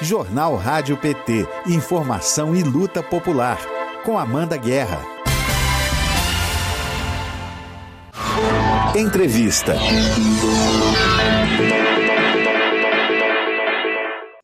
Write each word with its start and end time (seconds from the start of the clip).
Jornal 0.00 0.54
Rádio 0.54 0.96
PT. 0.96 1.44
Informação 1.66 2.54
e 2.54 2.62
luta 2.62 3.02
popular. 3.02 3.58
Com 4.04 4.16
Amanda 4.16 4.56
Guerra. 4.56 5.00
Entrevista. 8.94 9.74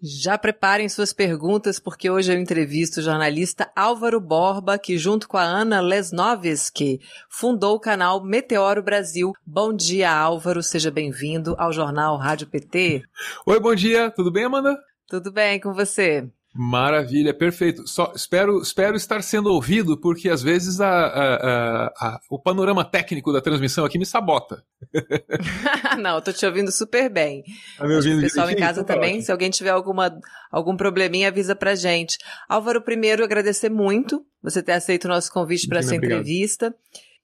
Já 0.02 0.36
preparem 0.36 0.88
suas 0.88 1.12
perguntas, 1.12 1.78
porque 1.78 2.10
hoje 2.10 2.32
eu 2.32 2.38
entrevisto 2.38 2.98
o 2.98 3.02
jornalista 3.02 3.70
Álvaro 3.76 4.20
Borba, 4.20 4.76
que 4.76 4.98
junto 4.98 5.28
com 5.28 5.38
a 5.38 5.44
Ana 5.44 5.80
Lesnovski 5.80 7.00
fundou 7.28 7.76
o 7.76 7.80
canal 7.80 8.22
Meteoro 8.24 8.82
Brasil. 8.82 9.32
Bom 9.46 9.72
dia, 9.72 10.12
Álvaro, 10.12 10.64
seja 10.64 10.90
bem-vindo 10.90 11.54
ao 11.56 11.72
Jornal 11.72 12.18
Rádio 12.18 12.48
PT. 12.48 13.04
Oi, 13.46 13.60
bom 13.60 13.74
dia, 13.74 14.10
tudo 14.10 14.32
bem, 14.32 14.44
Amanda? 14.44 14.76
Tudo 15.08 15.32
bem 15.32 15.60
com 15.60 15.72
você? 15.72 16.28
Maravilha, 16.56 17.34
perfeito. 17.34 17.84
Só 17.84 18.12
espero, 18.14 18.62
espero 18.62 18.96
estar 18.96 19.20
sendo 19.24 19.52
ouvido, 19.52 19.98
porque 19.98 20.28
às 20.28 20.40
vezes 20.40 20.80
a, 20.80 20.88
a, 20.88 21.86
a, 21.86 22.20
o 22.30 22.38
panorama 22.38 22.84
técnico 22.84 23.32
da 23.32 23.40
transmissão 23.40 23.84
aqui 23.84 23.98
me 23.98 24.06
sabota. 24.06 24.62
Não, 26.00 26.14
eu 26.14 26.22
tô 26.22 26.32
te 26.32 26.46
ouvindo 26.46 26.70
super 26.70 27.10
bem. 27.10 27.42
Tá 27.76 27.88
me 27.88 27.96
ouvindo 27.96 28.18
o 28.18 28.20
pessoal 28.20 28.48
em 28.48 28.54
casa 28.54 28.82
então 28.82 28.84
tá 28.84 28.94
também, 28.94 29.14
ótimo. 29.14 29.24
se 29.24 29.32
alguém 29.32 29.50
tiver 29.50 29.70
alguma, 29.70 30.16
algum 30.48 30.76
probleminha, 30.76 31.26
avisa 31.26 31.56
pra 31.56 31.74
gente. 31.74 32.18
Álvaro, 32.48 32.80
primeiro, 32.80 33.24
agradecer 33.24 33.68
muito 33.68 34.24
você 34.40 34.62
ter 34.62 34.72
aceito 34.72 35.06
o 35.06 35.08
nosso 35.08 35.32
convite 35.32 35.66
para 35.66 35.80
essa 35.80 35.96
Obrigado. 35.96 36.20
entrevista. 36.20 36.72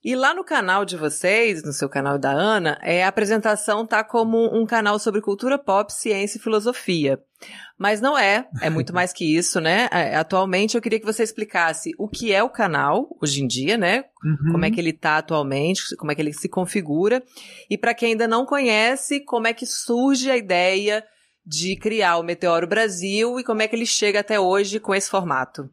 E 0.02 0.16
lá 0.16 0.32
no 0.32 0.42
canal 0.42 0.84
de 0.86 0.96
vocês, 0.96 1.62
no 1.62 1.74
seu 1.74 1.86
canal 1.86 2.18
da 2.18 2.30
Ana, 2.30 2.78
é, 2.82 3.04
a 3.04 3.08
apresentação 3.08 3.86
tá 3.86 4.02
como 4.02 4.48
um 4.58 4.64
canal 4.64 4.98
sobre 4.98 5.20
cultura 5.20 5.58
pop, 5.58 5.92
ciência 5.92 6.38
e 6.38 6.40
filosofia. 6.40 7.20
Mas 7.78 8.00
não 8.00 8.18
é, 8.18 8.48
é 8.62 8.70
muito 8.70 8.92
mais 8.94 9.12
que 9.12 9.36
isso, 9.36 9.60
né? 9.60 9.88
É, 9.92 10.16
Atualmente 10.16 10.74
eu 10.74 10.80
queria 10.80 10.98
que 10.98 11.04
você 11.04 11.22
explicasse 11.22 11.90
o 11.98 12.08
que 12.08 12.32
é 12.32 12.42
o 12.42 12.48
canal, 12.48 13.14
hoje 13.20 13.42
em 13.42 13.46
dia, 13.46 13.76
né? 13.76 14.04
Uhum. 14.24 14.52
Como 14.52 14.64
é 14.64 14.70
que 14.70 14.80
ele 14.80 14.94
tá 14.94 15.18
atualmente, 15.18 15.82
como 15.96 16.10
é 16.10 16.14
que 16.14 16.22
ele 16.22 16.32
se 16.32 16.48
configura. 16.48 17.22
E 17.68 17.76
para 17.76 17.92
quem 17.92 18.12
ainda 18.12 18.26
não 18.26 18.46
conhece, 18.46 19.20
como 19.20 19.46
é 19.48 19.52
que 19.52 19.66
surge 19.66 20.30
a 20.30 20.36
ideia 20.36 21.04
de 21.44 21.76
criar 21.76 22.16
o 22.16 22.22
Meteoro 22.22 22.66
Brasil 22.66 23.38
e 23.38 23.44
como 23.44 23.60
é 23.60 23.68
que 23.68 23.76
ele 23.76 23.86
chega 23.86 24.20
até 24.20 24.40
hoje 24.40 24.80
com 24.80 24.94
esse 24.94 25.10
formato. 25.10 25.68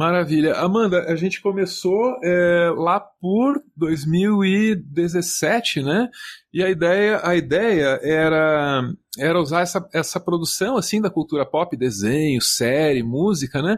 Maravilha. 0.00 0.54
Amanda, 0.54 1.12
a 1.12 1.14
gente 1.14 1.42
começou 1.42 2.18
é, 2.24 2.72
lá 2.74 2.98
por 2.98 3.62
2017, 3.76 5.82
né? 5.82 6.08
E 6.50 6.62
a 6.62 6.70
ideia, 6.70 7.20
a 7.22 7.36
ideia 7.36 8.00
era, 8.02 8.90
era 9.18 9.38
usar 9.38 9.60
essa, 9.60 9.86
essa 9.92 10.18
produção 10.18 10.78
assim 10.78 11.02
da 11.02 11.10
cultura 11.10 11.44
pop, 11.44 11.76
desenho, 11.76 12.40
série, 12.40 13.02
música, 13.02 13.60
né? 13.60 13.76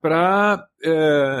Para 0.00 0.66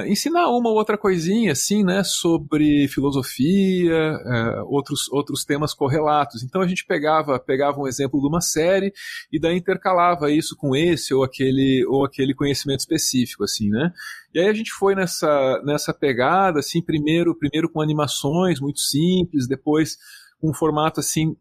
ensinar 0.06 0.50
uma 0.50 0.68
ou 0.68 0.76
outra 0.76 0.98
coisinha 0.98 1.52
assim, 1.52 1.82
né? 1.82 2.04
Sobre 2.04 2.86
filosofia, 2.88 3.94
é, 3.94 4.62
outros, 4.66 5.10
outros 5.10 5.44
temas 5.44 5.72
correlatos. 5.72 6.42
Então 6.42 6.60
a 6.60 6.68
gente 6.68 6.84
pegava, 6.84 7.38
pegava 7.38 7.80
um 7.80 7.86
exemplo 7.86 8.20
de 8.20 8.26
uma 8.26 8.40
série 8.40 8.92
e 9.32 9.40
daí 9.40 9.56
intercalava 9.56 10.30
isso 10.30 10.54
com 10.56 10.76
esse 10.76 11.14
ou 11.14 11.24
aquele, 11.24 11.84
ou 11.88 12.04
aquele 12.04 12.34
conhecimento 12.34 12.80
específico, 12.80 13.44
assim, 13.44 13.70
né? 13.70 13.92
E 14.34 14.40
aí 14.40 14.48
a 14.48 14.52
gente 14.52 14.72
foi 14.72 14.94
nessa, 14.94 15.62
nessa 15.64 15.94
pegada, 15.94 16.60
assim, 16.60 16.82
primeiro, 16.82 17.34
primeiro 17.34 17.70
com 17.70 17.80
animações 17.80 18.60
muito 18.60 18.80
simples, 18.80 19.48
depois 19.48 19.96
um 20.42 20.54
formato 20.54 21.00
assim, 21.00 21.36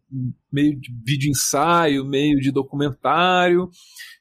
meio 0.52 0.80
de 0.80 0.92
vídeo 1.06 1.30
ensaio, 1.30 2.06
meio 2.06 2.40
de 2.40 2.52
documentário. 2.52 3.70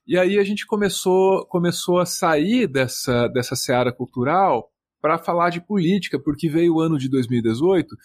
E 0.06 0.16
aí 0.16 0.38
a 0.38 0.44
gente 0.44 0.66
começou, 0.66 1.44
começou 1.46 1.98
a 1.98 2.06
sair 2.06 2.66
dessa, 2.66 3.28
dessa 3.28 3.56
seara 3.56 3.92
cultural 3.92 4.70
para 5.00 5.18
falar 5.18 5.50
de 5.50 5.60
política, 5.60 6.18
porque 6.18 6.48
veio 6.48 6.74
o 6.74 6.80
ano 6.80 6.98
de 6.98 7.08
2018 7.08 7.96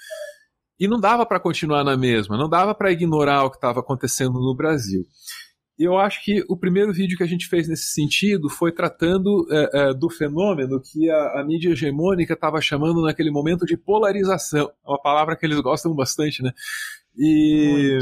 e 0.79 0.87
não 0.87 0.99
dava 0.99 1.25
para 1.25 1.39
continuar 1.39 1.83
na 1.83 1.95
mesma, 1.95 2.37
não 2.37 2.49
dava 2.49 2.73
para 2.73 2.91
ignorar 2.91 3.43
o 3.43 3.49
que 3.49 3.57
estava 3.57 3.79
acontecendo 3.79 4.33
no 4.33 4.55
Brasil. 4.55 5.05
E 5.83 5.85
eu 5.85 5.97
acho 5.97 6.23
que 6.23 6.41
o 6.47 6.55
primeiro 6.55 6.93
vídeo 6.93 7.17
que 7.17 7.23
a 7.23 7.27
gente 7.27 7.45
fez 7.45 7.67
nesse 7.67 7.87
sentido 7.87 8.47
foi 8.47 8.71
tratando 8.71 9.45
é, 9.51 9.69
é, 9.73 9.93
do 9.93 10.09
fenômeno 10.09 10.79
que 10.79 11.09
a, 11.09 11.41
a 11.41 11.43
mídia 11.43 11.71
hegemônica 11.71 12.33
estava 12.33 12.61
chamando 12.61 13.01
naquele 13.01 13.29
momento 13.29 13.65
de 13.65 13.75
polarização. 13.75 14.71
É 14.81 14.89
uma 14.89 15.01
palavra 15.01 15.35
que 15.35 15.45
eles 15.45 15.59
gostam 15.59 15.93
bastante, 15.93 16.41
né? 16.41 16.53
E 17.17 17.99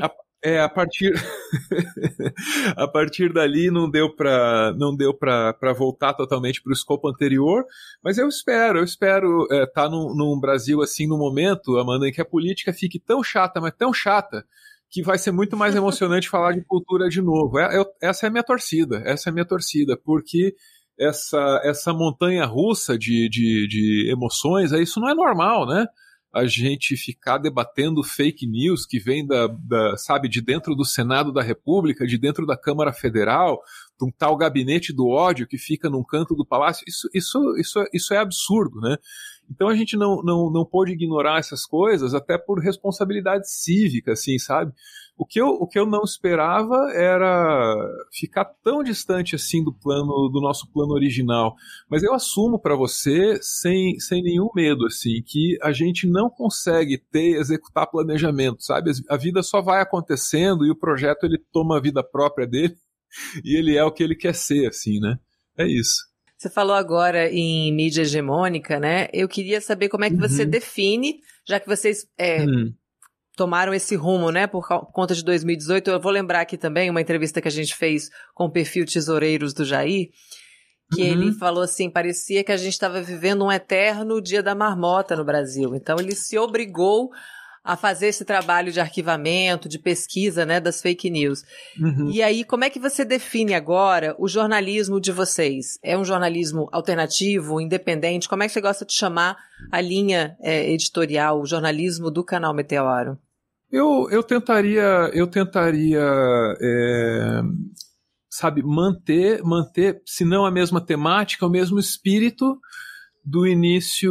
a, 0.00 0.10
é, 0.42 0.58
a 0.58 0.70
partir 0.70 1.12
a 2.74 2.88
partir 2.88 3.30
dali 3.30 3.70
não 3.70 3.90
deu 3.90 4.16
para 4.16 4.72
não 4.78 4.96
deu 4.96 5.12
para 5.12 5.74
voltar 5.76 6.14
totalmente 6.14 6.62
para 6.62 6.70
o 6.70 6.72
escopo 6.72 7.08
anterior, 7.08 7.62
mas 8.02 8.16
eu 8.16 8.26
espero, 8.26 8.78
eu 8.78 8.84
espero 8.84 9.42
estar 9.42 9.54
é, 9.54 9.66
tá 9.66 9.86
num, 9.86 10.14
num 10.14 10.40
Brasil 10.40 10.80
assim 10.80 11.06
no 11.06 11.18
momento, 11.18 11.76
Amanda, 11.76 12.08
em 12.08 12.12
que 12.12 12.22
a 12.22 12.24
política 12.24 12.72
fique 12.72 12.98
tão 12.98 13.22
chata, 13.22 13.60
mas 13.60 13.74
tão 13.76 13.92
chata 13.92 14.46
que 14.90 15.02
vai 15.02 15.18
ser 15.18 15.32
muito 15.32 15.56
mais 15.56 15.74
emocionante 15.74 16.28
falar 16.30 16.52
de 16.52 16.64
cultura 16.64 17.08
de 17.08 17.20
novo. 17.20 17.58
É, 17.58 17.76
eu, 17.76 17.86
essa 18.02 18.26
é 18.26 18.28
a 18.28 18.30
minha 18.30 18.44
torcida, 18.44 19.02
essa 19.04 19.28
é 19.28 19.30
a 19.30 19.32
minha 19.32 19.46
torcida, 19.46 19.96
porque 19.96 20.54
essa, 20.98 21.60
essa 21.64 21.92
montanha 21.92 22.44
russa 22.44 22.98
de, 22.98 23.28
de, 23.28 23.68
de 23.68 24.10
emoções, 24.10 24.72
isso 24.72 24.98
não 25.00 25.08
é 25.08 25.14
normal, 25.14 25.66
né? 25.66 25.86
A 26.34 26.44
gente 26.44 26.96
ficar 26.96 27.38
debatendo 27.38 28.02
fake 28.02 28.46
news 28.46 28.84
que 28.84 28.98
vem 28.98 29.26
da, 29.26 29.46
da, 29.46 29.96
sabe, 29.96 30.28
de 30.28 30.42
dentro 30.42 30.74
do 30.74 30.84
Senado 30.84 31.32
da 31.32 31.42
República, 31.42 32.06
de 32.06 32.18
dentro 32.18 32.44
da 32.44 32.56
Câmara 32.56 32.92
Federal, 32.92 33.58
de 33.98 34.06
um 34.06 34.10
tal 34.10 34.36
gabinete 34.36 34.92
do 34.92 35.08
ódio 35.08 35.46
que 35.46 35.56
fica 35.56 35.88
num 35.88 36.04
canto 36.04 36.34
do 36.34 36.44
palácio, 36.44 36.84
isso, 36.86 37.08
isso, 37.14 37.38
isso, 37.58 37.84
isso 37.94 38.12
é 38.12 38.18
absurdo, 38.18 38.80
né? 38.80 38.96
Então 39.50 39.68
a 39.68 39.74
gente 39.74 39.96
não, 39.96 40.22
não, 40.22 40.50
não 40.50 40.64
pôde 40.64 40.92
ignorar 40.92 41.38
essas 41.38 41.64
coisas, 41.64 42.14
até 42.14 42.36
por 42.36 42.60
responsabilidade 42.60 43.50
cívica, 43.50 44.12
assim, 44.12 44.38
sabe? 44.38 44.72
O 45.16 45.26
que, 45.26 45.40
eu, 45.40 45.48
o 45.48 45.66
que 45.66 45.78
eu 45.78 45.84
não 45.84 46.02
esperava 46.02 46.76
era 46.94 47.84
ficar 48.12 48.44
tão 48.62 48.84
distante 48.84 49.34
assim 49.34 49.64
do 49.64 49.72
plano 49.72 50.28
do 50.28 50.40
nosso 50.40 50.70
plano 50.72 50.92
original. 50.92 51.56
Mas 51.90 52.04
eu 52.04 52.14
assumo 52.14 52.56
para 52.56 52.76
você, 52.76 53.36
sem, 53.42 53.98
sem 53.98 54.22
nenhum 54.22 54.48
medo, 54.54 54.86
assim, 54.86 55.20
que 55.26 55.58
a 55.60 55.72
gente 55.72 56.06
não 56.06 56.30
consegue 56.30 56.98
ter, 56.98 57.36
executar 57.36 57.90
planejamento, 57.90 58.62
sabe? 58.62 58.92
A 59.10 59.16
vida 59.16 59.42
só 59.42 59.60
vai 59.60 59.82
acontecendo 59.82 60.64
e 60.64 60.70
o 60.70 60.78
projeto 60.78 61.24
ele 61.24 61.38
toma 61.52 61.78
a 61.78 61.80
vida 61.80 62.02
própria 62.02 62.46
dele 62.46 62.76
e 63.44 63.58
ele 63.58 63.76
é 63.76 63.84
o 63.84 63.90
que 63.90 64.04
ele 64.04 64.14
quer 64.14 64.34
ser, 64.34 64.68
assim, 64.68 65.00
né? 65.00 65.18
É 65.56 65.66
isso. 65.66 66.07
Você 66.38 66.48
falou 66.48 66.76
agora 66.76 67.28
em 67.28 67.72
mídia 67.72 68.02
hegemônica, 68.02 68.78
né? 68.78 69.08
Eu 69.12 69.28
queria 69.28 69.60
saber 69.60 69.88
como 69.88 70.04
é 70.04 70.08
que 70.08 70.14
uhum. 70.14 70.20
você 70.20 70.46
define, 70.46 71.20
já 71.44 71.58
que 71.58 71.66
vocês 71.66 72.06
é, 72.16 72.44
uhum. 72.44 72.72
tomaram 73.36 73.74
esse 73.74 73.96
rumo, 73.96 74.30
né, 74.30 74.46
por 74.46 74.64
conta 74.92 75.16
de 75.16 75.24
2018. 75.24 75.90
Eu 75.90 76.00
vou 76.00 76.12
lembrar 76.12 76.42
aqui 76.42 76.56
também 76.56 76.88
uma 76.90 77.00
entrevista 77.00 77.42
que 77.42 77.48
a 77.48 77.50
gente 77.50 77.74
fez 77.74 78.08
com 78.34 78.44
o 78.44 78.52
perfil 78.52 78.86
Tesoureiros 78.86 79.52
do 79.52 79.64
Jair, 79.64 80.10
que 80.94 81.02
uhum. 81.02 81.08
ele 81.08 81.32
falou 81.32 81.64
assim, 81.64 81.90
parecia 81.90 82.44
que 82.44 82.52
a 82.52 82.56
gente 82.56 82.74
estava 82.74 83.02
vivendo 83.02 83.44
um 83.44 83.50
eterno 83.50 84.22
dia 84.22 84.40
da 84.40 84.54
marmota 84.54 85.16
no 85.16 85.24
Brasil. 85.24 85.74
Então 85.74 85.96
ele 85.98 86.14
se 86.14 86.38
obrigou 86.38 87.10
a 87.68 87.76
fazer 87.76 88.06
esse 88.06 88.24
trabalho 88.24 88.72
de 88.72 88.80
arquivamento, 88.80 89.68
de 89.68 89.78
pesquisa, 89.78 90.46
né, 90.46 90.58
das 90.58 90.80
fake 90.80 91.10
news. 91.10 91.44
Uhum. 91.78 92.10
E 92.10 92.22
aí, 92.22 92.42
como 92.42 92.64
é 92.64 92.70
que 92.70 92.80
você 92.80 93.04
define 93.04 93.52
agora 93.52 94.16
o 94.18 94.26
jornalismo 94.26 94.98
de 94.98 95.12
vocês? 95.12 95.78
É 95.82 95.96
um 95.96 96.02
jornalismo 96.02 96.70
alternativo, 96.72 97.60
independente? 97.60 98.26
Como 98.26 98.42
é 98.42 98.46
que 98.46 98.54
você 98.54 98.62
gosta 98.62 98.86
de 98.86 98.94
chamar 98.94 99.36
a 99.70 99.82
linha 99.82 100.34
é, 100.40 100.72
editorial, 100.72 101.42
o 101.42 101.44
jornalismo 101.44 102.10
do 102.10 102.24
canal 102.24 102.54
Meteoro? 102.54 103.18
Eu, 103.70 104.08
eu 104.10 104.22
tentaria, 104.22 105.10
eu 105.12 105.26
tentaria, 105.26 106.00
é, 106.62 107.42
sabe, 108.30 108.62
manter, 108.62 109.42
manter, 109.42 110.00
se 110.06 110.24
não 110.24 110.46
a 110.46 110.50
mesma 110.50 110.80
temática, 110.80 111.44
o 111.44 111.50
mesmo 111.50 111.78
espírito 111.78 112.58
do 113.28 113.46
início 113.46 114.10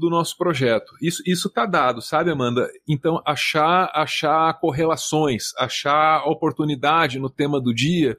do 0.00 0.08
nosso 0.08 0.36
projeto. 0.38 0.94
Isso 1.02 1.22
isso 1.26 1.50
tá 1.50 1.66
dado, 1.66 2.00
sabe, 2.00 2.30
Amanda? 2.30 2.66
Então 2.88 3.20
achar 3.26 3.90
achar 3.94 4.58
correlações, 4.58 5.52
achar 5.58 6.24
oportunidade 6.24 7.18
no 7.18 7.28
tema 7.28 7.60
do 7.60 7.74
dia 7.74 8.16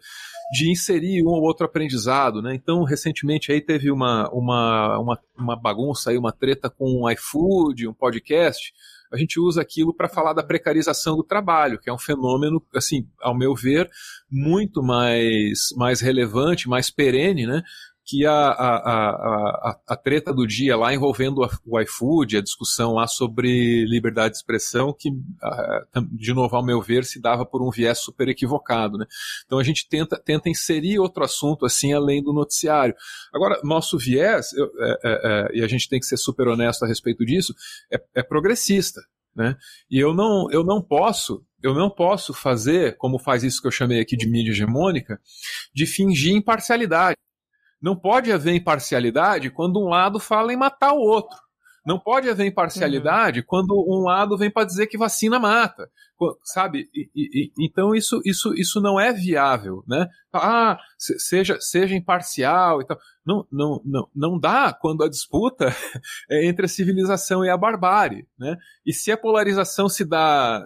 de 0.52 0.72
inserir 0.72 1.24
um 1.24 1.30
ou 1.30 1.42
outro 1.42 1.66
aprendizado, 1.66 2.42
né? 2.42 2.56
Então, 2.56 2.84
recentemente 2.84 3.52
aí 3.52 3.62
teve 3.62 3.92
uma, 3.92 4.28
uma, 4.32 5.00
uma, 5.00 5.20
uma 5.38 5.56
bagunça 5.56 6.10
aí, 6.10 6.18
uma 6.18 6.32
treta 6.32 6.70
com 6.70 7.04
um 7.04 7.10
iFood, 7.12 7.88
um 7.88 7.94
podcast. 7.94 8.74
A 9.12 9.18
gente 9.18 9.40
usa 9.40 9.62
aquilo 9.62 9.94
para 9.94 10.10
falar 10.10 10.34
da 10.34 10.44
precarização 10.44 11.16
do 11.16 11.24
trabalho, 11.24 11.80
que 11.80 11.90
é 11.90 11.94
um 11.94 12.00
fenômeno, 12.00 12.64
assim, 12.76 13.08
ao 13.22 13.36
meu 13.36 13.56
ver, 13.56 13.90
muito 14.30 14.82
mais, 14.84 15.70
mais 15.76 16.02
relevante, 16.02 16.70
mais 16.70 16.90
perene, 16.90 17.46
né? 17.46 17.62
Que 18.10 18.26
a, 18.26 18.32
a, 18.34 18.76
a, 18.76 19.80
a, 19.88 19.96
treta 19.96 20.34
do 20.34 20.48
dia 20.48 20.76
lá 20.76 20.92
envolvendo 20.92 21.48
o 21.64 21.80
iFood, 21.80 22.38
a 22.38 22.42
discussão 22.42 22.94
lá 22.94 23.06
sobre 23.06 23.86
liberdade 23.86 24.32
de 24.32 24.38
expressão, 24.38 24.92
que, 24.92 25.12
de 26.12 26.34
novo, 26.34 26.56
ao 26.56 26.66
meu 26.66 26.82
ver, 26.82 27.06
se 27.06 27.22
dava 27.22 27.46
por 27.46 27.62
um 27.62 27.70
viés 27.70 28.00
super 28.00 28.28
equivocado. 28.28 28.98
Né? 28.98 29.06
Então 29.46 29.60
a 29.60 29.64
gente 29.64 29.88
tenta, 29.88 30.20
tenta 30.20 30.50
inserir 30.50 30.98
outro 30.98 31.24
assunto 31.24 31.68
assim 31.68 31.94
além 31.94 32.24
do 32.24 32.34
noticiário. 32.34 32.96
Agora, 33.32 33.62
nosso 33.64 33.96
viés, 33.96 34.54
eu, 34.54 34.66
é, 34.80 34.90
é, 34.90 35.00
é, 35.04 35.58
e 35.60 35.64
a 35.64 35.68
gente 35.68 35.88
tem 35.88 36.00
que 36.00 36.08
ser 36.08 36.18
super 36.18 36.48
honesto 36.48 36.84
a 36.84 36.88
respeito 36.88 37.24
disso, 37.24 37.54
é, 37.94 38.02
é 38.16 38.24
progressista. 38.24 39.02
Né? 39.36 39.56
E 39.90 40.00
eu 40.00 40.16
não, 40.16 40.50
eu 40.50 40.64
não 40.64 40.82
posso 40.82 41.46
eu 41.62 41.74
não 41.74 41.90
posso 41.90 42.34
fazer, 42.34 42.96
como 42.96 43.20
faz 43.20 43.44
isso 43.44 43.62
que 43.62 43.68
eu 43.68 43.72
chamei 43.72 44.00
aqui 44.00 44.16
de 44.16 44.26
mídia 44.26 44.52
hegemônica, 44.52 45.20
de 45.74 45.86
fingir 45.86 46.34
imparcialidade. 46.34 47.18
Não 47.82 47.96
pode 47.96 48.32
haver 48.32 48.54
imparcialidade 48.54 49.50
quando 49.50 49.80
um 49.80 49.90
lado 49.90 50.20
fala 50.20 50.52
em 50.54 50.58
matar 50.58 50.94
o 50.94 51.00
outro. 51.00 51.38
Não 51.86 51.98
pode 51.98 52.30
haver 52.30 52.46
imparcialidade 52.46 53.40
uhum. 53.40 53.46
quando 53.48 53.74
um 53.74 54.04
lado 54.04 54.38
vem 54.38 54.52
para 54.52 54.66
dizer 54.66 54.88
que 54.88 54.98
vacina 54.98 55.40
mata, 55.40 55.90
sabe? 56.44 56.90
E, 56.94 57.10
e, 57.16 57.52
então 57.58 57.96
isso, 57.96 58.22
isso, 58.26 58.54
isso 58.54 58.82
não 58.82 59.00
é 59.00 59.14
viável, 59.14 59.84
né? 59.88 60.08
Ah, 60.32 60.78
seja, 60.98 61.58
seja 61.60 61.96
imparcial 61.96 62.82
e 62.82 62.86
tal. 62.86 63.00
Não, 63.26 63.48
não, 63.52 63.82
não, 63.86 64.10
não 64.14 64.40
dá 64.40 64.74
quando 64.74 65.04
a 65.04 65.10
disputa 65.10 65.74
é 66.30 66.46
entre 66.46 66.66
a 66.66 66.70
civilização 66.70 67.46
e 67.46 67.50
a 67.50 67.58
barbárie, 67.58 68.28
né? 68.38 68.58
E 68.86 68.94
se 68.94 69.12
a 69.12 69.18
polarização 69.18 69.88
se 69.88 70.04
dá, 70.04 70.64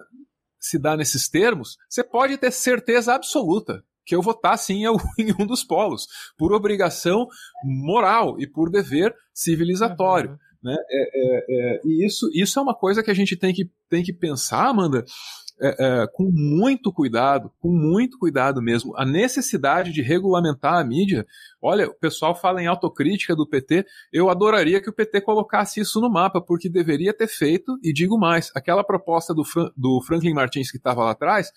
se 0.59 0.79
dá 0.79 0.97
nesses 0.97 1.29
termos, 1.29 1.77
você 1.87 2.03
pode 2.03 2.37
ter 2.37 2.51
certeza 2.51 3.13
absoluta 3.13 3.83
que 4.05 4.15
eu 4.15 4.21
votar 4.21 4.57
sim 4.57 4.83
em 5.17 5.33
um 5.39 5.45
dos 5.45 5.63
polos, 5.63 6.07
por 6.37 6.53
obrigação 6.53 7.27
moral 7.63 8.39
e 8.39 8.47
por 8.47 8.69
dever 8.69 9.13
civilizatório. 9.33 10.31
Uhum. 10.31 10.37
Né? 10.63 10.77
É, 10.89 11.01
é, 11.01 11.45
é, 11.49 11.81
e 11.83 12.05
isso, 12.05 12.29
isso 12.33 12.57
é 12.57 12.61
uma 12.61 12.73
coisa 12.73 13.03
que 13.03 13.11
a 13.11 13.13
gente 13.13 13.35
tem 13.35 13.53
que, 13.53 13.69
tem 13.89 14.01
que 14.01 14.13
pensar, 14.13 14.67
Amanda, 14.69 15.03
é, 15.61 15.75
é, 15.79 16.07
com 16.13 16.31
muito 16.31 16.91
cuidado, 16.91 17.51
com 17.59 17.69
muito 17.69 18.17
cuidado 18.17 18.61
mesmo. 18.61 18.95
A 18.97 19.05
necessidade 19.05 19.91
de 19.91 20.01
regulamentar 20.01 20.75
a 20.75 20.83
mídia. 20.83 21.25
Olha, 21.61 21.87
o 21.87 21.93
pessoal 21.93 22.33
fala 22.33 22.61
em 22.61 22.67
autocrítica 22.67 23.35
do 23.35 23.47
PT. 23.47 23.85
Eu 24.11 24.29
adoraria 24.29 24.81
que 24.81 24.89
o 24.89 24.93
PT 24.93 25.21
colocasse 25.21 25.79
isso 25.79 26.01
no 26.01 26.09
mapa, 26.09 26.41
porque 26.41 26.69
deveria 26.69 27.13
ter 27.13 27.27
feito, 27.27 27.77
e 27.83 27.93
digo 27.93 28.17
mais, 28.17 28.51
aquela 28.55 28.83
proposta 28.83 29.33
do, 29.33 29.43
Fran, 29.43 29.69
do 29.77 30.01
Franklin 30.01 30.33
Martins 30.33 30.71
que 30.71 30.77
estava 30.77 31.03
lá 31.03 31.11
atrás 31.11 31.51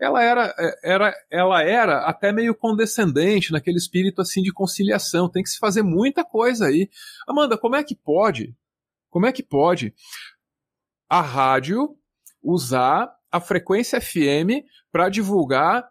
ela 0.00 0.22
era, 0.22 0.54
é, 0.58 0.80
era, 0.82 1.14
ela 1.30 1.62
era 1.62 1.98
até 2.06 2.32
meio 2.32 2.54
condescendente, 2.54 3.52
naquele 3.52 3.76
espírito 3.76 4.22
assim 4.22 4.42
de 4.42 4.52
conciliação. 4.52 5.28
Tem 5.28 5.42
que 5.42 5.50
se 5.50 5.58
fazer 5.58 5.82
muita 5.82 6.24
coisa 6.24 6.66
aí. 6.66 6.88
Amanda, 7.28 7.58
como 7.58 7.76
é 7.76 7.84
que 7.84 7.94
pode? 7.94 8.56
Como 9.10 9.26
é 9.26 9.32
que 9.32 9.42
pode 9.42 9.92
a 11.08 11.20
rádio 11.20 11.96
usar 12.42 13.12
a 13.30 13.40
frequência 13.40 14.00
FM 14.00 14.64
para 14.90 15.10
divulgar 15.10 15.86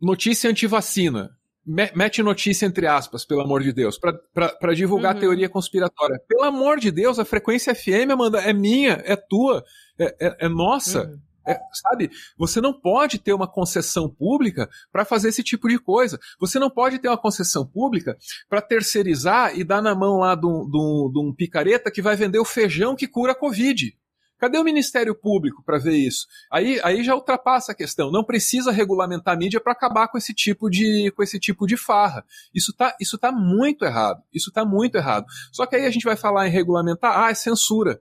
notícia 0.00 0.48
antivacina? 0.48 1.36
Mete 1.66 2.22
notícia 2.22 2.64
entre 2.64 2.86
aspas, 2.86 3.26
pelo 3.26 3.42
amor 3.42 3.62
de 3.62 3.72
Deus, 3.74 3.98
para 3.98 4.72
divulgar 4.74 5.14
uhum. 5.14 5.20
teoria 5.20 5.50
conspiratória. 5.50 6.18
Pelo 6.26 6.44
amor 6.44 6.78
de 6.78 6.90
Deus, 6.90 7.18
a 7.18 7.26
frequência 7.26 7.74
FM, 7.74 8.10
Amanda, 8.10 8.40
é 8.40 8.54
minha, 8.54 9.02
é 9.04 9.16
tua, 9.16 9.62
é, 9.98 10.16
é, 10.18 10.46
é 10.46 10.48
nossa. 10.48 11.08
Uhum. 11.08 11.27
É, 11.48 11.58
sabe? 11.72 12.10
Você 12.36 12.60
não 12.60 12.78
pode 12.78 13.18
ter 13.18 13.32
uma 13.32 13.50
concessão 13.50 14.08
pública 14.08 14.68
para 14.92 15.04
fazer 15.04 15.28
esse 15.28 15.42
tipo 15.42 15.66
de 15.66 15.78
coisa. 15.78 16.18
Você 16.38 16.58
não 16.58 16.68
pode 16.68 16.98
ter 16.98 17.08
uma 17.08 17.16
concessão 17.16 17.66
pública 17.66 18.18
para 18.48 18.60
terceirizar 18.60 19.58
e 19.58 19.64
dar 19.64 19.80
na 19.80 19.94
mão 19.94 20.18
lá 20.18 20.34
de 20.34 20.46
um, 20.46 21.34
picareta 21.34 21.90
que 21.90 22.02
vai 22.02 22.16
vender 22.16 22.38
o 22.38 22.44
feijão 22.44 22.94
que 22.94 23.08
cura 23.08 23.32
a 23.32 23.34
Covid. 23.34 23.96
Cadê 24.38 24.56
o 24.56 24.62
Ministério 24.62 25.14
Público 25.16 25.64
para 25.64 25.78
ver 25.78 25.96
isso? 25.96 26.26
Aí, 26.52 26.80
aí 26.84 27.02
já 27.02 27.14
ultrapassa 27.14 27.72
a 27.72 27.74
questão. 27.74 28.10
Não 28.10 28.22
precisa 28.22 28.70
regulamentar 28.70 29.34
a 29.34 29.36
mídia 29.36 29.60
para 29.60 29.72
acabar 29.72 30.06
com 30.06 30.16
esse 30.16 30.32
tipo 30.32 30.70
de 30.70 31.10
com 31.16 31.22
esse 31.22 31.40
tipo 31.40 31.66
de 31.66 31.76
farra. 31.76 32.24
Isso 32.54 32.72
tá, 32.72 32.94
isso 33.00 33.18
tá 33.18 33.32
muito 33.32 33.84
errado. 33.84 34.22
Isso 34.32 34.52
tá 34.52 34.64
muito 34.64 34.96
errado. 34.96 35.26
Só 35.50 35.66
que 35.66 35.74
aí 35.74 35.86
a 35.86 35.90
gente 35.90 36.04
vai 36.04 36.14
falar 36.14 36.46
em 36.46 36.52
regulamentar, 36.52 37.18
ah, 37.18 37.30
é 37.30 37.34
censura. 37.34 38.00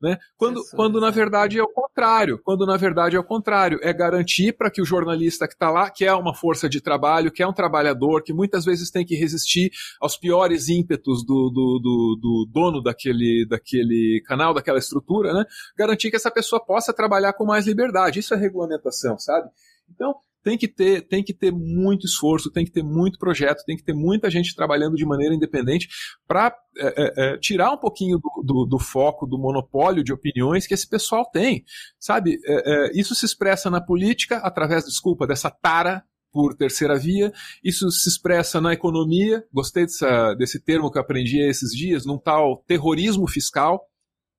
Né? 0.00 0.16
Quando, 0.36 0.62
quando 0.74 0.98
na 0.98 1.10
verdade 1.10 1.58
é 1.58 1.62
o 1.62 1.68
contrário, 1.68 2.40
quando 2.42 2.64
na 2.64 2.76
verdade 2.78 3.16
é 3.16 3.20
o 3.20 3.24
contrário, 3.24 3.78
é 3.82 3.92
garantir 3.92 4.52
para 4.52 4.70
que 4.70 4.80
o 4.80 4.84
jornalista 4.84 5.46
que 5.46 5.52
está 5.52 5.70
lá, 5.70 5.90
que 5.90 6.06
é 6.06 6.14
uma 6.14 6.34
força 6.34 6.70
de 6.70 6.80
trabalho, 6.80 7.30
que 7.30 7.42
é 7.42 7.46
um 7.46 7.52
trabalhador, 7.52 8.22
que 8.22 8.32
muitas 8.32 8.64
vezes 8.64 8.90
tem 8.90 9.04
que 9.04 9.14
resistir 9.14 9.70
aos 10.00 10.16
piores 10.16 10.68
ímpetos 10.70 11.24
do, 11.24 11.50
do, 11.50 11.78
do, 11.82 12.18
do 12.20 12.48
dono 12.50 12.82
daquele, 12.82 13.46
daquele 13.46 14.22
canal, 14.26 14.54
daquela 14.54 14.78
estrutura, 14.78 15.34
né? 15.34 15.44
garantir 15.76 16.10
que 16.10 16.16
essa 16.16 16.30
pessoa 16.30 16.64
possa 16.64 16.94
trabalhar 16.94 17.34
com 17.34 17.44
mais 17.44 17.66
liberdade. 17.66 18.20
Isso 18.20 18.32
é 18.32 18.38
regulamentação, 18.38 19.18
sabe? 19.18 19.50
Então, 19.90 20.14
tem 20.42 20.56
que 20.56 20.68
ter, 20.68 21.02
tem 21.02 21.22
que 21.22 21.34
ter 21.34 21.52
muito 21.52 22.06
esforço, 22.06 22.50
tem 22.50 22.64
que 22.64 22.72
ter 22.72 22.82
muito 22.82 23.18
projeto, 23.18 23.64
tem 23.64 23.76
que 23.76 23.84
ter 23.84 23.94
muita 23.94 24.30
gente 24.30 24.54
trabalhando 24.54 24.96
de 24.96 25.04
maneira 25.04 25.34
independente 25.34 25.88
para 26.26 26.54
é, 26.78 26.86
é, 26.86 27.34
é, 27.34 27.38
tirar 27.38 27.72
um 27.72 27.78
pouquinho 27.78 28.18
do, 28.18 28.42
do, 28.42 28.66
do, 28.66 28.78
foco, 28.78 29.26
do 29.26 29.38
monopólio 29.38 30.04
de 30.04 30.12
opiniões 30.12 30.66
que 30.66 30.74
esse 30.74 30.88
pessoal 30.88 31.24
tem. 31.30 31.64
Sabe, 31.98 32.38
é, 32.44 32.88
é, 32.88 32.92
isso 32.98 33.14
se 33.14 33.26
expressa 33.26 33.70
na 33.70 33.80
política 33.80 34.38
através, 34.38 34.84
desculpa, 34.84 35.26
dessa 35.26 35.50
tara 35.50 36.02
por 36.32 36.54
terceira 36.54 36.96
via, 36.96 37.32
isso 37.62 37.90
se 37.90 38.08
expressa 38.08 38.60
na 38.60 38.72
economia, 38.72 39.44
gostei 39.52 39.84
dessa, 39.84 40.32
desse 40.34 40.62
termo 40.62 40.90
que 40.90 40.98
aprendi 40.98 41.40
esses 41.40 41.70
dias, 41.72 42.06
num 42.06 42.18
tal 42.18 42.62
terrorismo 42.68 43.26
fiscal, 43.28 43.89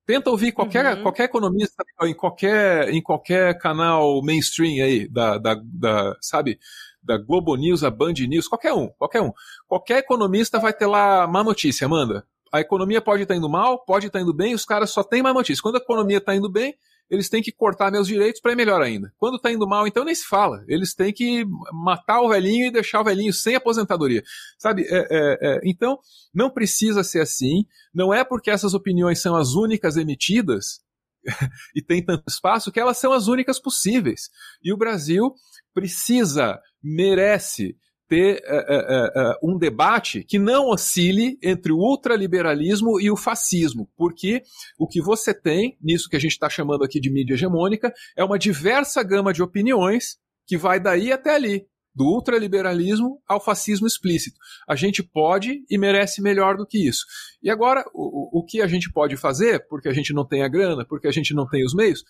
Tenta 0.05 0.29
ouvir 0.29 0.51
qualquer, 0.51 0.97
uhum. 0.97 1.03
qualquer 1.03 1.23
economista 1.25 1.83
em 2.03 2.13
qualquer, 2.13 2.89
em 2.89 3.01
qualquer 3.01 3.57
canal 3.57 4.21
mainstream 4.23 4.83
aí, 4.83 5.07
da, 5.07 5.37
da, 5.37 5.61
da, 5.63 6.17
sabe? 6.19 6.59
Da 7.03 7.17
Globo 7.17 7.55
News, 7.55 7.83
a 7.83 7.89
Band 7.89 8.13
News, 8.27 8.47
qualquer 8.47 8.73
um, 8.73 8.87
qualquer 8.97 9.21
um. 9.21 9.31
Qualquer 9.67 9.99
economista 9.99 10.59
vai 10.59 10.73
ter 10.73 10.87
lá 10.87 11.27
má 11.27 11.43
notícia, 11.43 11.87
manda. 11.87 12.25
A 12.51 12.59
economia 12.59 13.01
pode 13.01 13.23
estar 13.23 13.33
tá 13.33 13.37
indo 13.37 13.49
mal, 13.49 13.79
pode 13.85 14.07
estar 14.07 14.19
tá 14.19 14.23
indo 14.23 14.33
bem, 14.33 14.53
os 14.53 14.65
caras 14.65 14.89
só 14.89 15.03
têm 15.03 15.21
má 15.21 15.33
notícia. 15.33 15.61
Quando 15.61 15.75
a 15.75 15.79
economia 15.79 16.17
está 16.17 16.35
indo 16.35 16.49
bem, 16.49 16.75
eles 17.11 17.27
têm 17.27 17.43
que 17.43 17.51
cortar 17.51 17.91
meus 17.91 18.07
direitos 18.07 18.39
para 18.39 18.53
ir 18.53 18.55
melhor 18.55 18.81
ainda. 18.81 19.13
Quando 19.17 19.35
está 19.35 19.51
indo 19.51 19.67
mal, 19.67 19.85
então 19.85 20.05
nem 20.05 20.15
se 20.15 20.25
fala. 20.25 20.63
Eles 20.65 20.95
têm 20.95 21.11
que 21.11 21.43
matar 21.73 22.21
o 22.21 22.29
velhinho 22.29 22.67
e 22.67 22.71
deixar 22.71 23.01
o 23.01 23.03
velhinho 23.03 23.33
sem 23.33 23.53
aposentadoria. 23.53 24.23
Sabe? 24.57 24.83
É, 24.83 25.07
é, 25.11 25.37
é. 25.41 25.61
Então, 25.65 25.99
não 26.33 26.49
precisa 26.49 27.03
ser 27.03 27.19
assim. 27.19 27.65
Não 27.93 28.13
é 28.13 28.23
porque 28.23 28.49
essas 28.49 28.73
opiniões 28.73 29.21
são 29.21 29.35
as 29.35 29.55
únicas 29.55 29.97
emitidas 29.97 30.79
e 31.75 31.81
tem 31.81 32.01
tanto 32.01 32.23
espaço 32.29 32.71
que 32.71 32.79
elas 32.79 32.97
são 32.97 33.11
as 33.11 33.27
únicas 33.27 33.59
possíveis. 33.59 34.29
E 34.63 34.71
o 34.71 34.77
Brasil 34.77 35.35
precisa, 35.73 36.57
merece 36.81 37.75
ter 38.11 38.43
uh, 38.43 39.47
uh, 39.47 39.53
um 39.53 39.57
debate 39.57 40.21
que 40.25 40.37
não 40.37 40.67
oscile 40.67 41.39
entre 41.41 41.71
o 41.71 41.77
ultraliberalismo 41.77 42.99
e 42.99 43.09
o 43.09 43.15
fascismo, 43.15 43.89
porque 43.95 44.43
o 44.77 44.85
que 44.85 45.01
você 45.01 45.33
tem, 45.33 45.77
nisso 45.81 46.09
que 46.09 46.17
a 46.17 46.19
gente 46.19 46.33
está 46.33 46.49
chamando 46.49 46.83
aqui 46.83 46.99
de 46.99 47.09
mídia 47.09 47.35
hegemônica, 47.35 47.93
é 48.17 48.21
uma 48.21 48.37
diversa 48.37 49.01
gama 49.01 49.31
de 49.31 49.41
opiniões 49.41 50.17
que 50.45 50.57
vai 50.57 50.77
daí 50.77 51.09
até 51.09 51.33
ali, 51.33 51.65
do 51.95 52.03
ultraliberalismo 52.03 53.21
ao 53.25 53.39
fascismo 53.39 53.87
explícito. 53.87 54.37
A 54.67 54.75
gente 54.75 55.01
pode 55.01 55.63
e 55.69 55.77
merece 55.77 56.21
melhor 56.21 56.57
do 56.57 56.65
que 56.65 56.85
isso. 56.85 57.05
E 57.41 57.49
agora, 57.49 57.85
o, 57.93 58.39
o 58.39 58.45
que 58.45 58.61
a 58.61 58.67
gente 58.67 58.91
pode 58.91 59.15
fazer, 59.15 59.65
porque 59.69 59.87
a 59.87 59.93
gente 59.93 60.13
não 60.13 60.27
tem 60.27 60.43
a 60.43 60.49
grana, 60.49 60.85
porque 60.85 61.07
a 61.07 61.11
gente 61.11 61.33
não 61.33 61.47
tem 61.47 61.63
os 61.65 61.73
meios, 61.73 62.03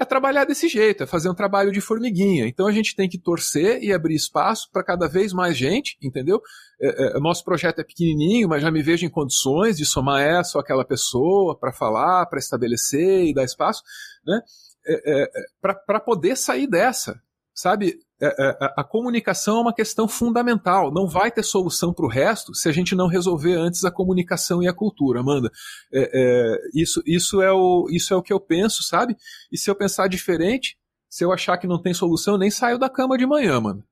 é 0.00 0.04
trabalhar 0.06 0.46
desse 0.46 0.66
jeito, 0.66 1.02
é 1.02 1.06
fazer 1.06 1.28
um 1.28 1.34
trabalho 1.34 1.70
de 1.70 1.80
formiguinha. 1.80 2.46
Então 2.46 2.66
a 2.66 2.72
gente 2.72 2.96
tem 2.96 3.06
que 3.06 3.18
torcer 3.18 3.82
e 3.82 3.92
abrir 3.92 4.14
espaço 4.14 4.70
para 4.72 4.82
cada 4.82 5.06
vez 5.06 5.30
mais 5.34 5.54
gente, 5.54 5.98
entendeu? 6.02 6.40
É, 6.80 7.16
é, 7.16 7.20
nosso 7.20 7.44
projeto 7.44 7.80
é 7.80 7.84
pequenininho, 7.84 8.48
mas 8.48 8.62
já 8.62 8.70
me 8.70 8.82
vejo 8.82 9.04
em 9.04 9.10
condições 9.10 9.76
de 9.76 9.84
somar 9.84 10.22
essa 10.22 10.56
ou 10.56 10.62
aquela 10.62 10.86
pessoa 10.86 11.54
para 11.54 11.70
falar, 11.70 12.24
para 12.26 12.38
estabelecer 12.38 13.26
e 13.26 13.34
dar 13.34 13.44
espaço, 13.44 13.82
né? 14.26 14.40
É, 14.86 14.94
é, 14.94 15.22
é 15.24 15.42
para 15.60 16.00
poder 16.00 16.34
sair 16.34 16.66
dessa, 16.66 17.20
sabe? 17.54 17.98
É, 18.22 18.26
é, 18.26 18.74
a 18.76 18.84
comunicação 18.84 19.58
é 19.58 19.60
uma 19.62 19.74
questão 19.74 20.06
fundamental. 20.06 20.92
Não 20.92 21.06
vai 21.06 21.30
ter 21.30 21.42
solução 21.42 21.92
para 21.92 22.04
o 22.04 22.08
resto 22.08 22.54
se 22.54 22.68
a 22.68 22.72
gente 22.72 22.94
não 22.94 23.06
resolver 23.06 23.54
antes 23.54 23.84
a 23.84 23.90
comunicação 23.90 24.62
e 24.62 24.68
a 24.68 24.74
cultura, 24.74 25.20
Amanda. 25.20 25.50
É, 25.92 26.10
é, 26.12 26.58
isso, 26.74 27.02
isso, 27.06 27.40
é 27.40 27.50
o, 27.50 27.86
isso 27.90 28.12
é 28.12 28.16
o 28.16 28.22
que 28.22 28.32
eu 28.32 28.40
penso, 28.40 28.82
sabe? 28.82 29.16
E 29.50 29.56
se 29.56 29.70
eu 29.70 29.74
pensar 29.74 30.08
diferente, 30.08 30.76
se 31.08 31.24
eu 31.24 31.32
achar 31.32 31.56
que 31.56 31.66
não 31.66 31.80
tem 31.80 31.94
solução, 31.94 32.34
eu 32.34 32.38
nem 32.38 32.50
saio 32.50 32.78
da 32.78 32.90
cama 32.90 33.16
de 33.16 33.26
manhã, 33.26 33.60
mano. 33.60 33.82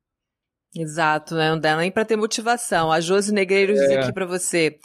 Exato, 0.75 1.35
né? 1.35 1.51
Não 1.51 1.59
dá 1.59 1.77
nem 1.77 1.91
para 1.91 2.05
ter 2.05 2.17
motivação. 2.17 2.93
A 2.93 3.01
Josi 3.01 3.33
Negreiros 3.33 3.79
diz 3.79 3.91
é. 3.91 4.01
aqui 4.01 4.13
para 4.13 4.27
você. 4.27 4.79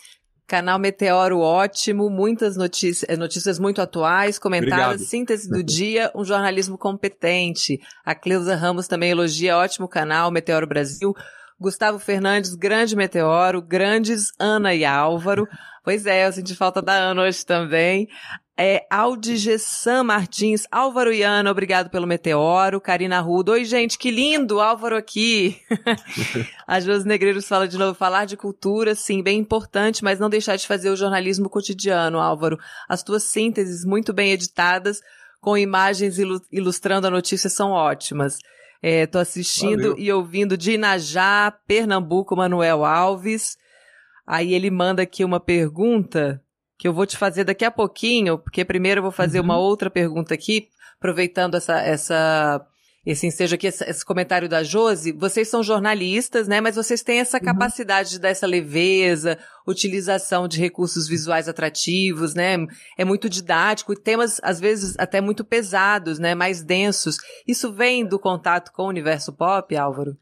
Canal 0.53 0.77
Meteoro 0.77 1.39
ótimo, 1.39 2.11
muitas 2.11 2.55
notícias, 2.55 3.09
eh, 3.09 3.17
notícias 3.17 3.57
muito 3.57 3.81
atuais, 3.81 4.37
comentadas, 4.37 4.85
Obrigado. 4.85 4.99
síntese 4.99 5.49
do 5.49 5.63
dia, 5.65 6.11
um 6.13 6.23
jornalismo 6.23 6.77
competente. 6.77 7.79
A 8.05 8.13
Cleusa 8.13 8.55
Ramos 8.55 8.87
também 8.87 9.09
elogia, 9.09 9.57
ótimo 9.57 9.87
canal, 9.87 10.29
Meteoro 10.29 10.67
Brasil. 10.67 11.11
Gustavo 11.59 11.97
Fernandes, 11.97 12.53
grande 12.53 12.95
meteoro, 12.95 13.63
grandes 13.63 14.31
Ana 14.37 14.75
e 14.75 14.85
Álvaro. 14.85 15.47
Pois 15.83 16.05
é, 16.05 16.27
eu 16.27 16.31
senti 16.31 16.53
falta 16.55 16.83
da 16.83 16.93
Ana 16.93 17.23
hoje 17.23 17.43
também. 17.43 18.07
É, 18.55 18.85
Aldigessan 18.87 20.03
Martins, 20.03 20.67
Álvaro 20.71 21.11
e 21.11 21.23
Ana, 21.23 21.49
obrigado 21.49 21.89
pelo 21.89 22.05
meteoro. 22.05 22.79
Karina 22.79 23.19
Rudo, 23.19 23.51
oi 23.51 23.65
gente, 23.65 23.97
que 23.97 24.11
lindo, 24.11 24.61
Álvaro 24.61 24.95
aqui. 24.95 25.59
a 26.67 26.79
Josi 26.79 27.07
Negreiros 27.07 27.47
fala 27.47 27.67
de 27.67 27.79
novo, 27.79 27.97
falar 27.97 28.25
de 28.25 28.37
cultura, 28.37 28.93
sim, 28.93 29.23
bem 29.23 29.39
importante, 29.39 30.03
mas 30.03 30.19
não 30.19 30.29
deixar 30.29 30.55
de 30.55 30.67
fazer 30.67 30.91
o 30.91 30.95
jornalismo 30.95 31.49
cotidiano, 31.49 32.19
Álvaro. 32.19 32.59
As 32.87 33.01
tuas 33.01 33.23
sínteses 33.23 33.83
muito 33.83 34.13
bem 34.13 34.31
editadas, 34.31 35.01
com 35.41 35.57
imagens 35.57 36.19
ilustrando 36.51 37.07
a 37.07 37.11
notícia, 37.11 37.49
são 37.49 37.71
ótimas. 37.71 38.37
Estou 38.83 39.19
é, 39.19 39.21
assistindo 39.23 39.89
Valeu. 39.91 39.97
e 39.97 40.11
ouvindo 40.11 40.55
de 40.55 40.73
Inajá, 40.73 41.51
Pernambuco, 41.65 42.35
Manuel 42.35 42.85
Alves. 42.85 43.57
Aí 44.27 44.53
ele 44.53 44.69
manda 44.69 45.01
aqui 45.01 45.25
uma 45.25 45.39
pergunta 45.39 46.42
que 46.83 46.87
eu 46.89 46.93
vou 46.93 47.05
te 47.05 47.15
fazer 47.15 47.45
daqui 47.45 47.63
a 47.63 47.71
pouquinho, 47.71 48.37
porque 48.37 48.65
primeiro 48.65 48.99
eu 48.99 49.03
vou 49.03 49.11
fazer 49.11 49.39
uhum. 49.39 49.45
uma 49.45 49.57
outra 49.57 49.89
pergunta 49.89 50.33
aqui, 50.33 50.67
aproveitando 50.97 51.55
essa, 51.55 51.79
essa 51.79 52.67
esse 53.05 53.25
ensejo 53.25 53.55
aqui, 53.55 53.67
esse, 53.67 53.85
esse, 53.85 54.03
comentário 54.03 54.49
da 54.49 54.63
Josi, 54.63 55.13
vocês 55.13 55.47
são 55.47 55.63
jornalistas, 55.63 56.45
né? 56.45 56.59
Mas 56.59 56.75
vocês 56.75 57.01
têm 57.01 57.21
essa 57.21 57.37
uhum. 57.37 57.45
capacidade 57.45 58.09
de 58.09 58.19
dar 58.19 58.27
essa 58.27 58.45
leveza, 58.45 59.39
utilização 59.65 60.45
de 60.45 60.59
recursos 60.59 61.07
visuais 61.07 61.47
atrativos, 61.47 62.33
né? 62.33 62.57
É 62.97 63.05
muito 63.05 63.29
didático 63.29 63.93
e 63.93 63.97
temas, 63.97 64.41
às 64.43 64.59
vezes, 64.59 64.93
até 64.99 65.21
muito 65.21 65.45
pesados, 65.45 66.19
né? 66.19 66.35
Mais 66.35 66.61
densos. 66.61 67.15
Isso 67.47 67.71
vem 67.71 68.05
do 68.05 68.19
contato 68.19 68.73
com 68.73 68.83
o 68.83 68.89
universo 68.89 69.31
pop, 69.31 69.73
Álvaro? 69.73 70.17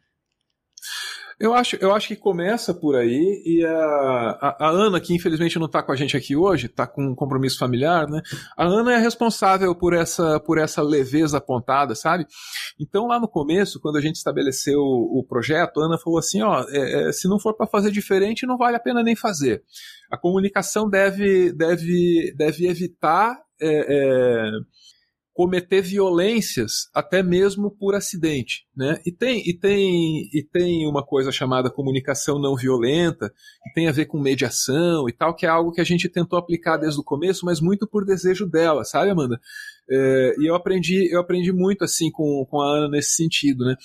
Eu 1.41 1.55
acho, 1.55 1.75
eu 1.77 1.91
acho 1.91 2.07
que 2.07 2.15
começa 2.15 2.71
por 2.71 2.95
aí 2.95 3.41
e 3.43 3.65
a, 3.65 4.37
a, 4.39 4.67
a 4.67 4.69
Ana, 4.69 5.01
que 5.01 5.15
infelizmente 5.15 5.57
não 5.57 5.65
está 5.65 5.81
com 5.81 5.91
a 5.91 5.95
gente 5.95 6.15
aqui 6.15 6.35
hoje, 6.35 6.67
está 6.67 6.85
com 6.85 7.03
um 7.03 7.15
compromisso 7.15 7.57
familiar, 7.57 8.07
né? 8.07 8.21
A 8.55 8.65
Ana 8.67 8.93
é 8.93 8.97
responsável 8.97 9.73
por 9.73 9.93
essa, 9.93 10.39
por 10.39 10.59
essa 10.59 10.83
leveza 10.83 11.39
apontada, 11.39 11.95
sabe? 11.95 12.27
Então 12.79 13.07
lá 13.07 13.19
no 13.19 13.27
começo, 13.27 13.79
quando 13.79 13.97
a 13.97 14.01
gente 14.01 14.17
estabeleceu 14.17 14.79
o, 14.79 15.19
o 15.19 15.25
projeto, 15.27 15.81
a 15.81 15.85
Ana 15.85 15.97
falou 15.97 16.19
assim, 16.19 16.43
ó, 16.43 16.63
é, 16.69 17.09
é, 17.09 17.11
se 17.11 17.27
não 17.27 17.39
for 17.39 17.55
para 17.55 17.65
fazer 17.65 17.89
diferente, 17.89 18.45
não 18.45 18.55
vale 18.55 18.77
a 18.77 18.79
pena 18.79 19.01
nem 19.01 19.15
fazer. 19.15 19.63
A 20.11 20.17
comunicação 20.17 20.87
deve, 20.87 21.51
deve, 21.53 22.35
deve 22.37 22.67
evitar 22.67 23.35
é, 23.59 23.85
é 23.89 24.51
cometer 25.41 25.81
violências 25.81 26.87
até 26.93 27.23
mesmo 27.23 27.71
por 27.71 27.95
acidente, 27.95 28.67
né? 28.77 29.01
E 29.03 29.11
tem 29.11 29.41
e 29.43 29.57
tem 29.57 30.29
e 30.31 30.43
tem 30.43 30.87
uma 30.87 31.03
coisa 31.03 31.31
chamada 31.31 31.71
comunicação 31.71 32.39
não 32.39 32.55
violenta 32.55 33.27
que 33.63 33.73
tem 33.73 33.87
a 33.87 33.91
ver 33.91 34.05
com 34.05 34.19
mediação 34.19 35.09
e 35.09 35.11
tal, 35.11 35.35
que 35.35 35.47
é 35.47 35.49
algo 35.49 35.71
que 35.71 35.81
a 35.81 35.83
gente 35.83 36.07
tentou 36.07 36.37
aplicar 36.37 36.77
desde 36.77 36.99
o 36.99 37.03
começo, 37.03 37.43
mas 37.43 37.59
muito 37.59 37.87
por 37.87 38.05
desejo 38.05 38.45
dela, 38.45 38.83
sabe, 38.83 39.09
Amanda? 39.09 39.41
É, 39.93 40.35
e 40.39 40.49
eu 40.49 40.55
aprendi, 40.55 41.13
eu 41.13 41.19
aprendi 41.19 41.51
muito 41.51 41.83
assim 41.83 42.09
com, 42.09 42.45
com 42.49 42.61
a 42.61 42.77
Ana 42.77 42.87
nesse 42.87 43.13
sentido, 43.15 43.65
né? 43.65 43.75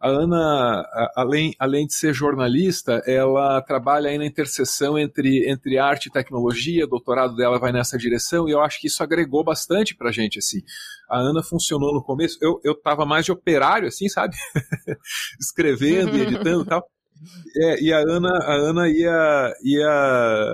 A 0.00 0.08
Ana, 0.08 0.36
a, 0.36 1.12
além, 1.16 1.54
além 1.58 1.86
de 1.86 1.94
ser 1.94 2.14
jornalista, 2.14 3.02
ela 3.04 3.60
trabalha 3.62 4.08
aí 4.08 4.16
na 4.16 4.24
interseção 4.24 4.96
entre, 4.96 5.50
entre 5.50 5.76
arte 5.76 6.06
e 6.06 6.12
tecnologia, 6.12 6.84
o 6.84 6.88
doutorado 6.88 7.34
dela 7.34 7.58
vai 7.58 7.72
nessa 7.72 7.98
direção, 7.98 8.48
e 8.48 8.52
eu 8.52 8.60
acho 8.60 8.80
que 8.80 8.86
isso 8.86 9.02
agregou 9.02 9.42
bastante 9.42 9.96
pra 9.96 10.12
gente, 10.12 10.38
assim. 10.38 10.60
A 11.10 11.18
Ana 11.18 11.42
funcionou 11.42 11.92
no 11.92 12.02
começo, 12.02 12.38
eu, 12.40 12.60
eu 12.62 12.74
tava 12.74 13.04
mais 13.04 13.24
de 13.24 13.32
operário, 13.32 13.88
assim, 13.88 14.08
sabe? 14.08 14.36
Escrevendo 15.40 16.16
e 16.16 16.22
editando 16.22 16.62
e 16.62 16.66
tal. 16.66 16.86
É, 17.56 17.82
e 17.82 17.92
a 17.94 17.98
Ana, 18.00 18.28
a 18.28 18.52
Ana 18.52 18.88
ia, 18.90 19.54
ia 19.64 20.52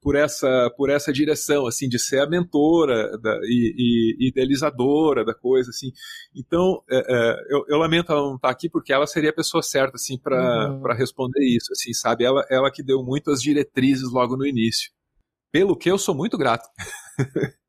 por 0.00 0.16
essa 0.16 0.70
por 0.76 0.90
essa 0.90 1.12
direção 1.12 1.66
assim 1.66 1.88
de 1.88 1.98
ser 1.98 2.20
a 2.20 2.28
mentora 2.28 3.18
da, 3.18 3.38
e, 3.44 4.16
e, 4.18 4.28
idealizadora 4.28 5.24
da 5.24 5.34
coisa 5.34 5.70
assim. 5.70 5.90
Então 6.34 6.82
é, 6.90 6.98
é, 6.98 7.36
eu, 7.50 7.64
eu, 7.68 7.78
lamento 7.78 8.10
ela 8.10 8.22
não 8.22 8.36
estar 8.36 8.48
tá 8.48 8.52
aqui 8.52 8.68
porque 8.68 8.92
ela 8.92 9.06
seria 9.06 9.30
a 9.30 9.34
pessoa 9.34 9.62
certa 9.62 9.96
assim 9.96 10.18
para 10.18 10.70
uhum. 10.70 10.82
responder 10.94 11.44
isso 11.44 11.72
assim 11.72 11.92
sabe? 11.92 12.24
Ela 12.24 12.44
ela 12.50 12.70
que 12.70 12.82
deu 12.82 13.02
muitas 13.02 13.40
diretrizes 13.42 14.10
logo 14.10 14.36
no 14.36 14.46
início. 14.46 14.90
Pelo 15.52 15.76
que 15.76 15.90
eu 15.90 15.98
sou 15.98 16.14
muito 16.14 16.38
grato 16.38 16.68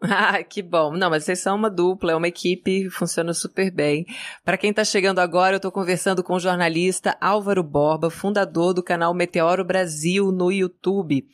Ah, 0.10 0.42
que 0.44 0.62
bom. 0.62 0.92
Não, 0.96 1.10
mas 1.10 1.24
vocês 1.24 1.40
são 1.40 1.56
uma 1.56 1.68
dupla, 1.68 2.12
é 2.12 2.16
uma 2.16 2.28
equipe, 2.28 2.88
funciona 2.88 3.34
super 3.34 3.70
bem. 3.70 4.06
Para 4.44 4.56
quem 4.56 4.70
está 4.70 4.84
chegando 4.84 5.18
agora, 5.18 5.54
eu 5.54 5.58
estou 5.58 5.72
conversando 5.72 6.22
com 6.22 6.34
o 6.34 6.40
jornalista 6.40 7.16
Álvaro 7.20 7.64
Borba, 7.64 8.08
fundador 8.08 8.72
do 8.72 8.82
canal 8.82 9.12
Meteoro 9.12 9.64
Brasil 9.64 10.30
no 10.30 10.52
YouTube. 10.52 11.26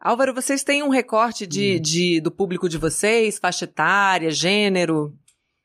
Álvaro, 0.00 0.32
vocês 0.32 0.62
têm 0.62 0.82
um 0.82 0.90
recorte 0.90 1.44
de, 1.44 1.76
hum. 1.76 1.82
de, 1.82 2.20
do 2.20 2.30
público 2.30 2.68
de 2.68 2.78
vocês, 2.78 3.38
faixa 3.38 3.64
etária, 3.64 4.30
gênero? 4.30 5.12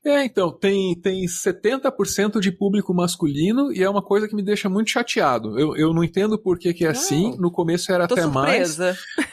É, 0.05 0.25
então, 0.25 0.51
tem, 0.51 0.99
tem 0.99 1.25
70% 1.25 2.41
de 2.41 2.51
público 2.51 2.93
masculino 2.93 3.71
e 3.71 3.81
é 3.81 3.89
uma 3.89 4.01
coisa 4.01 4.27
que 4.27 4.35
me 4.35 4.43
deixa 4.43 4.67
muito 4.67 4.89
chateado. 4.89 5.57
Eu, 5.57 5.77
eu 5.77 5.93
não 5.93 6.03
entendo 6.03 6.37
por 6.37 6.59
que, 6.59 6.73
que 6.73 6.85
é 6.85 6.89
assim. 6.89 7.37
No 7.37 7.49
começo 7.49 7.89
era 7.89 8.03
até 8.03 8.23
surpresa. 8.23 8.85
mais. 8.85 9.32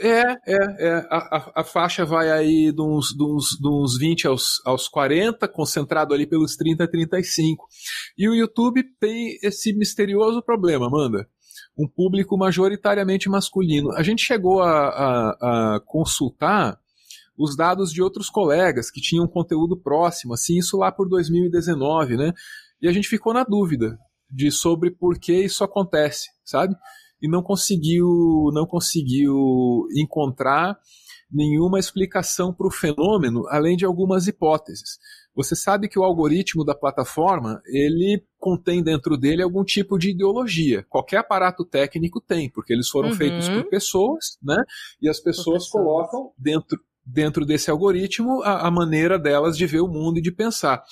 É, 0.00 0.22
é, 0.46 0.56
é. 0.78 1.06
A, 1.10 1.16
a, 1.16 1.52
a, 1.56 1.64
faixa 1.64 2.04
vai 2.04 2.30
aí 2.30 2.72
de 2.72 2.82
uns, 2.82 3.08
de 3.08 3.22
uns, 3.22 3.58
de 3.60 3.68
uns 3.68 3.98
20 3.98 4.26
aos, 4.26 4.60
aos 4.64 4.88
40, 4.88 5.46
concentrado 5.48 6.14
ali 6.14 6.26
pelos 6.26 6.56
30 6.56 6.84
a 6.84 6.88
35. 6.88 7.66
E 8.16 8.28
o 8.28 8.34
YouTube 8.34 8.82
tem 9.00 9.38
esse 9.42 9.72
misterioso 9.72 10.42
problema, 10.42 10.86
Amanda. 10.86 11.28
Um 11.76 11.88
público 11.88 12.36
majoritariamente 12.36 13.28
masculino. 13.28 13.92
A 13.92 14.02
gente 14.02 14.22
chegou 14.22 14.60
a, 14.60 14.88
a, 14.88 15.76
a 15.76 15.80
consultar 15.80 16.78
os 17.36 17.56
dados 17.56 17.92
de 17.92 18.02
outros 18.02 18.28
colegas 18.28 18.90
que 18.90 19.00
tinham 19.00 19.28
conteúdo 19.28 19.76
próximo, 19.76 20.34
assim, 20.34 20.58
isso 20.58 20.76
lá 20.76 20.90
por 20.90 21.08
2019, 21.08 22.16
né? 22.16 22.32
E 22.82 22.88
a 22.88 22.92
gente 22.92 23.08
ficou 23.08 23.32
na 23.32 23.44
dúvida 23.44 23.96
de 24.28 24.50
sobre 24.50 24.90
por 24.90 25.18
que 25.18 25.32
isso 25.32 25.62
acontece, 25.62 26.28
sabe? 26.44 26.74
E 27.20 27.28
não 27.28 27.42
conseguiu, 27.42 28.06
não 28.52 28.66
conseguiu 28.66 29.86
encontrar 29.96 30.78
nenhuma 31.30 31.78
explicação 31.78 32.52
para 32.54 32.66
o 32.66 32.70
fenômeno, 32.70 33.46
além 33.48 33.76
de 33.76 33.84
algumas 33.84 34.26
hipóteses. 34.26 34.98
Você 35.34 35.54
sabe 35.54 35.88
que 35.88 35.98
o 35.98 36.02
algoritmo 36.02 36.64
da 36.64 36.74
plataforma, 36.74 37.60
ele 37.66 38.24
contém 38.38 38.82
dentro 38.82 39.16
dele 39.16 39.42
algum 39.42 39.62
tipo 39.62 39.98
de 39.98 40.10
ideologia. 40.10 40.84
Qualquer 40.88 41.18
aparato 41.18 41.64
técnico 41.64 42.20
tem, 42.20 42.50
porque 42.50 42.72
eles 42.72 42.88
foram 42.88 43.10
uhum. 43.10 43.14
feitos 43.14 43.48
por 43.48 43.68
pessoas, 43.68 44.38
né? 44.42 44.56
E 45.00 45.08
as 45.08 45.20
pessoas 45.20 45.68
colocam 45.68 46.32
dentro 46.36 46.80
dentro 47.10 47.46
desse 47.46 47.70
algoritmo 47.70 48.42
a, 48.42 48.66
a, 48.66 48.70
maneira 48.70 49.18
delas 49.18 49.56
de 49.56 49.66
ver 49.66 49.80
o 49.80 49.88
mundo 49.88 50.18
e 50.18 50.22
de 50.22 50.30
pensar. 50.30 50.82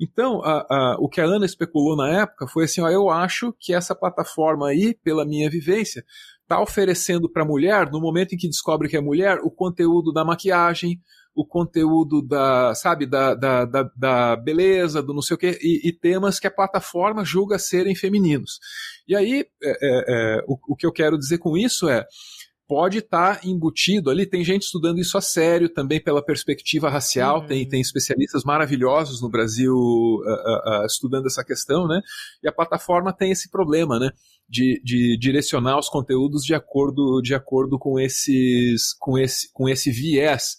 Então, 0.00 0.42
a, 0.44 0.66
a, 0.68 0.96
o 0.98 1.08
que 1.08 1.20
a 1.20 1.24
Ana 1.24 1.46
especulou 1.46 1.96
na 1.96 2.08
época 2.08 2.46
foi 2.46 2.64
assim: 2.64 2.80
ó, 2.80 2.88
eu 2.88 3.08
acho 3.08 3.54
que 3.58 3.72
essa 3.72 3.94
plataforma 3.94 4.68
aí, 4.68 4.94
pela 5.02 5.24
minha 5.24 5.48
vivência, 5.48 6.04
está 6.42 6.60
oferecendo 6.60 7.30
para 7.30 7.42
a 7.42 7.46
mulher, 7.46 7.90
no 7.90 8.00
momento 8.00 8.34
em 8.34 8.38
que 8.38 8.48
descobre 8.48 8.88
que 8.88 8.96
é 8.96 9.00
mulher, 9.00 9.38
o 9.42 9.50
conteúdo 9.50 10.12
da 10.12 10.24
maquiagem, 10.24 11.00
o 11.34 11.46
conteúdo 11.46 12.20
da, 12.20 12.74
sabe, 12.74 13.06
da, 13.06 13.34
da, 13.34 13.64
da, 13.64 13.90
da 13.96 14.36
beleza, 14.36 15.02
do 15.02 15.14
não 15.14 15.22
sei 15.22 15.34
o 15.34 15.38
quê, 15.38 15.58
e, 15.62 15.88
e, 15.88 15.92
temas 15.92 16.38
que 16.38 16.46
a 16.46 16.50
plataforma 16.50 17.24
julga 17.24 17.58
serem 17.58 17.94
femininos. 17.94 18.58
E 19.08 19.16
aí, 19.16 19.46
é, 19.62 19.70
é, 19.70 20.04
é, 20.08 20.44
o, 20.46 20.58
o 20.74 20.76
que 20.76 20.84
eu 20.84 20.92
quero 20.92 21.18
dizer 21.18 21.38
com 21.38 21.56
isso 21.56 21.88
é 21.88 22.04
pode 22.72 22.98
estar 23.00 23.38
tá 23.38 23.46
embutido 23.46 24.08
ali. 24.08 24.24
Tem 24.24 24.42
gente 24.42 24.62
estudando 24.62 24.98
isso 24.98 25.18
a 25.18 25.20
sério 25.20 25.68
também 25.68 26.02
pela 26.02 26.24
perspectiva 26.24 26.88
racial. 26.88 27.40
Uhum. 27.40 27.46
Tem, 27.46 27.68
tem 27.68 27.82
especialistas 27.82 28.44
maravilhosos 28.44 29.20
no 29.20 29.28
Brasil 29.28 29.74
uh, 29.74 30.80
uh, 30.80 30.82
uh, 30.82 30.86
estudando 30.86 31.26
essa 31.26 31.44
questão, 31.44 31.86
né? 31.86 32.00
E 32.42 32.48
a 32.48 32.52
plataforma 32.52 33.12
tem 33.12 33.30
esse 33.30 33.50
problema, 33.50 33.98
né? 33.98 34.08
De, 34.48 34.80
de 34.82 35.18
direcionar 35.18 35.78
os 35.78 35.90
conteúdos 35.90 36.42
de 36.42 36.54
acordo, 36.54 37.20
de 37.20 37.34
acordo 37.34 37.78
com, 37.78 38.00
esses, 38.00 38.94
com, 38.98 39.18
esse, 39.18 39.52
com 39.52 39.68
esse 39.68 39.90
viés. 39.90 40.56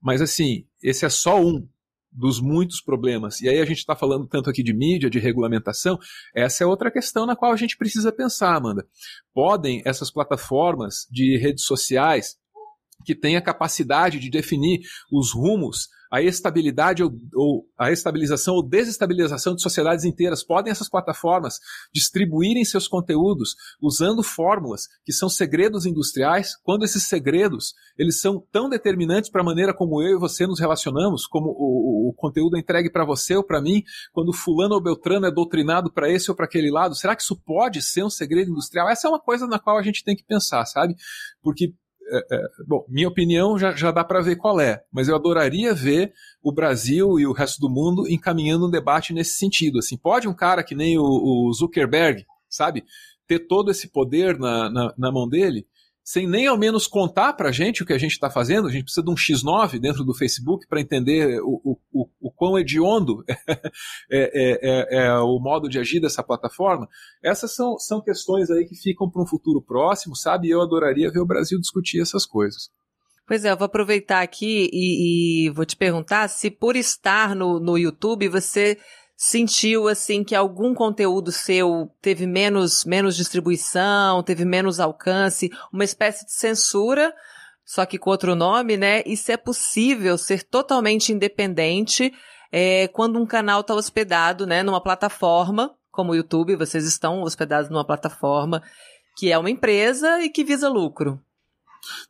Mas 0.00 0.22
assim, 0.22 0.64
esse 0.80 1.04
é 1.04 1.08
só 1.08 1.40
um 1.40 1.66
dos 2.10 2.40
muitos 2.40 2.80
problemas. 2.80 3.40
E 3.40 3.48
aí 3.48 3.60
a 3.60 3.64
gente 3.64 3.78
está 3.78 3.94
falando 3.94 4.26
tanto 4.26 4.50
aqui 4.50 4.62
de 4.62 4.72
mídia, 4.72 5.10
de 5.10 5.18
regulamentação, 5.18 5.98
essa 6.34 6.64
é 6.64 6.66
outra 6.66 6.90
questão 6.90 7.26
na 7.26 7.36
qual 7.36 7.52
a 7.52 7.56
gente 7.56 7.76
precisa 7.76 8.10
pensar, 8.10 8.56
Amanda. 8.56 8.86
Podem 9.34 9.82
essas 9.84 10.10
plataformas 10.10 11.06
de 11.10 11.36
redes 11.38 11.64
sociais 11.64 12.36
que 13.04 13.14
têm 13.14 13.36
a 13.36 13.42
capacidade 13.42 14.18
de 14.18 14.30
definir 14.30 14.80
os 15.12 15.32
rumos 15.32 15.88
a 16.10 16.22
estabilidade 16.22 17.02
ou, 17.02 17.12
ou, 17.34 17.66
a 17.78 17.90
estabilização 17.92 18.54
ou 18.54 18.62
desestabilização 18.62 19.54
de 19.54 19.62
sociedades 19.62 20.04
inteiras. 20.04 20.44
Podem 20.44 20.70
essas 20.70 20.88
plataformas 20.88 21.58
distribuírem 21.92 22.64
seus 22.64 22.88
conteúdos 22.88 23.54
usando 23.80 24.22
fórmulas 24.22 24.88
que 25.04 25.12
são 25.12 25.28
segredos 25.28 25.86
industriais, 25.86 26.56
quando 26.62 26.84
esses 26.84 27.08
segredos 27.08 27.74
eles 27.96 28.20
são 28.20 28.42
tão 28.52 28.68
determinantes 28.68 29.30
para 29.30 29.42
a 29.42 29.44
maneira 29.44 29.74
como 29.74 30.02
eu 30.02 30.16
e 30.16 30.20
você 30.20 30.46
nos 30.46 30.60
relacionamos, 30.60 31.26
como 31.26 31.50
o, 31.50 32.08
o, 32.08 32.10
o 32.10 32.14
conteúdo 32.14 32.56
é 32.56 32.60
entregue 32.60 32.90
para 32.90 33.04
você 33.04 33.36
ou 33.36 33.44
para 33.44 33.60
mim, 33.60 33.82
quando 34.12 34.32
fulano 34.32 34.74
ou 34.74 34.82
beltrano 34.82 35.26
é 35.26 35.30
doutrinado 35.30 35.92
para 35.92 36.10
esse 36.10 36.30
ou 36.30 36.36
para 36.36 36.46
aquele 36.46 36.70
lado, 36.70 36.94
será 36.94 37.14
que 37.14 37.22
isso 37.22 37.36
pode 37.36 37.82
ser 37.82 38.04
um 38.04 38.10
segredo 38.10 38.50
industrial? 38.50 38.88
Essa 38.88 39.08
é 39.08 39.10
uma 39.10 39.20
coisa 39.20 39.46
na 39.46 39.58
qual 39.58 39.78
a 39.78 39.82
gente 39.82 40.04
tem 40.04 40.16
que 40.16 40.24
pensar, 40.24 40.64
sabe? 40.66 40.94
Porque 41.42 41.74
é, 42.10 42.36
é, 42.36 42.42
bom, 42.66 42.84
minha 42.88 43.08
opinião 43.08 43.58
já, 43.58 43.72
já 43.72 43.90
dá 43.90 44.04
para 44.04 44.20
ver 44.20 44.36
qual 44.36 44.60
é, 44.60 44.82
mas 44.92 45.08
eu 45.08 45.14
adoraria 45.14 45.74
ver 45.74 46.12
o 46.42 46.52
Brasil 46.52 47.18
e 47.18 47.26
o 47.26 47.32
resto 47.32 47.60
do 47.60 47.68
mundo 47.68 48.08
encaminhando 48.08 48.66
um 48.66 48.70
debate 48.70 49.12
nesse 49.12 49.32
sentido. 49.32 49.78
Assim, 49.78 49.96
pode 49.96 50.28
um 50.28 50.34
cara 50.34 50.62
que 50.62 50.74
nem 50.74 50.98
o, 50.98 51.02
o 51.02 51.52
Zuckerberg, 51.52 52.24
sabe, 52.48 52.84
ter 53.26 53.40
todo 53.40 53.70
esse 53.70 53.88
poder 53.88 54.38
na, 54.38 54.70
na, 54.70 54.94
na 54.96 55.12
mão 55.12 55.28
dele 55.28 55.66
sem 56.08 56.26
nem 56.26 56.46
ao 56.46 56.56
menos 56.56 56.86
contar 56.86 57.34
para 57.34 57.50
a 57.50 57.52
gente 57.52 57.82
o 57.82 57.86
que 57.86 57.92
a 57.92 57.98
gente 57.98 58.12
está 58.12 58.30
fazendo. 58.30 58.66
A 58.66 58.70
gente 58.70 58.84
precisa 58.84 59.04
de 59.04 59.10
um 59.10 59.14
X9 59.14 59.78
dentro 59.78 60.02
do 60.02 60.14
Facebook 60.14 60.66
para 60.66 60.80
entender 60.80 61.38
o, 61.42 61.78
o, 61.92 62.08
o, 62.18 62.32
quão 62.32 62.58
hediondo 62.58 63.22
é, 63.28 63.36
é, 64.10 64.58
é, 64.62 65.04
é, 65.04 65.14
o 65.18 65.38
modo 65.38 65.68
de 65.68 65.78
agir 65.78 66.00
dessa 66.00 66.22
plataforma. 66.22 66.88
Essas 67.22 67.54
são, 67.54 67.76
são 67.78 68.00
questões 68.00 68.50
aí 68.50 68.64
que 68.64 68.74
ficam 68.74 69.10
para 69.10 69.20
um 69.20 69.26
futuro 69.26 69.60
próximo, 69.60 70.16
sabe? 70.16 70.48
E 70.48 70.50
eu 70.50 70.62
adoraria 70.62 71.10
ver 71.10 71.20
o 71.20 71.26
Brasil 71.26 71.60
discutir 71.60 72.00
essas 72.00 72.24
coisas. 72.24 72.70
Pois 73.26 73.44
é, 73.44 73.50
eu 73.50 73.56
vou 73.58 73.66
aproveitar 73.66 74.22
aqui 74.22 74.70
e, 74.72 75.48
e 75.48 75.50
vou 75.50 75.66
te 75.66 75.76
perguntar 75.76 76.26
se 76.28 76.50
por 76.50 76.74
estar 76.74 77.36
no, 77.36 77.60
no 77.60 77.76
YouTube 77.76 78.30
você 78.30 78.78
sentiu 79.20 79.88
assim 79.88 80.22
que 80.22 80.36
algum 80.36 80.72
conteúdo 80.72 81.32
seu 81.32 81.90
teve 82.00 82.24
menos 82.24 82.84
menos 82.84 83.16
distribuição, 83.16 84.22
teve 84.22 84.44
menos 84.44 84.78
alcance, 84.78 85.50
uma 85.72 85.82
espécie 85.82 86.24
de 86.24 86.32
censura, 86.32 87.12
só 87.64 87.84
que 87.84 87.98
com 87.98 88.10
outro 88.10 88.36
nome, 88.36 88.76
né? 88.76 89.02
Se 89.16 89.32
é 89.32 89.36
possível 89.36 90.16
ser 90.16 90.44
totalmente 90.44 91.12
independente 91.12 92.14
é, 92.52 92.86
quando 92.88 93.18
um 93.18 93.26
canal 93.26 93.60
está 93.60 93.74
hospedado, 93.74 94.46
né, 94.46 94.62
numa 94.62 94.80
plataforma 94.80 95.74
como 95.90 96.12
o 96.12 96.14
YouTube, 96.14 96.54
vocês 96.54 96.84
estão 96.84 97.22
hospedados 97.22 97.68
numa 97.68 97.84
plataforma 97.84 98.62
que 99.16 99.32
é 99.32 99.36
uma 99.36 99.50
empresa 99.50 100.22
e 100.22 100.30
que 100.30 100.44
visa 100.44 100.68
lucro. 100.68 101.20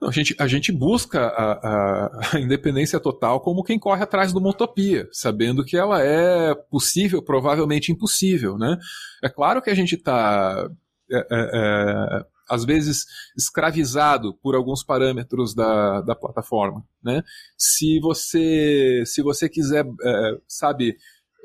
Não, 0.01 0.09
a, 0.09 0.13
gente, 0.13 0.35
a 0.39 0.47
gente 0.47 0.73
busca 0.73 1.27
a, 1.27 2.11
a, 2.37 2.41
independência 2.41 2.99
total 3.01 3.41
como 3.41 3.65
quem 3.65 3.79
corre 3.79 4.03
atrás 4.03 4.33
de 4.33 4.39
uma 4.39 4.51
utopia, 4.51 5.09
sabendo 5.13 5.65
que 5.65 5.77
ela 5.77 6.03
é 6.03 6.55
possível, 6.55 7.23
provavelmente 7.23 7.93
impossível. 7.93 8.57
Né? 8.59 8.77
É 9.23 9.29
claro 9.29 9.63
que 9.63 9.71
a 9.71 9.75
gente 9.75 9.95
está, 9.95 10.69
é, 11.11 11.19
é, 11.19 11.27
é, 11.31 12.25
às 12.49 12.65
vezes, 12.65 13.05
escravizado 13.37 14.35
por 14.43 14.55
alguns 14.55 14.83
parâmetros 14.83 15.55
da, 15.55 16.01
da 16.01 16.15
plataforma. 16.15 16.85
Né? 17.03 17.23
Se, 17.57 18.01
você, 18.01 19.03
se 19.07 19.23
você 19.23 19.49
quiser, 19.49 19.85
é, 19.85 20.33
sabe 20.47 20.97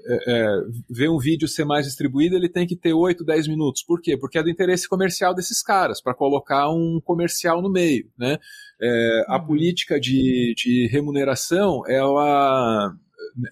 é, 0.05 0.23
é, 0.27 0.61
ver 0.89 1.09
um 1.09 1.17
vídeo 1.17 1.47
ser 1.47 1.65
mais 1.65 1.85
distribuído, 1.85 2.35
ele 2.35 2.49
tem 2.49 2.67
que 2.67 2.75
ter 2.75 2.93
8, 2.93 3.23
10 3.23 3.47
minutos. 3.47 3.83
Por 3.83 4.01
quê? 4.01 4.17
Porque 4.17 4.37
é 4.37 4.43
do 4.43 4.49
interesse 4.49 4.87
comercial 4.87 5.33
desses 5.33 5.61
caras, 5.61 6.01
para 6.01 6.13
colocar 6.13 6.69
um 6.69 6.99
comercial 7.03 7.61
no 7.61 7.71
meio. 7.71 8.09
Né? 8.17 8.37
É, 8.81 9.23
a 9.27 9.37
uhum. 9.37 9.45
política 9.47 9.99
de, 9.99 10.53
de 10.57 10.87
remuneração, 10.91 11.83
ela 11.87 12.93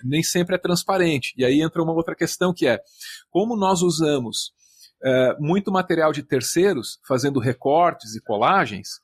nem 0.04 0.22
sempre 0.22 0.56
é 0.56 0.60
transparente. 0.60 1.34
E 1.38 1.46
aí 1.46 1.62
entra 1.62 1.82
uma 1.82 1.94
outra 1.94 2.16
questão 2.16 2.54
que 2.54 2.68
é, 2.68 2.80
como 3.30 3.56
nós 3.56 3.82
usamos 3.82 4.54
é, 5.04 5.36
muito 5.40 5.72
material 5.72 6.12
de 6.12 6.24
terceiros, 6.24 7.00
fazendo 7.08 7.40
recortes 7.40 8.16
e 8.16 8.22
colagens, 8.22 9.00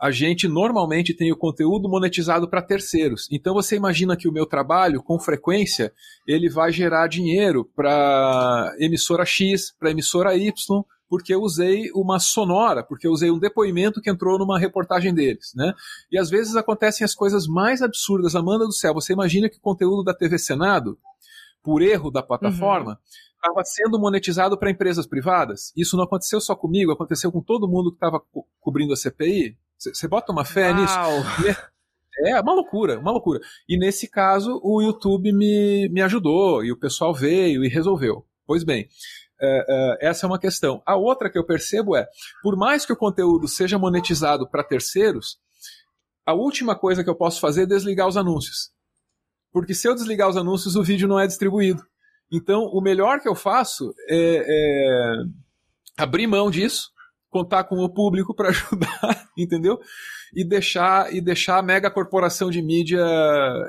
a 0.00 0.10
gente 0.10 0.46
normalmente 0.46 1.14
tem 1.14 1.32
o 1.32 1.36
conteúdo 1.36 1.88
monetizado 1.88 2.48
para 2.48 2.62
terceiros. 2.62 3.28
Então 3.30 3.54
você 3.54 3.76
imagina 3.76 4.16
que 4.16 4.28
o 4.28 4.32
meu 4.32 4.46
trabalho, 4.46 5.02
com 5.02 5.18
frequência, 5.18 5.92
ele 6.26 6.48
vai 6.48 6.72
gerar 6.72 7.06
dinheiro 7.06 7.64
para 7.74 8.74
emissora 8.78 9.24
X, 9.24 9.74
para 9.78 9.90
emissora 9.90 10.36
Y, 10.36 10.52
porque 11.08 11.32
eu 11.32 11.40
usei 11.40 11.90
uma 11.94 12.18
sonora, 12.18 12.82
porque 12.82 13.06
eu 13.06 13.12
usei 13.12 13.30
um 13.30 13.38
depoimento 13.38 14.00
que 14.00 14.10
entrou 14.10 14.38
numa 14.38 14.58
reportagem 14.58 15.14
deles, 15.14 15.52
né? 15.54 15.72
E 16.10 16.18
às 16.18 16.28
vezes 16.28 16.56
acontecem 16.56 17.04
as 17.04 17.14
coisas 17.14 17.46
mais 17.46 17.80
absurdas. 17.80 18.34
Amanda 18.34 18.66
do 18.66 18.72
céu, 18.72 18.92
você 18.92 19.12
imagina 19.12 19.48
que 19.48 19.56
o 19.56 19.60
conteúdo 19.60 20.02
da 20.02 20.12
TV 20.12 20.38
Senado, 20.38 20.98
por 21.62 21.80
erro 21.80 22.10
da 22.10 22.22
plataforma, 22.22 22.98
estava 23.34 23.58
uhum. 23.58 23.64
sendo 23.64 24.00
monetizado 24.00 24.58
para 24.58 24.70
empresas 24.70 25.06
privadas? 25.06 25.72
Isso 25.76 25.96
não 25.96 26.04
aconteceu 26.04 26.40
só 26.40 26.54
comigo, 26.56 26.92
aconteceu 26.92 27.30
com 27.30 27.40
todo 27.40 27.68
mundo 27.68 27.90
que 27.90 27.96
estava 27.96 28.20
co 28.20 28.44
cobrindo 28.60 28.92
a 28.92 28.96
CPI. 28.96 29.56
Você 29.78 30.08
bota 30.08 30.32
uma 30.32 30.44
fé 30.44 30.70
Uau. 30.70 30.80
nisso? 30.80 30.96
É 32.24 32.40
uma 32.40 32.54
loucura, 32.54 32.98
uma 32.98 33.10
loucura. 33.10 33.40
E 33.68 33.78
nesse 33.78 34.08
caso, 34.08 34.58
o 34.62 34.80
YouTube 34.80 35.32
me, 35.32 35.88
me 35.90 36.00
ajudou 36.00 36.64
e 36.64 36.72
o 36.72 36.78
pessoal 36.78 37.12
veio 37.12 37.62
e 37.62 37.68
resolveu. 37.68 38.24
Pois 38.46 38.64
bem, 38.64 38.88
é, 39.40 39.98
é, 40.02 40.08
essa 40.08 40.24
é 40.24 40.28
uma 40.28 40.38
questão. 40.38 40.82
A 40.86 40.96
outra 40.96 41.30
que 41.30 41.38
eu 41.38 41.44
percebo 41.44 41.94
é, 41.94 42.06
por 42.42 42.56
mais 42.56 42.86
que 42.86 42.92
o 42.92 42.96
conteúdo 42.96 43.46
seja 43.46 43.78
monetizado 43.78 44.48
para 44.48 44.64
terceiros, 44.64 45.38
a 46.24 46.32
última 46.32 46.74
coisa 46.74 47.04
que 47.04 47.10
eu 47.10 47.14
posso 47.14 47.40
fazer 47.40 47.62
é 47.62 47.66
desligar 47.66 48.08
os 48.08 48.16
anúncios. 48.16 48.70
Porque 49.52 49.74
se 49.74 49.86
eu 49.88 49.94
desligar 49.94 50.28
os 50.28 50.36
anúncios, 50.36 50.74
o 50.74 50.82
vídeo 50.82 51.08
não 51.08 51.20
é 51.20 51.26
distribuído. 51.26 51.84
Então, 52.32 52.64
o 52.64 52.80
melhor 52.80 53.20
que 53.20 53.28
eu 53.28 53.34
faço 53.34 53.94
é, 54.08 54.44
é 54.46 55.14
abrir 55.96 56.26
mão 56.26 56.50
disso, 56.50 56.90
contar 57.36 57.64
com 57.64 57.76
o 57.76 57.92
público 57.92 58.34
para 58.34 58.48
ajudar, 58.50 59.28
entendeu? 59.36 59.78
E 60.34 60.42
deixar 60.42 61.14
e 61.14 61.20
deixar 61.20 61.58
a 61.58 61.62
mega 61.62 61.90
corporação 61.90 62.50
de 62.50 62.62
mídia 62.62 63.04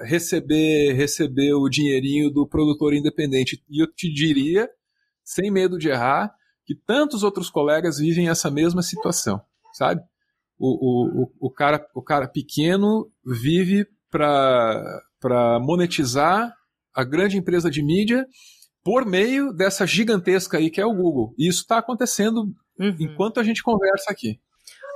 receber 0.05 0.93
receber 0.93 1.53
o 1.53 1.67
dinheirinho 1.67 2.31
do 2.31 2.47
produtor 2.47 2.93
independente. 2.93 3.61
E 3.69 3.83
eu 3.83 3.87
te 3.93 4.11
diria, 4.11 4.69
sem 5.23 5.51
medo 5.51 5.77
de 5.77 5.89
errar, 5.89 6.33
que 6.65 6.73
tantos 6.73 7.23
outros 7.23 7.49
colegas 7.49 7.97
vivem 7.97 8.29
essa 8.29 8.49
mesma 8.49 8.81
situação, 8.81 9.41
sabe? 9.73 10.01
O, 10.57 11.25
o, 11.25 11.47
o, 11.47 11.51
cara, 11.51 11.85
o 11.93 12.01
cara 12.01 12.27
pequeno 12.27 13.11
vive 13.23 13.85
para 14.09 15.59
monetizar 15.61 16.51
a 16.95 17.03
grande 17.03 17.37
empresa 17.37 17.69
de 17.69 17.83
mídia 17.83 18.25
por 18.83 19.05
meio 19.05 19.53
dessa 19.53 19.85
gigantesca 19.85 20.57
aí 20.57 20.71
que 20.71 20.81
é 20.81 20.85
o 20.85 20.95
Google. 20.95 21.35
E 21.37 21.47
isso 21.47 21.61
está 21.61 21.77
acontecendo 21.77 22.47
uhum. 22.79 22.95
enquanto 22.99 23.39
a 23.39 23.43
gente 23.43 23.63
conversa 23.63 24.11
aqui. 24.11 24.39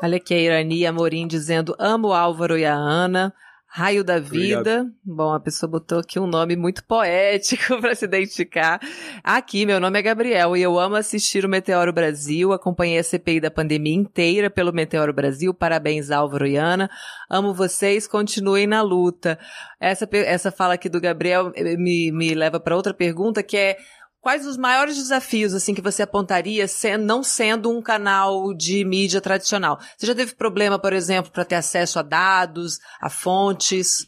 Olha 0.04 0.18
aqui 0.18 0.34
a 0.34 0.38
Irani 0.38 0.86
Amorim 0.86 1.28
dizendo: 1.28 1.76
amo 1.78 2.10
o 2.10 2.14
Álvaro 2.14 2.58
e 2.58 2.66
a 2.66 2.74
Ana. 2.74 3.34
Raio 3.74 4.04
da 4.04 4.20
Vida. 4.20 4.82
Obrigado. 4.82 4.92
Bom, 5.02 5.34
a 5.34 5.40
pessoa 5.40 5.70
botou 5.70 6.00
aqui 6.00 6.20
um 6.20 6.28
nome 6.28 6.58
muito 6.58 6.84
poético 6.84 7.80
para 7.80 7.96
se 7.96 8.04
identificar. 8.04 8.82
Aqui, 9.24 9.66
meu 9.66 9.80
nome 9.80 9.98
é 9.98 10.02
Gabriel 10.02 10.58
e 10.58 10.62
eu 10.62 10.78
amo 10.78 10.96
assistir 10.96 11.46
o 11.46 11.50
Meteoro 11.50 11.94
Brasil. 11.94 12.52
Acompanhei 12.52 13.00
a 13.00 13.04
CPI 13.04 13.40
da 13.40 13.50
pandemia 13.50 13.96
inteira 13.96 14.50
pelo 14.50 14.74
Meteoro 14.74 15.14
Brasil. 15.14 15.54
Parabéns, 15.54 16.12
Álvaro 16.12 16.46
e 16.46 16.58
Ana. 16.58 16.90
Amo 17.30 17.54
vocês, 17.54 18.08
continuem 18.08 18.68
na 18.68 18.82
luta. 18.82 19.40
Essa, 19.80 20.06
essa 20.12 20.52
fala 20.52 20.74
aqui 20.74 20.90
do 20.90 21.00
Gabriel 21.00 21.54
eh, 21.56 21.78
me, 21.78 22.12
me 22.12 22.36
leva 22.36 22.60
para 22.60 22.76
outra 22.76 22.94
pergunta 22.94 23.42
que 23.42 23.56
é 23.56 23.78
Quais 24.22 24.46
os 24.46 24.56
maiores 24.56 24.98
desafios 24.98 25.52
assim 25.56 25.74
que 25.74 25.82
você 25.82 26.04
apontaria 26.04 26.66
não 27.00 27.24
sendo 27.24 27.72
um 27.72 27.82
canal 27.82 28.54
de 28.54 28.86
mídia 28.86 29.20
tradicional? 29.20 29.80
Você 29.98 30.06
já 30.06 30.14
teve 30.14 30.36
problema, 30.36 30.78
por 30.78 30.94
exemplo, 30.94 31.32
para 31.32 31.44
ter 31.44 31.56
acesso 31.56 31.98
a 31.98 32.04
dados, 32.04 32.78
a 33.02 33.10
fontes? 33.10 34.08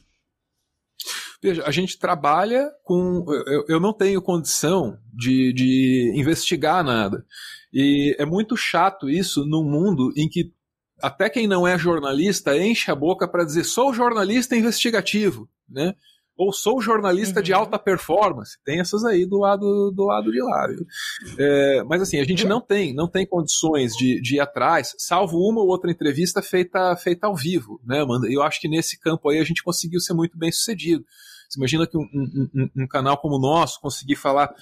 Veja, 1.42 1.64
a 1.66 1.72
gente 1.72 1.98
trabalha 1.98 2.72
com. 2.84 3.26
Eu, 3.48 3.66
eu 3.68 3.80
não 3.80 3.92
tenho 3.92 4.22
condição 4.22 5.00
de, 5.12 5.52
de 5.52 6.14
investigar 6.16 6.84
nada. 6.84 7.26
E 7.74 8.16
é 8.20 8.26
muito 8.26 8.56
chato 8.56 9.10
isso 9.10 9.44
num 9.44 9.64
mundo 9.64 10.14
em 10.16 10.30
que 10.30 10.54
até 11.02 11.28
quem 11.28 11.48
não 11.48 11.68
é 11.68 11.78
jornalista 11.78 12.56
enche 12.56 12.92
a 12.92 12.96
boca 12.96 13.28
para 13.28 13.44
dizer 13.44 13.64
sou 13.64 13.92
jornalista 13.92 14.56
investigativo, 14.56 15.50
né? 15.68 15.96
Ou 16.36 16.52
sou 16.52 16.82
jornalista 16.82 17.40
uhum. 17.40 17.44
de 17.44 17.54
alta 17.54 17.78
performance. 17.78 18.58
Tem 18.64 18.80
essas 18.80 19.04
aí 19.06 19.26
do 19.26 19.38
lado 19.38 19.92
do 19.92 20.06
lado 20.06 20.32
de 20.32 20.42
lá. 20.42 20.68
É, 21.38 21.84
mas 21.84 22.02
assim, 22.02 22.20
a 22.20 22.24
gente 22.24 22.46
não 22.46 22.60
tem, 22.60 22.94
não 22.94 23.08
tem 23.08 23.26
condições 23.26 23.94
de, 23.94 24.22
de 24.22 24.36
ir 24.36 24.40
atrás, 24.40 24.96
salvo 24.98 25.38
uma 25.38 25.62
ou 25.62 25.68
outra 25.68 25.92
entrevista 25.92 26.42
feita, 26.42 26.96
feita 26.96 27.28
ao 27.28 27.36
vivo, 27.36 27.80
né, 27.86 28.02
Amanda? 28.02 28.28
E 28.28 28.34
eu 28.34 28.42
acho 28.42 28.60
que 28.60 28.68
nesse 28.68 29.00
campo 29.00 29.30
aí 29.30 29.40
a 29.40 29.44
gente 29.44 29.64
conseguiu 29.64 30.00
ser 30.00 30.14
muito 30.14 30.38
bem 30.38 30.52
sucedido. 30.52 31.06
Você 31.50 31.60
imagina 31.60 31.86
que 31.86 31.98
um, 31.98 32.02
um, 32.02 32.50
um, 32.56 32.70
um 32.84 32.88
canal 32.88 33.18
como 33.18 33.36
o 33.36 33.42
nosso 33.42 33.80
conseguir 33.80 34.16
falar 34.16 34.54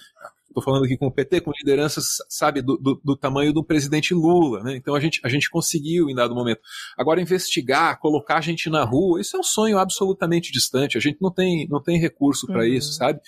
estou 0.51 0.63
falando 0.63 0.85
aqui 0.85 0.97
com 0.97 1.07
o 1.07 1.11
PT, 1.11 1.41
com 1.41 1.51
lideranças, 1.51 2.17
sabe, 2.29 2.61
do, 2.61 2.77
do, 2.77 3.01
do, 3.03 3.17
tamanho 3.17 3.53
do 3.53 3.63
presidente 3.63 4.13
Lula, 4.13 4.63
né? 4.63 4.75
Então 4.75 4.93
a 4.93 4.99
gente, 4.99 5.19
a 5.23 5.29
gente 5.29 5.49
conseguiu 5.49 6.09
em 6.09 6.15
dado 6.15 6.35
momento. 6.35 6.61
Agora, 6.97 7.21
investigar, 7.21 7.99
colocar 7.99 8.37
a 8.37 8.41
gente 8.41 8.69
na 8.69 8.83
rua, 8.83 9.19
isso 9.19 9.35
é 9.35 9.39
um 9.39 9.43
sonho 9.43 9.77
absolutamente 9.77 10.51
distante. 10.51 10.97
A 10.97 11.01
gente 11.01 11.17
não 11.21 11.31
tem, 11.31 11.67
não 11.69 11.81
tem 11.81 11.99
recurso 11.99 12.45
para 12.47 12.61
uhum. 12.61 12.67
isso, 12.67 12.93
sabe? 12.93 13.19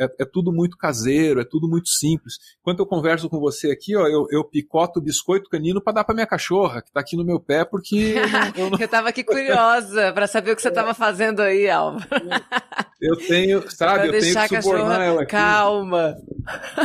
É, 0.00 0.04
é, 0.20 0.24
tudo 0.24 0.52
muito 0.52 0.76
caseiro, 0.76 1.40
é 1.40 1.44
tudo 1.44 1.68
muito 1.68 1.88
simples. 1.88 2.34
Enquanto 2.60 2.80
eu 2.80 2.86
converso 2.86 3.28
com 3.28 3.38
você 3.38 3.70
aqui, 3.70 3.96
ó, 3.96 4.06
eu, 4.06 4.26
eu 4.30 4.44
picoto 4.44 4.98
o 4.98 5.02
biscoito 5.02 5.50
canino 5.50 5.80
para 5.80 5.94
dar 5.94 6.04
para 6.04 6.14
minha 6.14 6.26
cachorra, 6.26 6.82
que 6.82 6.88
está 6.88 7.00
aqui 7.00 7.16
no 7.16 7.24
meu 7.24 7.40
pé, 7.40 7.64
porque. 7.64 8.14
Eu, 8.16 8.28
não, 8.28 8.52
eu, 8.56 8.70
não... 8.70 8.78
eu 8.80 8.88
tava 8.88 9.08
aqui 9.08 9.22
curiosa 9.24 10.12
para 10.12 10.26
saber 10.26 10.52
o 10.52 10.56
que 10.56 10.62
você 10.62 10.68
estava 10.68 10.94
fazendo 10.94 11.40
aí, 11.40 11.68
Alva. 11.68 12.06
Eu 13.00 13.16
tenho, 13.16 13.70
sabe, 13.70 14.08
eu 14.08 14.20
tenho 14.20 14.48
que 14.48 14.62
subornar 14.62 15.00
ela 15.02 15.22
aqui. 15.22 15.30
Calma. 15.30 16.16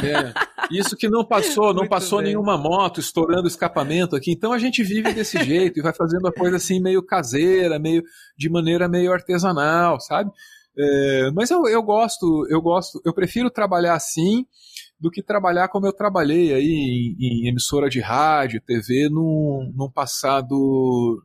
É. 0.04 0.34
Isso 0.70 0.96
que 0.98 1.08
não 1.08 1.26
passou, 1.26 1.68
não 1.68 1.82
muito 1.82 1.90
passou 1.90 2.20
bem. 2.20 2.30
nenhuma 2.30 2.58
moto 2.58 3.00
estourando 3.00 3.48
escapamento 3.48 4.16
aqui. 4.16 4.32
Então 4.32 4.52
a 4.52 4.58
gente 4.58 4.84
vive 4.84 5.14
desse 5.14 5.42
jeito 5.44 5.80
e 5.80 5.82
vai 5.82 5.94
fazendo 5.94 6.28
a 6.28 6.34
coisa 6.34 6.58
assim 6.58 6.82
meio 6.82 7.02
caseira, 7.02 7.80
meio 7.80 8.04
de 8.38 8.50
maneira 8.50 8.90
meio 8.90 9.14
artesanal, 9.14 10.00
sabe? 10.00 10.32
É, 10.78 11.32
mas 11.32 11.52
eu, 11.52 11.68
eu 11.68 11.84
gosto, 11.84 12.48
eu 12.50 12.62
gosto, 12.62 13.02
eu 13.06 13.14
prefiro 13.14 13.52
trabalhar 13.52 13.94
assim 13.94 14.46
do 15.00 15.12
que 15.12 15.22
trabalhar 15.24 15.68
como 15.68 15.86
eu 15.88 15.92
trabalhei 15.92 16.54
aí 16.54 17.16
em, 17.20 17.46
em 17.46 17.48
emissora 17.50 17.90
de 17.90 18.00
rádio, 18.00 18.62
TV, 18.62 19.10
num, 19.10 19.72
num 19.76 19.90
passado 19.90 20.56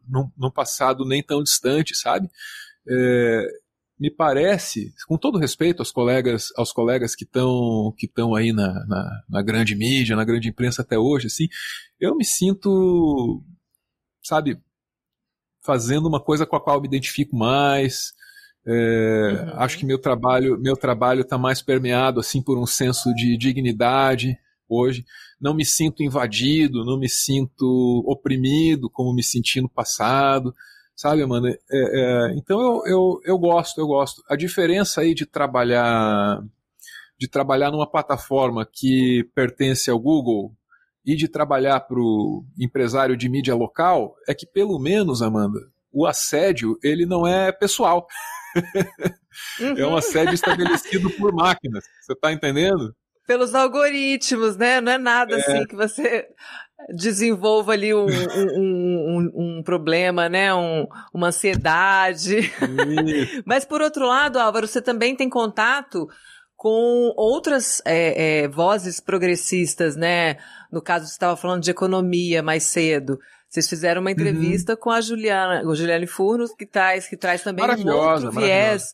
num, 0.09 0.31
num, 0.37 0.51
passado 0.51 1.05
nem 1.05 1.23
tão 1.23 1.43
distante, 1.43 1.95
sabe? 1.95 2.29
É, 2.89 3.47
me 3.99 4.11
parece, 4.11 4.93
com 5.07 5.17
todo 5.17 5.39
respeito 5.39 5.81
aos 5.81 5.91
colegas, 5.91 6.49
aos 6.57 6.73
colegas 6.73 7.15
que 7.15 7.25
estão 7.25 7.95
que 7.97 8.07
estão 8.07 8.35
aí 8.35 8.53
na, 8.53 8.85
na, 8.87 9.23
na, 9.29 9.43
grande 9.43 9.75
mídia, 9.75 10.17
na 10.17 10.25
grande 10.25 10.49
imprensa 10.49 10.83
até 10.83 10.99
hoje, 10.99 11.29
assim, 11.29 11.49
eu 12.01 12.17
me 12.17 12.25
sinto, 12.25 13.43
sabe, 14.23 14.61
fazendo 15.65 16.09
uma 16.09 16.23
coisa 16.23 16.47
com 16.47 16.57
a 16.57 16.61
qual 16.61 16.81
me 16.81 16.89
identifico 16.89 17.37
mais, 17.37 18.13
é, 18.67 18.73
uhum. 18.73 19.61
Acho 19.61 19.79
que 19.79 19.87
meu 19.87 19.99
trabalho 19.99 20.59
meu 20.59 20.77
trabalho 20.77 21.21
está 21.21 21.39
mais 21.39 21.63
permeado 21.63 22.19
assim 22.19 22.43
por 22.43 22.59
um 22.59 22.67
senso 22.67 23.15
de 23.15 23.37
dignidade 23.37 24.37
hoje. 24.69 25.05
Não 25.41 25.55
me 25.55 25.65
sinto 25.65 26.03
invadido, 26.03 26.85
não 26.85 26.99
me 26.99 27.09
sinto 27.09 28.03
oprimido 28.07 28.91
como 28.91 29.15
me 29.15 29.23
senti 29.23 29.61
no 29.61 29.69
passado, 29.69 30.53
sabe, 30.97 31.23
Amanda? 31.23 31.49
É, 31.49 31.55
é, 31.71 32.35
então 32.37 32.61
eu, 32.61 32.83
eu, 32.87 33.21
eu 33.25 33.39
gosto, 33.39 33.81
eu 33.81 33.87
gosto. 33.87 34.23
A 34.29 34.35
diferença 34.35 35.01
aí 35.01 35.15
de 35.15 35.27
trabalhar 35.27 36.43
de 37.19 37.29
trabalhar 37.29 37.71
numa 37.71 37.89
plataforma 37.89 38.69
que 38.71 39.25
pertence 39.35 39.91
ao 39.91 39.99
Google 39.99 40.53
e 41.05 41.15
de 41.15 41.29
trabalhar 41.29 41.81
para 41.81 41.99
o 41.99 42.45
empresário 42.59 43.17
de 43.17 43.29
mídia 43.29 43.55
local 43.55 44.17
é 44.29 44.35
que 44.35 44.45
pelo 44.45 44.79
menos, 44.79 45.23
Amanda, 45.23 45.61
o 45.93 46.05
assédio 46.05 46.79
ele 46.83 47.07
não 47.07 47.27
é 47.27 47.53
pessoal. 47.53 48.07
Uhum. 49.61 49.77
é 49.77 49.87
um 49.87 49.97
assédio 49.97 50.33
estabelecido 50.33 51.11
por 51.11 51.31
máquinas. 51.33 51.85
Você 52.01 52.15
está 52.15 52.33
entendendo? 52.33 52.95
Pelos 53.27 53.55
algoritmos, 53.55 54.57
né? 54.57 54.81
Não 54.81 54.93
é 54.93 54.99
nada 54.99 55.37
é. 55.37 55.41
assim 55.41 55.67
que 55.67 55.77
você 55.77 56.27
desenvolva 56.91 57.73
ali 57.73 57.93
um, 57.95 58.07
um, 58.07 58.51
um, 58.57 59.59
um 59.59 59.63
problema, 59.63 60.29
né? 60.29 60.55
Um, 60.55 60.87
uma 61.13 61.29
ansiedade. 61.29 62.53
Mas 63.45 63.65
por 63.65 63.83
outro 63.83 64.07
lado, 64.07 64.39
Álvaro, 64.39 64.67
você 64.67 64.81
também 64.81 65.15
tem 65.15 65.29
contato 65.29 66.09
com 66.57 67.13
outras 67.17 67.83
é, 67.85 68.45
é, 68.45 68.49
vozes 68.49 69.01
progressistas, 69.01 69.97
né? 69.97 70.37
No 70.73 70.81
caso, 70.81 71.07
você 71.07 71.13
estava 71.13 71.37
falando 71.37 71.63
de 71.63 71.71
economia 71.71 72.43
mais 72.43 72.65
cedo. 72.65 73.19
Vocês 73.49 73.69
fizeram 73.69 74.01
uma 74.01 74.11
entrevista 74.11 74.73
uhum. 74.73 74.79
com 74.79 74.91
a 74.91 75.01
Juliana, 75.01 75.67
o 75.67 75.75
Juliane 75.75 76.07
Furnos, 76.07 76.53
que 76.55 76.67
traz, 76.67 77.07
que 77.07 77.17
traz 77.17 77.43
também 77.43 77.65
um 77.65 77.89
outro 77.95 78.31
viés. 78.33 78.93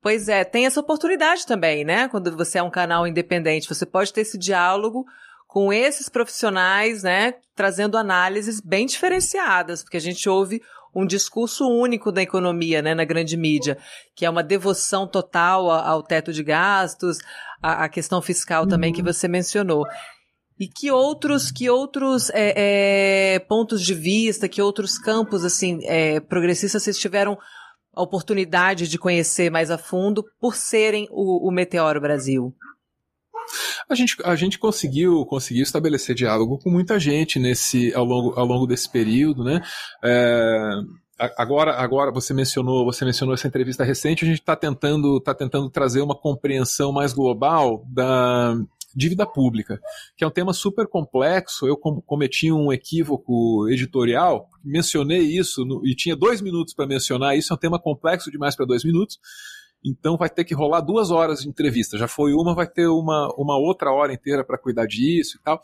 Pois 0.00 0.28
é, 0.28 0.44
tem 0.44 0.66
essa 0.66 0.80
oportunidade 0.80 1.46
também, 1.46 1.84
né? 1.84 2.08
Quando 2.08 2.34
você 2.36 2.58
é 2.58 2.62
um 2.62 2.70
canal 2.70 3.06
independente, 3.06 3.68
você 3.68 3.84
pode 3.84 4.12
ter 4.12 4.22
esse 4.22 4.38
diálogo 4.38 5.04
com 5.46 5.72
esses 5.72 6.08
profissionais, 6.08 7.02
né? 7.02 7.34
Trazendo 7.54 7.96
análises 7.96 8.60
bem 8.60 8.86
diferenciadas, 8.86 9.82
porque 9.82 9.96
a 9.96 10.00
gente 10.00 10.28
ouve 10.28 10.62
um 10.94 11.04
discurso 11.04 11.68
único 11.68 12.10
da 12.10 12.22
economia, 12.22 12.80
né, 12.80 12.94
na 12.94 13.04
grande 13.04 13.36
mídia, 13.36 13.76
que 14.14 14.24
é 14.24 14.30
uma 14.30 14.42
devoção 14.42 15.06
total 15.06 15.70
ao 15.70 16.02
teto 16.02 16.32
de 16.32 16.42
gastos, 16.42 17.18
a, 17.62 17.84
a 17.84 17.88
questão 17.88 18.22
fiscal 18.22 18.62
uhum. 18.62 18.68
também 18.68 18.94
que 18.94 19.02
uhum. 19.02 19.12
você 19.12 19.28
mencionou. 19.28 19.84
E 20.58 20.66
que 20.68 20.90
outros, 20.90 21.50
que 21.50 21.68
outros 21.68 22.30
é, 22.30 23.34
é, 23.34 23.38
pontos 23.40 23.82
de 23.82 23.94
vista, 23.94 24.48
que 24.48 24.62
outros 24.62 24.98
campos 24.98 25.44
assim 25.44 25.80
é, 25.82 26.18
progressistas 26.20 26.82
vocês 26.82 26.98
tiveram 26.98 27.36
a 27.94 28.02
oportunidade 28.02 28.88
de 28.88 28.98
conhecer 28.98 29.50
mais 29.50 29.70
a 29.70 29.78
fundo 29.78 30.24
por 30.40 30.54
serem 30.54 31.06
o, 31.10 31.48
o 31.48 31.52
Meteoro 31.52 32.00
Brasil? 32.00 32.54
A 33.88 33.94
gente, 33.94 34.16
a 34.24 34.34
gente 34.34 34.58
conseguiu, 34.58 35.24
conseguiu 35.26 35.62
estabelecer 35.62 36.14
diálogo 36.14 36.58
com 36.58 36.70
muita 36.70 36.98
gente 36.98 37.38
nesse, 37.38 37.94
ao, 37.94 38.04
longo, 38.04 38.38
ao 38.38 38.44
longo 38.44 38.66
desse 38.66 38.90
período, 38.90 39.44
né? 39.44 39.60
É, 40.02 40.70
agora, 41.38 41.74
agora 41.74 42.10
você 42.12 42.34
mencionou, 42.34 42.84
você 42.84 43.04
mencionou 43.04 43.34
essa 43.34 43.46
entrevista 43.46 43.84
recente, 43.84 44.24
a 44.24 44.28
gente 44.28 44.40
está 44.40 44.56
tentando, 44.56 45.20
tá 45.20 45.34
tentando 45.34 45.70
trazer 45.70 46.00
uma 46.00 46.18
compreensão 46.18 46.92
mais 46.92 47.12
global 47.12 47.84
da, 47.88 48.56
dívida 48.96 49.26
pública, 49.26 49.78
que 50.16 50.24
é 50.24 50.26
um 50.26 50.30
tema 50.30 50.54
super 50.54 50.88
complexo. 50.88 51.66
Eu 51.66 51.76
cometi 51.76 52.50
um 52.50 52.72
equívoco 52.72 53.68
editorial, 53.68 54.48
mencionei 54.64 55.20
isso 55.20 55.64
no, 55.66 55.86
e 55.86 55.94
tinha 55.94 56.16
dois 56.16 56.40
minutos 56.40 56.72
para 56.72 56.86
mencionar 56.86 57.36
isso. 57.36 57.52
É 57.52 57.56
um 57.56 57.58
tema 57.58 57.78
complexo 57.78 58.30
demais 58.30 58.56
para 58.56 58.64
dois 58.64 58.82
minutos. 58.82 59.18
Então 59.84 60.16
vai 60.16 60.30
ter 60.30 60.44
que 60.44 60.54
rolar 60.54 60.80
duas 60.80 61.10
horas 61.10 61.40
de 61.40 61.48
entrevista. 61.48 61.98
Já 61.98 62.08
foi 62.08 62.32
uma, 62.32 62.54
vai 62.54 62.66
ter 62.66 62.86
uma, 62.88 63.32
uma 63.36 63.58
outra 63.58 63.92
hora 63.92 64.12
inteira 64.12 64.42
para 64.42 64.58
cuidar 64.58 64.86
disso 64.86 65.36
e 65.38 65.42
tal. 65.42 65.60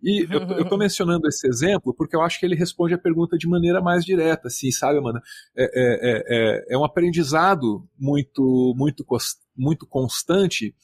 E 0.00 0.26
eu, 0.30 0.62
estou 0.62 0.78
mencionando 0.78 1.26
esse 1.26 1.46
exemplo 1.48 1.92
porque 1.92 2.14
eu 2.14 2.22
acho 2.22 2.38
que 2.38 2.46
ele 2.46 2.54
responde 2.54 2.94
a 2.94 2.98
pergunta 2.98 3.36
de 3.36 3.48
maneira 3.48 3.82
mais 3.82 4.04
direta, 4.04 4.46
assim, 4.46 4.70
sabe, 4.70 4.98
Amanda? 4.98 5.20
É, 5.56 5.64
é, 5.64 6.22
é, 6.28 6.74
é 6.74 6.78
um 6.78 6.84
aprendizado 6.84 7.84
muito, 7.98 8.72
muito, 8.76 9.04
muito 9.58 9.86
constante 9.86 10.74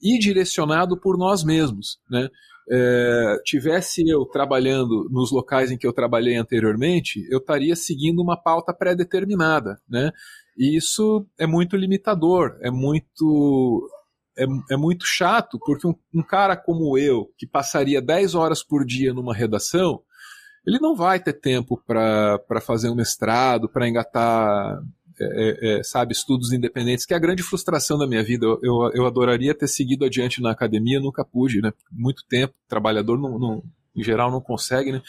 e 0.00 0.18
direcionado 0.18 0.96
por 0.98 1.18
nós 1.18 1.44
mesmos, 1.44 1.98
né? 2.10 2.28
É, 2.70 3.38
tivesse 3.44 4.08
eu 4.08 4.24
trabalhando 4.24 5.08
nos 5.10 5.32
locais 5.32 5.70
em 5.70 5.76
que 5.76 5.86
eu 5.86 5.92
trabalhei 5.92 6.36
anteriormente, 6.36 7.26
eu 7.28 7.38
estaria 7.38 7.74
seguindo 7.74 8.22
uma 8.22 8.40
pauta 8.40 8.72
pré-determinada, 8.72 9.80
né? 9.88 10.12
E 10.56 10.76
isso 10.76 11.26
é 11.38 11.46
muito 11.46 11.76
limitador, 11.76 12.56
é 12.62 12.70
muito 12.70 13.88
é, 14.38 14.44
é 14.70 14.76
muito 14.76 15.04
chato, 15.06 15.58
porque 15.58 15.86
um, 15.86 15.94
um 16.14 16.22
cara 16.22 16.56
como 16.56 16.96
eu, 16.96 17.30
que 17.36 17.46
passaria 17.46 18.00
10 18.00 18.34
horas 18.34 18.62
por 18.62 18.84
dia 18.84 19.12
numa 19.12 19.34
redação, 19.34 20.00
ele 20.66 20.78
não 20.78 20.94
vai 20.94 21.20
ter 21.20 21.34
tempo 21.34 21.82
para 21.86 22.60
fazer 22.60 22.88
um 22.88 22.94
mestrado, 22.94 23.68
para 23.68 23.88
engatar 23.88 24.80
é, 25.22 25.50
é, 25.50 25.78
é, 25.78 25.82
sabe, 25.82 26.12
estudos 26.12 26.52
independentes, 26.52 27.06
que 27.06 27.14
é 27.14 27.16
a 27.16 27.20
grande 27.20 27.42
frustração 27.42 27.98
da 27.98 28.06
minha 28.06 28.22
vida. 28.22 28.46
Eu, 28.46 28.58
eu, 28.62 28.90
eu, 28.94 29.06
adoraria 29.06 29.54
ter 29.54 29.68
seguido 29.68 30.04
adiante 30.04 30.40
na 30.40 30.50
academia, 30.50 31.00
nunca 31.00 31.24
pude, 31.24 31.60
né? 31.60 31.72
Muito 31.90 32.24
tempo, 32.28 32.54
trabalhador 32.68 33.18
não, 33.18 33.38
não, 33.38 33.62
em 33.94 34.02
geral 34.02 34.30
não 34.30 34.40
consegue, 34.40 34.92
né? 34.92 35.02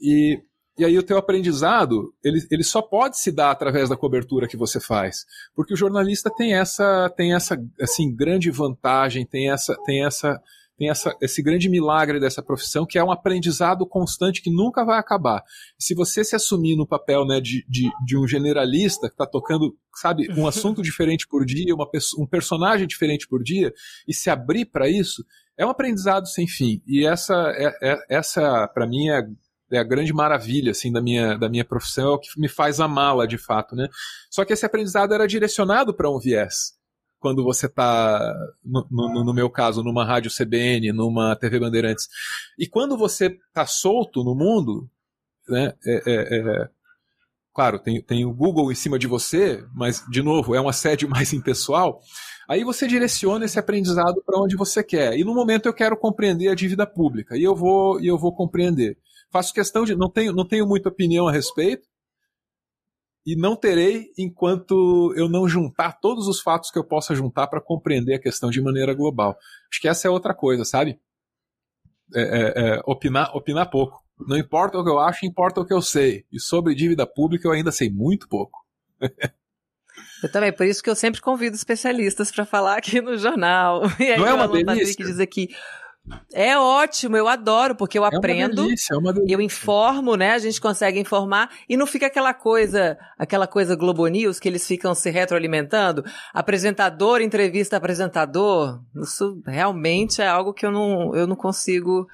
E, 0.00 0.40
e 0.78 0.84
aí 0.84 0.98
o 0.98 1.02
teu 1.02 1.18
aprendizado, 1.18 2.14
ele, 2.24 2.40
ele 2.50 2.64
só 2.64 2.80
pode 2.80 3.18
se 3.18 3.30
dar 3.30 3.50
através 3.50 3.88
da 3.88 3.96
cobertura 3.96 4.48
que 4.48 4.56
você 4.56 4.80
faz, 4.80 5.24
porque 5.54 5.74
o 5.74 5.76
jornalista 5.76 6.30
tem 6.30 6.54
essa, 6.54 7.10
tem 7.16 7.34
essa, 7.34 7.56
assim, 7.80 8.14
grande 8.14 8.50
vantagem, 8.50 9.26
tem 9.26 9.50
essa, 9.50 9.76
tem 9.84 10.04
essa 10.04 10.40
tem 10.82 10.90
essa, 10.90 11.16
esse 11.20 11.40
grande 11.40 11.68
milagre 11.68 12.18
dessa 12.18 12.42
profissão, 12.42 12.84
que 12.84 12.98
é 12.98 13.04
um 13.04 13.12
aprendizado 13.12 13.86
constante 13.86 14.42
que 14.42 14.50
nunca 14.50 14.84
vai 14.84 14.98
acabar. 14.98 15.40
Se 15.78 15.94
você 15.94 16.24
se 16.24 16.34
assumir 16.34 16.76
no 16.76 16.84
papel 16.84 17.24
né, 17.24 17.40
de, 17.40 17.64
de, 17.68 17.88
de 18.04 18.18
um 18.18 18.26
generalista 18.26 19.06
que 19.06 19.14
está 19.14 19.24
tocando, 19.24 19.76
sabe, 19.94 20.28
um 20.36 20.44
assunto 20.44 20.82
diferente 20.82 21.28
por 21.28 21.44
dia, 21.44 21.72
uma, 21.72 21.88
um 22.18 22.26
personagem 22.26 22.84
diferente 22.88 23.28
por 23.28 23.44
dia, 23.44 23.72
e 24.08 24.12
se 24.12 24.28
abrir 24.28 24.64
para 24.64 24.88
isso, 24.88 25.24
é 25.56 25.64
um 25.64 25.70
aprendizado 25.70 26.26
sem 26.26 26.48
fim. 26.48 26.82
E 26.84 27.06
essa, 27.06 27.34
é, 27.54 27.92
é 27.92 27.98
essa 28.10 28.66
para 28.66 28.84
mim, 28.84 29.08
é, 29.08 29.22
é 29.70 29.78
a 29.78 29.84
grande 29.84 30.12
maravilha 30.12 30.72
assim 30.72 30.90
da 30.90 31.00
minha, 31.00 31.38
da 31.38 31.48
minha 31.48 31.64
profissão, 31.64 32.08
é 32.10 32.14
o 32.16 32.18
que 32.18 32.28
me 32.40 32.48
faz 32.48 32.80
amá-la 32.80 33.24
de 33.24 33.38
fato, 33.38 33.76
né? 33.76 33.86
Só 34.28 34.44
que 34.44 34.52
esse 34.52 34.66
aprendizado 34.66 35.14
era 35.14 35.28
direcionado 35.28 35.94
para 35.94 36.10
um 36.10 36.18
viés 36.18 36.81
quando 37.22 37.44
você 37.44 37.66
está, 37.66 38.34
no, 38.64 38.84
no, 38.90 39.24
no, 39.24 39.32
meu 39.32 39.48
caso, 39.48 39.82
numa 39.82 40.04
rádio 40.04 40.30
CBN, 40.30 40.92
numa 40.92 41.36
TV 41.36 41.60
Bandeirantes. 41.60 42.08
E 42.58 42.66
quando 42.66 42.98
você 42.98 43.26
está 43.26 43.64
solto 43.64 44.24
no 44.24 44.34
mundo, 44.34 44.90
né, 45.48 45.72
é, 45.86 46.02
é, 46.04 46.38
é, 46.38 46.68
claro, 47.54 47.78
tem, 47.78 48.02
tem 48.02 48.24
o 48.24 48.34
Google 48.34 48.72
em 48.72 48.74
cima 48.74 48.98
de 48.98 49.06
você, 49.06 49.64
mas, 49.72 50.04
de 50.10 50.20
novo, 50.20 50.52
é 50.52 50.60
um 50.60 50.68
assédio 50.68 51.08
mais 51.08 51.32
impessoal. 51.32 52.00
Aí 52.48 52.64
você 52.64 52.88
direciona 52.88 53.44
esse 53.44 53.58
aprendizado 53.58 54.20
para 54.26 54.40
onde 54.40 54.56
você 54.56 54.82
quer. 54.82 55.16
E 55.16 55.22
no 55.22 55.32
momento 55.32 55.66
eu 55.66 55.72
quero 55.72 55.96
compreender 55.96 56.48
a 56.48 56.56
dívida 56.56 56.84
pública. 56.84 57.36
E 57.36 57.44
eu 57.44 57.54
vou, 57.54 58.00
e 58.00 58.08
eu 58.08 58.18
vou 58.18 58.34
compreender. 58.34 58.98
Faço 59.30 59.54
questão 59.54 59.84
de. 59.84 59.94
Não 59.94 60.10
tenho, 60.10 60.32
não 60.32 60.46
tenho 60.46 60.66
muita 60.66 60.88
opinião 60.88 61.28
a 61.28 61.32
respeito. 61.32 61.86
E 63.24 63.36
não 63.36 63.54
terei 63.54 64.10
enquanto 64.18 65.12
eu 65.16 65.28
não 65.28 65.48
juntar 65.48 66.00
todos 66.00 66.26
os 66.26 66.40
fatos 66.40 66.70
que 66.70 66.78
eu 66.78 66.84
possa 66.84 67.14
juntar 67.14 67.46
para 67.46 67.60
compreender 67.60 68.14
a 68.14 68.20
questão 68.20 68.50
de 68.50 68.60
maneira 68.60 68.92
global. 68.94 69.36
Acho 69.70 69.80
que 69.80 69.88
essa 69.88 70.08
é 70.08 70.10
outra 70.10 70.34
coisa, 70.34 70.64
sabe? 70.64 70.98
É, 72.14 72.20
é, 72.22 72.52
é, 72.56 72.80
opinar, 72.84 73.34
opinar 73.36 73.70
pouco. 73.70 74.02
Não 74.18 74.36
importa 74.36 74.78
o 74.78 74.84
que 74.84 74.90
eu 74.90 74.98
acho, 74.98 75.24
importa 75.24 75.60
o 75.60 75.64
que 75.64 75.72
eu 75.72 75.80
sei. 75.80 76.24
E 76.32 76.40
sobre 76.40 76.74
dívida 76.74 77.06
pública 77.06 77.46
eu 77.46 77.52
ainda 77.52 77.72
sei 77.72 77.88
muito 77.88 78.28
pouco. 78.28 78.60
Eu 80.22 80.30
também, 80.30 80.52
por 80.52 80.64
isso 80.64 80.82
que 80.82 80.88
eu 80.88 80.94
sempre 80.94 81.20
convido 81.20 81.56
especialistas 81.56 82.30
para 82.30 82.44
falar 82.46 82.76
aqui 82.78 83.00
no 83.00 83.16
jornal. 83.16 83.82
E 83.98 84.04
aí 84.04 84.18
Não 84.18 84.26
é 84.26 84.32
uma 84.32 84.46
o 84.46 84.52
delícia? 84.52 85.04
diz 85.04 85.18
aqui, 85.18 85.48
é 86.32 86.58
ótimo, 86.58 87.16
eu 87.16 87.28
adoro, 87.28 87.76
porque 87.76 87.98
eu 87.98 88.04
É 88.04 88.08
aprendo, 88.08 88.64
delícia, 88.64 88.94
é 88.94 88.98
eu 89.28 89.40
informo, 89.40 90.16
né? 90.16 90.32
A 90.32 90.38
gente 90.38 90.60
consegue 90.60 90.98
informar 90.98 91.50
e 91.68 91.76
não 91.76 91.86
fica 91.86 92.06
aquela 92.06 92.34
coisa, 92.34 92.98
aquela 93.16 93.46
coisa 93.46 93.76
Globo 93.76 94.06
News 94.08 94.40
que 94.40 94.48
eles 94.48 94.66
ficam 94.66 94.94
se 94.94 95.10
retroalimentando. 95.10 96.04
Apresentador 96.34 97.20
entrevista 97.20 97.76
apresentador. 97.76 98.80
Isso 98.96 99.40
realmente 99.46 100.20
é 100.20 100.26
algo 100.26 100.52
que 100.52 100.66
eu 100.66 100.72
não, 100.72 101.14
eu 101.14 101.26
não 101.26 101.36
consigo 101.36 102.08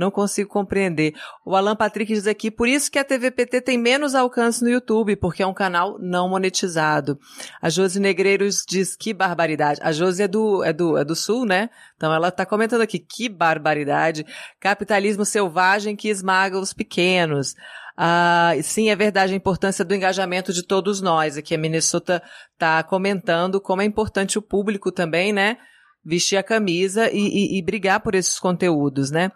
não 0.00 0.10
consigo 0.10 0.48
compreender. 0.48 1.14
O 1.44 1.54
Alan 1.54 1.76
Patrick 1.76 2.12
diz 2.12 2.26
aqui, 2.26 2.50
por 2.50 2.66
isso 2.66 2.90
que 2.90 2.98
a 2.98 3.04
TVPT 3.04 3.60
tem 3.60 3.78
menos 3.78 4.14
alcance 4.14 4.64
no 4.64 4.70
YouTube, 4.70 5.14
porque 5.16 5.42
é 5.42 5.46
um 5.46 5.54
canal 5.54 5.98
não 6.00 6.28
monetizado. 6.28 7.18
A 7.60 7.68
Josi 7.68 8.00
Negreiros 8.00 8.64
diz 8.66 8.96
que 8.96 9.12
barbaridade. 9.12 9.78
A 9.82 9.92
Josi 9.92 10.22
é 10.22 10.28
do, 10.28 10.64
é 10.64 10.72
do, 10.72 10.96
é 10.96 11.04
do 11.04 11.14
Sul, 11.14 11.44
né? 11.44 11.68
Então 11.96 12.12
ela 12.12 12.30
tá 12.30 12.46
comentando 12.46 12.80
aqui, 12.80 12.98
que 12.98 13.28
barbaridade. 13.28 14.24
Capitalismo 14.58 15.24
selvagem 15.24 15.94
que 15.94 16.08
esmaga 16.08 16.58
os 16.58 16.72
pequenos. 16.72 17.54
Ah, 18.02 18.52
sim, 18.62 18.88
é 18.88 18.96
verdade 18.96 19.34
a 19.34 19.36
importância 19.36 19.84
do 19.84 19.94
engajamento 19.94 20.54
de 20.54 20.62
todos 20.62 21.02
nós. 21.02 21.36
Aqui 21.36 21.54
a 21.54 21.58
Minnesota 21.58 22.22
tá 22.56 22.82
comentando 22.82 23.60
como 23.60 23.82
é 23.82 23.84
importante 23.84 24.38
o 24.38 24.42
público 24.42 24.90
também, 24.90 25.34
né? 25.34 25.58
Vestir 26.02 26.38
a 26.38 26.42
camisa 26.42 27.10
e, 27.12 27.18
e, 27.18 27.58
e 27.58 27.62
brigar 27.62 28.00
por 28.00 28.14
esses 28.14 28.38
conteúdos, 28.38 29.10
né? 29.10 29.30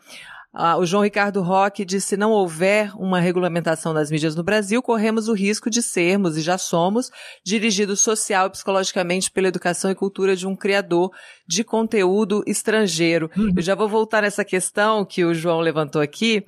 Ah, 0.57 0.79
o 0.79 0.87
João 0.87 1.03
Ricardo 1.03 1.43
Roque 1.43 1.85
disse: 1.85 2.09
se 2.09 2.17
não 2.17 2.31
houver 2.31 2.93
uma 2.97 3.19
regulamentação 3.19 3.93
das 3.93 4.09
mídias 4.09 4.37
no 4.37 4.45
Brasil, 4.45 4.81
corremos 4.81 5.27
o 5.27 5.33
risco 5.33 5.69
de 5.69 5.83
sermos, 5.83 6.37
e 6.37 6.41
já 6.41 6.57
somos, 6.57 7.11
dirigidos 7.45 8.01
social 8.01 8.47
e 8.47 8.51
psicologicamente 8.51 9.33
pela 9.33 9.49
educação 9.49 9.91
e 9.91 9.97
cultura 9.97 10.37
de 10.37 10.47
um 10.47 10.55
criador 10.55 11.11
de 11.45 11.65
conteúdo 11.65 12.45
estrangeiro. 12.47 13.29
Uhum. 13.37 13.53
Eu 13.57 13.63
já 13.63 13.75
vou 13.75 13.89
voltar 13.89 14.23
nessa 14.23 14.45
questão 14.45 15.05
que 15.05 15.25
o 15.25 15.35
João 15.35 15.59
levantou 15.59 16.01
aqui. 16.01 16.45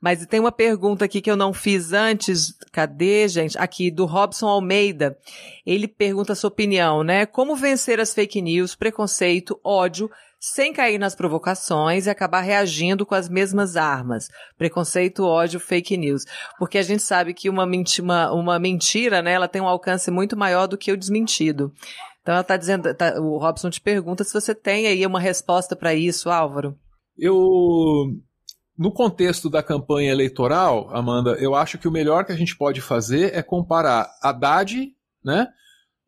Mas 0.00 0.26
tem 0.26 0.38
uma 0.38 0.52
pergunta 0.52 1.06
aqui 1.06 1.22
que 1.22 1.30
eu 1.30 1.36
não 1.36 1.54
fiz 1.54 1.94
antes. 1.94 2.54
Cadê, 2.70 3.26
gente? 3.26 3.56
Aqui, 3.56 3.90
do 3.90 4.04
Robson 4.04 4.46
Almeida. 4.46 5.16
Ele 5.64 5.88
pergunta 5.88 6.34
a 6.34 6.36
sua 6.36 6.48
opinião, 6.48 7.02
né? 7.02 7.24
Como 7.24 7.56
vencer 7.56 7.98
as 7.98 8.12
fake 8.12 8.42
news, 8.42 8.74
preconceito, 8.74 9.58
ódio, 9.64 10.10
sem 10.52 10.74
cair 10.74 10.98
nas 10.98 11.14
provocações 11.14 12.04
e 12.04 12.10
acabar 12.10 12.42
reagindo 12.42 13.06
com 13.06 13.14
as 13.14 13.30
mesmas 13.30 13.76
armas. 13.76 14.28
Preconceito, 14.58 15.24
ódio, 15.24 15.58
fake 15.58 15.96
news. 15.96 16.24
Porque 16.58 16.76
a 16.76 16.82
gente 16.82 17.02
sabe 17.02 17.32
que 17.32 17.48
uma, 17.48 17.64
menti 17.64 18.02
uma, 18.02 18.30
uma 18.30 18.58
mentira, 18.58 19.22
né, 19.22 19.32
ela 19.32 19.48
tem 19.48 19.62
um 19.62 19.66
alcance 19.66 20.10
muito 20.10 20.36
maior 20.36 20.66
do 20.66 20.76
que 20.76 20.92
o 20.92 20.98
desmentido. 20.98 21.72
Então 22.20 22.34
ela 22.34 22.44
tá 22.44 22.58
dizendo, 22.58 22.92
tá, 22.94 23.18
o 23.18 23.38
Robson 23.38 23.70
te 23.70 23.80
pergunta 23.80 24.22
se 24.22 24.34
você 24.34 24.54
tem 24.54 24.86
aí 24.86 25.06
uma 25.06 25.18
resposta 25.18 25.74
para 25.74 25.94
isso, 25.94 26.28
Álvaro. 26.28 26.76
Eu 27.16 27.38
no 28.76 28.92
contexto 28.92 29.48
da 29.48 29.62
campanha 29.62 30.10
eleitoral, 30.10 30.94
Amanda, 30.94 31.38
eu 31.40 31.54
acho 31.54 31.78
que 31.78 31.88
o 31.88 31.92
melhor 31.92 32.22
que 32.26 32.32
a 32.32 32.36
gente 32.36 32.54
pode 32.54 32.82
fazer 32.82 33.34
é 33.34 33.42
comparar 33.42 34.10
Haddad, 34.22 34.92
né, 35.24 35.48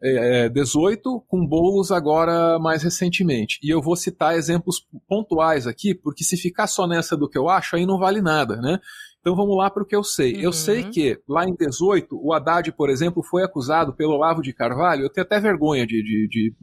é, 0.02 0.48
18 0.48 1.24
com 1.26 1.46
bolos 1.46 1.90
agora 1.90 2.58
mais 2.58 2.82
recentemente. 2.82 3.58
E 3.62 3.70
eu 3.70 3.80
vou 3.80 3.96
citar 3.96 4.36
exemplos 4.36 4.86
pontuais 5.08 5.66
aqui, 5.66 5.94
porque 5.94 6.24
se 6.24 6.36
ficar 6.36 6.66
só 6.66 6.86
nessa 6.86 7.16
do 7.16 7.28
que 7.28 7.38
eu 7.38 7.48
acho, 7.48 7.76
aí 7.76 7.86
não 7.86 7.98
vale 7.98 8.20
nada, 8.20 8.56
né? 8.56 8.78
Então 9.20 9.34
vamos 9.34 9.56
lá 9.56 9.68
para 9.70 9.82
o 9.82 9.86
que 9.86 9.96
eu 9.96 10.04
sei. 10.04 10.34
Uhum. 10.34 10.40
Eu 10.42 10.52
sei 10.52 10.84
que 10.84 11.20
lá 11.28 11.44
em 11.44 11.54
18, 11.54 12.16
o 12.16 12.32
Haddad, 12.32 12.70
por 12.72 12.90
exemplo, 12.90 13.22
foi 13.22 13.42
acusado 13.42 13.92
pelo 13.92 14.12
Olavo 14.12 14.42
de 14.42 14.52
Carvalho, 14.52 15.02
eu 15.02 15.10
tenho 15.10 15.26
até 15.26 15.40
vergonha 15.40 15.86
de, 15.86 16.02
de, 16.02 16.28
de 16.28 16.54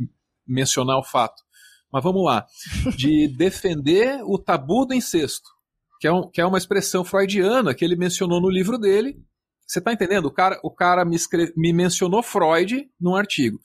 mencionar 0.47 0.97
o 0.97 1.03
fato, 1.03 1.41
mas 1.91 2.03
vamos 2.03 2.23
lá, 2.23 2.45
de 2.95 3.27
defender 3.35 4.21
o 4.23 4.37
tabu 4.37 4.85
do 4.85 4.93
incesto, 4.93 5.49
que 5.99 6.07
é, 6.07 6.13
um, 6.13 6.29
que 6.29 6.39
é 6.39 6.45
uma 6.45 6.57
expressão 6.57 7.03
freudiana 7.03 7.73
que 7.73 7.83
ele 7.83 7.95
mencionou 7.95 8.39
no 8.39 8.49
livro 8.49 8.77
dele, 8.77 9.17
você 9.65 9.79
está 9.79 9.93
entendendo? 9.93 10.25
O 10.25 10.31
cara, 10.31 10.59
o 10.63 10.71
cara 10.71 11.05
me, 11.05 11.15
escreve, 11.15 11.53
me 11.55 11.73
mencionou 11.73 12.21
Freud 12.21 12.89
num 12.99 13.15
artigo. 13.15 13.59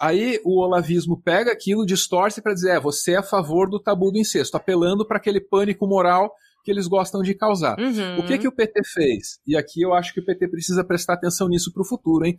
Aí 0.00 0.40
o 0.44 0.60
olavismo 0.60 1.20
pega 1.22 1.52
aquilo, 1.52 1.86
distorce 1.86 2.42
para 2.42 2.54
dizer: 2.54 2.70
é, 2.70 2.80
você 2.80 3.12
é 3.12 3.18
a 3.18 3.22
favor 3.22 3.70
do 3.70 3.80
tabu 3.80 4.10
do 4.10 4.18
incesto, 4.18 4.56
apelando 4.56 5.06
para 5.06 5.18
aquele 5.18 5.40
pânico 5.40 5.86
moral 5.86 6.34
que 6.64 6.70
eles 6.70 6.86
gostam 6.86 7.22
de 7.22 7.34
causar. 7.34 7.78
Uhum. 7.78 8.18
O 8.18 8.26
que, 8.26 8.38
que 8.38 8.48
o 8.48 8.52
PT 8.52 8.80
fez? 8.84 9.40
E 9.46 9.56
aqui 9.56 9.82
eu 9.82 9.92
acho 9.92 10.12
que 10.12 10.20
o 10.20 10.24
PT 10.24 10.48
precisa 10.48 10.84
prestar 10.84 11.14
atenção 11.14 11.48
nisso 11.48 11.72
para 11.72 11.82
o 11.82 11.86
futuro, 11.86 12.24
hein? 12.24 12.38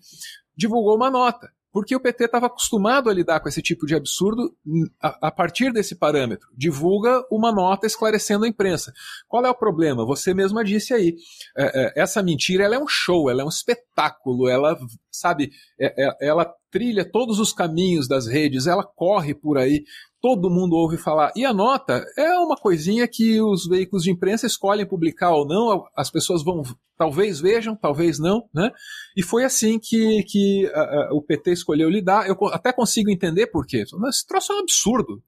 Divulgou 0.55 0.95
uma 0.95 1.09
nota. 1.09 1.49
Porque 1.73 1.95
o 1.95 1.99
PT 1.99 2.25
estava 2.25 2.45
acostumado 2.45 3.09
a 3.09 3.13
lidar 3.13 3.39
com 3.39 3.49
esse 3.49 3.61
tipo 3.61 3.87
de 3.87 3.95
absurdo 3.95 4.55
a, 5.01 5.27
a, 5.27 5.31
partir 5.31 5.73
desse 5.73 5.95
parâmetro. 5.95 6.47
Divulga 6.55 7.25
uma 7.31 7.51
nota 7.51 7.87
esclarecendo 7.87 8.45
a 8.45 8.47
imprensa. 8.47 8.93
Qual 9.27 9.43
é 9.43 9.49
o 9.49 9.55
problema? 9.55 10.05
Você 10.05 10.35
mesma 10.35 10.63
disse 10.63 10.93
aí. 10.93 11.15
É, 11.57 11.85
é, 11.85 12.01
essa 12.01 12.21
mentira 12.21 12.63
ela 12.63 12.75
é 12.75 12.79
um 12.79 12.87
show, 12.87 13.27
ela 13.27 13.41
é 13.41 13.45
um 13.45 13.49
espetáculo, 13.49 14.47
ela, 14.47 14.77
sabe, 15.13 15.51
é, 15.79 15.93
ela 16.19 16.51
trilha 16.71 17.09
todos 17.09 17.39
os 17.39 17.53
caminhos 17.53 18.07
das 18.07 18.27
redes, 18.27 18.65
ela 18.65 18.83
corre 18.83 19.33
por 19.35 19.57
aí, 19.57 19.83
todo 20.19 20.49
mundo 20.49 20.75
ouve 20.75 20.97
falar. 20.97 21.31
E 21.35 21.45
a 21.45 21.53
nota 21.53 22.03
é 22.17 22.37
uma 22.39 22.55
coisinha 22.55 23.07
que 23.07 23.39
os 23.41 23.67
veículos 23.67 24.03
de 24.03 24.11
imprensa 24.11 24.47
escolhem 24.47 24.87
publicar 24.87 25.31
ou 25.31 25.47
não, 25.47 25.85
as 25.95 26.09
pessoas 26.09 26.43
vão, 26.43 26.63
talvez 26.97 27.39
vejam, 27.39 27.75
talvez 27.75 28.17
não, 28.19 28.49
né? 28.53 28.71
E 29.15 29.21
foi 29.21 29.43
assim 29.43 29.77
que, 29.77 30.23
que 30.23 30.65
uh, 30.65 31.13
uh, 31.13 31.17
o 31.17 31.21
PT 31.21 31.51
escolheu 31.51 31.89
lidar. 31.89 32.27
Eu 32.27 32.35
até 32.47 32.73
consigo 32.73 33.11
entender 33.11 33.47
por 33.47 33.67
quê. 33.67 33.83
Mas 33.99 34.15
esse 34.15 34.27
troço 34.27 34.51
é 34.51 34.55
um 34.55 34.59
absurdo. 34.59 35.21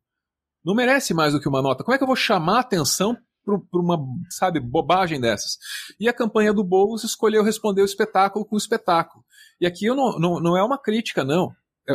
Não 0.63 0.73
merece 0.73 1.13
mais 1.13 1.33
do 1.33 1.39
que 1.39 1.47
uma 1.47 1.61
nota. 1.61 1.83
Como 1.83 1.93
é 1.93 1.97
que 1.97 2.03
eu 2.03 2.07
vou 2.07 2.15
chamar 2.15 2.61
atenção 2.61 3.15
para 3.45 3.79
uma, 3.79 3.97
sabe, 4.29 4.59
bobagem 4.59 5.21
dessas? 5.21 5.57
E 5.99 6.09
a 6.09 6.13
campanha 6.13 6.53
do 6.53 6.63
Boulos 6.63 7.03
escolheu 7.03 7.43
responder 7.43 7.81
o 7.81 7.85
espetáculo 7.85 8.45
com 8.45 8.55
o 8.55 8.57
espetáculo. 8.57 9.23
E 9.59 9.65
aqui 9.65 9.85
eu 9.85 9.95
não, 9.95 10.19
não, 10.19 10.39
não 10.39 10.57
é 10.57 10.63
uma 10.63 10.77
crítica, 10.77 11.23
não. 11.23 11.51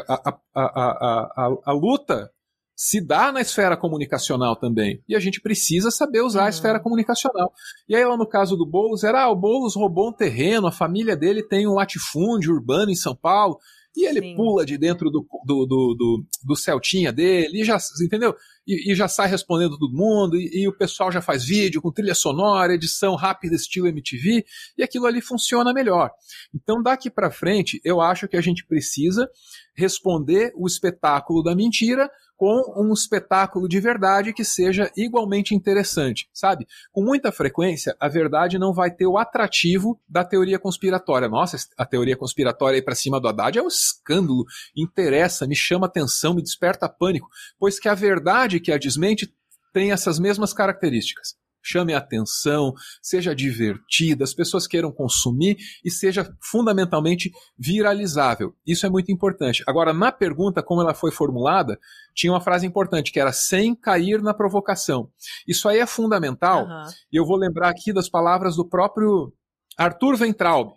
A, 0.08 0.38
a, 0.54 0.62
a, 0.62 1.48
a, 1.66 1.72
luta 1.72 2.30
se 2.76 3.04
dá 3.04 3.32
na 3.32 3.40
esfera 3.40 3.76
comunicacional 3.76 4.56
também. 4.56 5.02
E 5.08 5.16
a 5.16 5.20
gente 5.20 5.40
precisa 5.40 5.90
saber 5.90 6.22
usar 6.22 6.40
uhum. 6.40 6.46
a 6.46 6.50
esfera 6.50 6.80
comunicacional. 6.80 7.52
E 7.88 7.94
aí, 7.94 8.04
lá 8.04 8.16
no 8.16 8.26
caso 8.26 8.56
do 8.56 8.64
Boulos, 8.64 9.04
era 9.04 9.24
ah, 9.24 9.30
o 9.30 9.36
Boulos 9.36 9.74
roubou 9.74 10.08
um 10.08 10.12
terreno, 10.12 10.66
a 10.66 10.72
família 10.72 11.16
dele 11.16 11.42
tem 11.42 11.66
um 11.66 11.74
latifúndio 11.74 12.52
urbano 12.52 12.90
em 12.90 12.96
São 12.96 13.14
Paulo. 13.14 13.58
E 13.96 14.06
ele 14.06 14.20
Sim. 14.20 14.36
pula 14.36 14.64
de 14.64 14.78
dentro 14.78 15.10
do, 15.10 15.26
do, 15.44 15.66
do, 15.66 15.94
do, 15.94 16.26
do 16.44 16.56
Celtinha 16.56 17.12
dele, 17.12 17.60
e 17.60 17.64
já, 17.64 17.76
entendeu? 18.02 18.34
E, 18.66 18.92
e 18.92 18.94
já 18.94 19.08
sai 19.08 19.28
respondendo 19.28 19.78
todo 19.78 19.92
mundo, 19.92 20.36
e, 20.36 20.62
e, 20.62 20.68
o 20.68 20.76
pessoal 20.76 21.10
já 21.10 21.20
faz 21.20 21.44
vídeo 21.44 21.82
com 21.82 21.92
trilha 21.92 22.14
sonora, 22.14 22.74
edição 22.74 23.16
rápida, 23.16 23.56
estilo 23.56 23.88
MTV, 23.88 24.44
e 24.78 24.82
aquilo 24.82 25.06
ali 25.06 25.20
funciona 25.20 25.72
melhor. 25.72 26.10
Então, 26.54 26.82
daqui 26.82 27.10
para 27.10 27.30
frente, 27.30 27.80
eu 27.84 28.00
acho 28.00 28.28
que 28.28 28.36
a 28.36 28.40
gente 28.40 28.64
precisa 28.64 29.28
responder 29.74 30.52
o 30.54 30.66
espetáculo 30.66 31.42
da 31.42 31.54
mentira 31.54 32.08
com 32.40 32.72
um 32.74 32.94
espetáculo 32.94 33.68
de 33.68 33.78
verdade 33.78 34.32
que 34.32 34.46
seja 34.46 34.90
igualmente 34.96 35.54
interessante, 35.54 36.26
sabe? 36.32 36.66
Com 36.90 37.04
muita 37.04 37.30
frequência, 37.30 37.94
a 38.00 38.08
verdade 38.08 38.58
não 38.58 38.72
vai 38.72 38.90
ter 38.90 39.06
o 39.06 39.18
atrativo 39.18 40.00
da 40.08 40.24
teoria 40.24 40.58
conspiratória. 40.58 41.28
Nossa, 41.28 41.58
a 41.76 41.84
teoria 41.84 42.16
conspiratória 42.16 42.78
aí 42.78 42.82
para 42.82 42.94
cima 42.94 43.20
do 43.20 43.28
Haddad 43.28 43.58
é 43.58 43.62
um 43.62 43.68
escândalo, 43.68 44.46
interessa, 44.74 45.46
me 45.46 45.54
chama 45.54 45.84
atenção, 45.84 46.32
me 46.32 46.40
desperta 46.40 46.88
pânico, 46.88 47.28
pois 47.58 47.78
que 47.78 47.90
a 47.90 47.94
verdade 47.94 48.58
que 48.58 48.72
a 48.72 48.78
desmente 48.78 49.30
tem 49.70 49.92
essas 49.92 50.18
mesmas 50.18 50.54
características 50.54 51.38
chame 51.62 51.94
a 51.94 51.98
atenção, 51.98 52.72
seja 53.02 53.34
divertida, 53.34 54.24
as 54.24 54.34
pessoas 54.34 54.66
queiram 54.66 54.90
consumir 54.92 55.56
e 55.84 55.90
seja 55.90 56.34
fundamentalmente 56.42 57.30
viralizável. 57.58 58.54
Isso 58.66 58.86
é 58.86 58.90
muito 58.90 59.12
importante. 59.12 59.62
Agora, 59.66 59.92
na 59.92 60.10
pergunta, 60.12 60.62
como 60.62 60.80
ela 60.80 60.94
foi 60.94 61.10
formulada, 61.10 61.78
tinha 62.14 62.32
uma 62.32 62.40
frase 62.40 62.66
importante 62.66 63.12
que 63.12 63.20
era 63.20 63.32
sem 63.32 63.74
cair 63.74 64.22
na 64.22 64.34
provocação. 64.34 65.10
Isso 65.46 65.68
aí 65.68 65.78
é 65.78 65.86
fundamental, 65.86 66.66
uhum. 66.66 66.84
e 67.12 67.16
eu 67.16 67.26
vou 67.26 67.36
lembrar 67.36 67.68
aqui 67.68 67.92
das 67.92 68.08
palavras 68.08 68.56
do 68.56 68.68
próprio 68.68 69.32
Arthur 69.76 70.16
Ventraub, 70.16 70.72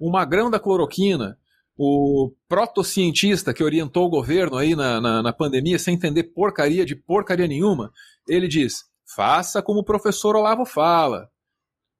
o 0.00 0.10
magrão 0.10 0.50
da 0.50 0.60
cloroquina, 0.60 1.36
o 1.76 2.32
protocientista 2.48 3.52
que 3.52 3.64
orientou 3.64 4.06
o 4.06 4.10
governo 4.10 4.56
aí 4.56 4.76
na, 4.76 5.00
na, 5.00 5.22
na, 5.22 5.32
pandemia 5.32 5.78
sem 5.78 5.94
entender 5.94 6.24
porcaria 6.24 6.84
de 6.84 6.94
porcaria 6.94 7.48
nenhuma, 7.48 7.90
ele 8.28 8.46
diz: 8.46 8.84
faça 9.14 9.62
como 9.62 9.80
o 9.80 9.84
professor 9.84 10.36
Olavo 10.36 10.64
fala. 10.64 11.28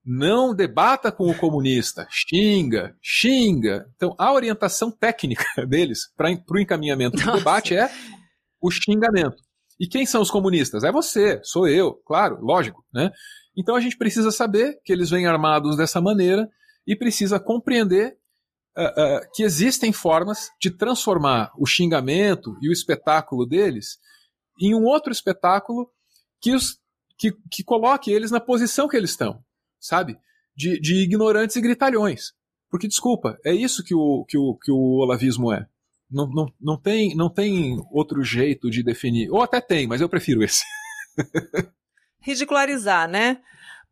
Não 0.05 0.55
debata 0.55 1.11
com 1.11 1.31
o 1.31 1.39
comunista, 1.39 2.07
xinga, 2.11 2.95
xinga. 3.03 3.87
Então, 3.97 4.15
a 4.19 4.33
orientação 4.33 4.91
técnica 4.91 5.45
deles 5.67 6.13
para 6.17 6.31
o 6.51 6.59
encaminhamento 6.59 7.17
do 7.17 7.33
debate 7.33 7.75
é 7.75 7.91
o 8.61 8.71
xingamento. 8.71 9.43
E 9.81 9.89
quem 9.89 10.07
são 10.07 10.23
os 10.23 10.31
comunistas? 10.31 10.85
É 10.85 10.93
você, 10.93 11.41
sou 11.43 11.67
eu, 11.67 11.95
claro, 12.07 12.39
lógico, 12.41 12.85
né? 12.93 13.11
Então 13.57 13.77
a 13.77 13.81
gente 13.81 13.97
precisa 13.97 14.31
saber 14.31 14.81
que 14.85 14.93
eles 14.93 15.11
vêm 15.11 15.27
armados 15.27 15.77
dessa 15.77 16.01
maneira 16.01 16.49
e 16.87 16.97
precisa 16.97 17.41
compreender 17.41 18.17
uh, 18.77 18.83
uh, 18.83 19.21
que 19.33 19.43
existem 19.43 19.93
formas 19.93 20.51
de 20.61 20.71
transformar 20.71 21.51
o 21.59 21.67
xingamento 21.67 22.57
e 22.61 22.69
o 22.69 22.73
espetáculo 22.73 23.47
deles 23.47 23.99
em 24.61 24.75
um 24.75 24.85
outro 24.85 25.13
espetáculo 25.13 25.91
que, 26.41 26.53
os, 26.53 26.79
que, 27.19 27.33
que 27.51 27.65
coloque 27.65 28.11
eles 28.11 28.31
na 28.31 28.41
posição 28.41 28.89
que 28.89 28.97
eles 28.97 29.11
estão, 29.11 29.43
sabe? 29.81 30.19
De, 30.57 30.81
de 30.81 31.03
ignorantes 31.03 31.57
e 31.57 31.61
gritalhões. 31.61 32.33
Porque, 32.71 32.89
desculpa, 32.89 33.39
é 33.45 33.55
isso 33.55 33.85
que 33.85 33.95
o, 33.95 34.25
que 34.29 34.37
o, 34.37 34.57
que 34.57 34.71
o 34.71 34.99
olavismo 35.01 35.53
é. 35.53 35.67
Não, 36.11 36.29
não, 36.29 36.47
não, 36.61 36.81
tem, 36.81 37.15
não 37.15 37.29
tem 37.29 37.81
outro 37.91 38.23
jeito 38.23 38.71
de 38.71 38.83
definir. 38.83 39.31
Ou 39.31 39.43
até 39.43 39.61
tem, 39.61 39.87
mas 39.87 40.01
eu 40.01 40.09
prefiro 40.09 40.43
esse. 40.43 40.63
Ridicularizar, 42.21 43.09
né? 43.09 43.41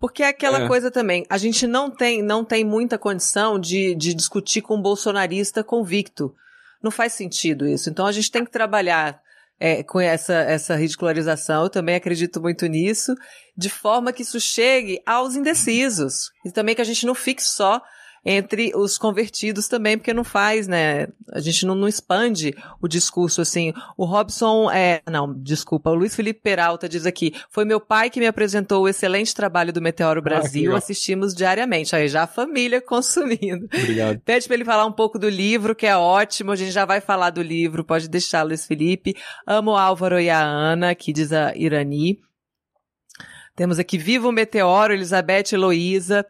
Porque 0.02 0.24
é 0.24 0.28
aquela 0.28 0.64
é. 0.64 0.66
coisa 0.66 0.90
também, 0.90 1.24
a 1.30 1.38
gente 1.38 1.64
não 1.64 1.88
tem, 1.88 2.22
não 2.22 2.44
tem 2.44 2.64
muita 2.64 2.98
condição 2.98 3.56
de, 3.56 3.94
de 3.94 4.12
discutir 4.14 4.60
com 4.60 4.74
um 4.74 4.82
bolsonarista 4.82 5.62
convicto. 5.62 6.34
Não 6.82 6.90
faz 6.90 7.12
sentido 7.12 7.68
isso. 7.68 7.88
Então 7.88 8.04
a 8.04 8.10
gente 8.10 8.28
tem 8.28 8.44
que 8.44 8.50
trabalhar 8.50 9.21
é, 9.64 9.80
com 9.84 10.00
essa, 10.00 10.34
essa 10.34 10.74
ridicularização, 10.74 11.62
eu 11.62 11.70
também 11.70 11.94
acredito 11.94 12.42
muito 12.42 12.66
nisso, 12.66 13.14
de 13.56 13.70
forma 13.70 14.12
que 14.12 14.22
isso 14.22 14.40
chegue 14.40 15.00
aos 15.06 15.36
indecisos. 15.36 16.32
E 16.44 16.50
também 16.50 16.74
que 16.74 16.80
a 16.80 16.84
gente 16.84 17.06
não 17.06 17.14
fique 17.14 17.44
só 17.44 17.80
entre 18.24 18.72
os 18.76 18.96
convertidos 18.96 19.66
também, 19.66 19.98
porque 19.98 20.14
não 20.14 20.22
faz, 20.22 20.68
né? 20.68 21.08
A 21.32 21.40
gente 21.40 21.66
não, 21.66 21.74
não 21.74 21.88
expande 21.88 22.54
o 22.80 22.86
discurso 22.86 23.40
assim. 23.40 23.72
O 23.96 24.04
Robson, 24.04 24.70
é, 24.70 25.02
não, 25.10 25.32
desculpa, 25.34 25.90
o 25.90 25.94
Luiz 25.94 26.14
Felipe 26.14 26.40
Peralta 26.40 26.88
diz 26.88 27.04
aqui, 27.04 27.34
foi 27.50 27.64
meu 27.64 27.80
pai 27.80 28.10
que 28.10 28.20
me 28.20 28.26
apresentou 28.26 28.84
o 28.84 28.88
excelente 28.88 29.34
trabalho 29.34 29.72
do 29.72 29.82
Meteoro 29.82 30.20
ah, 30.20 30.22
Brasil, 30.22 30.74
ah, 30.74 30.78
assistimos 30.78 31.34
diariamente. 31.34 31.96
Aí 31.96 32.06
já 32.06 32.22
a 32.22 32.26
família 32.28 32.80
consumindo. 32.82 33.66
Obrigado. 33.66 34.20
Pede 34.20 34.46
para 34.46 34.54
ele 34.54 34.64
falar 34.64 34.86
um 34.86 34.92
pouco 34.92 35.18
do 35.18 35.28
livro, 35.28 35.74
que 35.74 35.86
é 35.86 35.96
ótimo, 35.96 36.52
a 36.52 36.56
gente 36.56 36.70
já 36.70 36.84
vai 36.84 37.00
falar 37.00 37.30
do 37.30 37.42
livro, 37.42 37.84
pode 37.84 38.08
deixar, 38.08 38.44
Luiz 38.44 38.66
Felipe. 38.66 39.16
Amo 39.46 39.76
Álvaro 39.76 40.20
e 40.20 40.30
a 40.30 40.40
Ana, 40.40 40.94
que 40.94 41.12
diz 41.12 41.32
a 41.32 41.56
Irani. 41.56 42.20
Temos 43.56 43.78
aqui 43.78 43.98
Viva 43.98 44.28
o 44.28 44.32
Meteoro, 44.32 44.94
Elizabeth 44.94 45.52
Heloísa. 45.52 46.24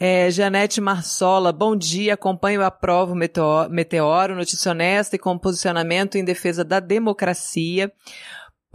É, 0.00 0.30
Janete 0.30 0.80
Marsola, 0.80 1.52
bom 1.52 1.74
dia, 1.74 2.14
acompanho 2.14 2.62
a 2.62 2.70
prova 2.70 3.16
Meteoro, 3.68 4.36
notícia 4.36 4.70
honesta 4.70 5.16
e 5.16 5.18
com 5.18 5.36
posicionamento 5.36 6.14
em 6.14 6.24
defesa 6.24 6.62
da 6.62 6.78
democracia. 6.78 7.92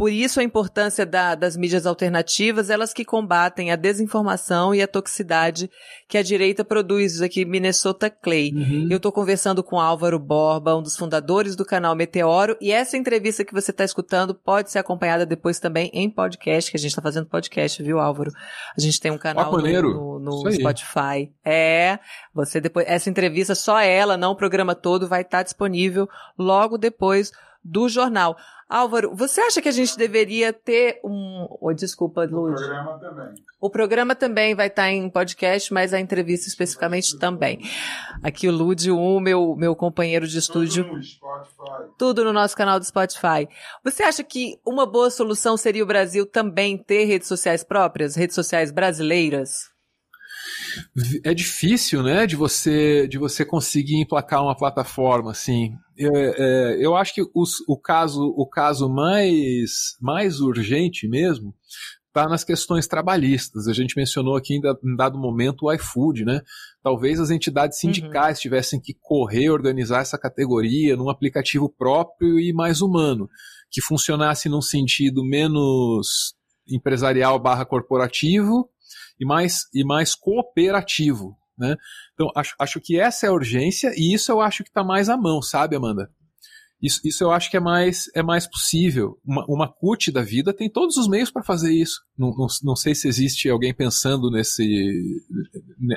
Por 0.04 0.12
isso 0.12 0.42
a 0.42 0.44
importância 0.44 1.06
da, 1.06 1.34
das 1.34 1.56
mídias 1.56 1.86
alternativas, 1.86 2.70
elas 2.70 2.92
que 2.92 3.06
combatem 3.06 3.72
a 3.72 3.78
desinformação 3.78 4.76
e 4.76 4.82
a 4.82 4.88
toxicidade 4.88 5.72
que 6.10 6.18
a 6.18 6.22
direita 6.22 6.66
produz 6.66 7.22
aqui 7.22 7.46
Minnesota 7.46 8.10
Clay. 8.10 8.52
Uhum. 8.54 8.90
Eu 8.92 8.98
estou 8.98 9.14
conversando 9.14 9.64
com 9.64 9.80
Álvaro 9.80 10.20
Borba, 10.20 10.76
um 10.76 10.84
dos 10.84 10.98
fundadores 10.98 11.56
do 11.56 11.64
canal 11.64 11.96
Meteoro, 11.96 12.58
e 12.60 12.70
essa 12.70 12.98
entrevista 12.98 13.46
que 13.46 13.54
você 13.54 13.72
está 13.72 13.86
escutando 13.86 14.36
pode 14.36 14.72
ser 14.72 14.80
acompanhada 14.80 15.26
depois 15.26 15.58
também 15.58 15.90
em 15.94 16.10
podcast, 16.10 16.70
que 16.70 16.76
a 16.76 16.80
gente 16.82 16.90
está 16.90 17.02
fazendo 17.02 17.28
podcast, 17.28 17.82
viu, 17.82 17.98
Álvaro? 17.98 18.34
A 18.78 18.82
gente 18.82 19.00
tem 19.00 19.10
um 19.10 19.18
canal 19.18 19.54
no, 19.54 20.20
no, 20.20 20.44
no 20.44 20.52
Spotify. 20.52 21.32
É, 21.46 21.98
você 22.36 22.60
depois, 22.60 22.86
essa 22.90 23.10
entrevista, 23.10 23.56
só 23.56 23.80
ela, 23.80 24.18
não 24.18 24.34
o 24.34 24.36
programa 24.36 24.76
todo, 24.76 25.08
vai 25.08 25.22
estar 25.22 25.38
tá 25.38 25.44
disponível 25.44 26.10
logo 26.38 26.78
depois 26.78 27.32
do 27.64 27.88
jornal. 27.88 28.36
Álvaro, 28.74 29.14
você 29.14 29.40
acha 29.40 29.62
que 29.62 29.70
a 29.70 29.72
gente 29.72 29.96
deveria 29.96 30.52
ter 30.52 31.00
um. 31.04 31.46
Oh, 31.62 31.72
desculpa, 31.72 32.24
Lúcio. 32.24 32.66
O 32.66 32.70
programa 32.70 33.00
também. 33.00 33.36
O 33.62 33.70
programa 33.70 34.16
também 34.16 34.56
vai 34.56 34.66
estar 34.66 34.92
em 34.92 35.08
podcast, 35.12 35.72
mas 35.72 35.94
a 35.94 36.00
entrevista 36.00 36.48
especificamente 36.48 37.20
também. 37.20 37.60
Aqui 38.24 38.48
o 38.48 38.52
Lúdio, 38.52 38.98
o 38.98 39.20
meu, 39.20 39.56
meu 39.56 39.76
companheiro 39.76 40.28
de 40.28 40.40
estúdio. 40.40 40.86
Tudo 40.86 40.96
no 40.96 41.04
Spotify. 41.04 41.94
Tudo 42.00 42.24
no 42.24 42.34
nosso 42.34 42.58
canal 42.58 42.80
do 42.80 42.86
Spotify. 42.86 43.48
Você 43.84 44.02
acha 44.02 44.24
que 44.24 44.60
uma 44.66 44.88
boa 44.88 45.12
solução 45.12 45.56
seria 45.56 45.84
o 45.84 45.88
Brasil 45.88 46.26
também 46.26 46.76
ter 46.76 47.04
redes 47.04 47.28
sociais 47.28 47.64
próprias, 47.64 48.16
redes 48.16 48.34
sociais 48.34 48.72
brasileiras? 48.72 49.73
É 51.24 51.34
difícil, 51.34 52.04
né, 52.04 52.26
de 52.26 52.36
você 52.36 53.08
de 53.08 53.18
você 53.18 53.46
conseguir 53.46 53.98
emplacar 53.98 54.44
uma 54.44 54.56
plataforma 54.56 55.32
assim. 55.32 55.74
É, 55.98 56.08
é, 56.08 56.78
eu 56.80 56.96
acho 56.96 57.14
que 57.14 57.22
os, 57.34 57.58
o 57.68 57.78
caso 57.78 58.34
o 58.36 58.48
caso 58.48 58.90
mais 58.90 59.96
mais 60.02 60.40
urgente 60.40 61.08
mesmo 61.08 61.54
está 62.14 62.30
nas 62.30 62.44
questões 62.44 62.88
trabalhistas. 62.88 63.68
A 63.68 63.74
gente 63.74 63.98
mencionou 63.98 64.38
aqui 64.38 64.56
em 64.56 64.96
dado 64.96 65.18
momento 65.18 65.64
o 65.64 65.74
iFood, 65.74 66.24
né? 66.24 66.42
Talvez 66.84 67.20
as 67.20 67.32
entidades 67.32 67.78
uhum. 67.78 67.92
sindicais 67.92 68.38
uhum. 68.38 68.42
tivessem 68.42 68.80
que 68.80 68.96
correr, 69.02 69.50
organizar 69.50 70.02
essa 70.02 70.18
categoria 70.18 70.96
num 70.96 71.10
aplicativo 71.10 71.68
próprio 71.68 72.40
e 72.40 72.54
mais 72.54 72.82
humano, 72.82 73.28
que 73.72 73.82
funcionasse 73.82 74.48
num 74.48 74.62
sentido 74.62 75.26
menos 75.26 76.36
empresarial 76.68 77.40
barra 77.40 77.66
corporativo 77.66 78.70
e 79.24 79.26
mais, 79.26 79.68
e 79.74 79.84
mais 79.84 80.14
cooperativo. 80.14 81.38
Né? 81.58 81.76
Então, 82.14 82.30
acho, 82.36 82.56
acho 82.60 82.82
que 82.82 83.00
essa 83.00 83.26
é 83.26 83.30
a 83.30 83.34
urgência 83.34 83.92
e 83.96 84.14
isso 84.14 84.32
eu 84.32 84.42
acho 84.42 84.64
que 84.64 84.70
está 84.70 84.84
mais 84.84 85.10
à 85.10 85.18
mão, 85.18 85.42
sabe, 85.42 85.76
Amanda? 85.76 86.10
Isso, 86.82 87.00
isso 87.06 87.24
eu 87.24 87.32
acho 87.32 87.50
que 87.50 87.56
é 87.56 87.62
mais, 87.62 88.12
é 88.14 88.22
mais 88.22 88.46
possível. 88.46 89.18
Uma, 89.24 89.46
uma 89.48 89.72
CUT 89.72 90.12
da 90.12 90.22
vida 90.22 90.54
tem 90.54 90.70
todos 90.70 90.98
os 90.98 91.08
meios 91.08 91.32
para 91.32 91.42
fazer 91.42 91.72
isso. 91.72 92.02
Não, 92.18 92.36
não, 92.36 92.48
não, 92.62 92.76
sei 92.76 92.94
se 92.94 93.08
existe 93.08 93.50
alguém 93.50 93.74
pensando 93.74 94.30
nesse, 94.30 95.02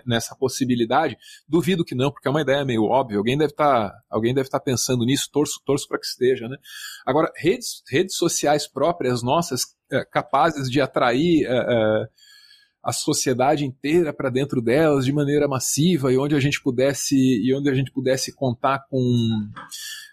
nessa 0.06 0.36
possibilidade. 0.36 1.16
Duvido 1.48 1.84
que 1.84 1.96
não, 1.96 2.12
porque 2.12 2.28
é 2.28 2.30
uma 2.30 2.42
ideia 2.42 2.64
meio 2.64 2.84
óbvia. 2.84 3.18
Alguém 3.18 3.36
deve 3.36 3.52
tá, 3.52 4.00
estar 4.12 4.60
tá 4.60 4.60
pensando 4.60 5.04
nisso. 5.04 5.28
Torço, 5.32 5.60
torço 5.66 5.88
para 5.88 5.98
que 5.98 6.06
esteja, 6.06 6.46
né? 6.46 6.56
Agora, 7.04 7.32
redes, 7.34 7.82
redes 7.90 8.14
sociais 8.14 8.68
próprias 8.68 9.24
nossas, 9.24 9.62
é, 9.90 10.04
capazes 10.04 10.70
de 10.70 10.80
atrair 10.80 11.46
é, 11.46 11.48
é, 11.48 12.08
a 12.86 12.92
sociedade 12.92 13.64
inteira 13.64 14.12
para 14.12 14.30
dentro 14.30 14.62
delas 14.62 15.04
de 15.04 15.12
maneira 15.12 15.48
massiva 15.48 16.12
e 16.12 16.16
onde 16.16 16.36
a 16.36 16.40
gente 16.40 16.62
pudesse 16.62 17.16
e 17.16 17.52
onde 17.52 17.68
a 17.68 17.74
gente 17.74 17.90
pudesse 17.90 18.32
contar 18.32 18.86
com 18.88 19.02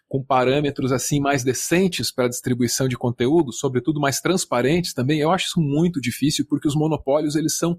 com 0.08 0.24
parâmetros 0.24 0.92
assim 0.92 1.20
mais 1.20 1.44
decentes 1.44 2.12
para 2.12 2.26
a 2.26 2.30
distribuição 2.30 2.88
de 2.88 2.96
conteúdo, 2.96 3.52
sobretudo 3.52 4.00
mais 4.00 4.20
transparentes 4.20 4.94
também, 4.94 5.20
eu 5.20 5.32
acho 5.32 5.48
isso 5.48 5.60
muito 5.60 6.02
difícil 6.02 6.46
porque 6.48 6.68
os 6.68 6.76
monopólios 6.76 7.36
eles 7.36 7.58
são 7.58 7.78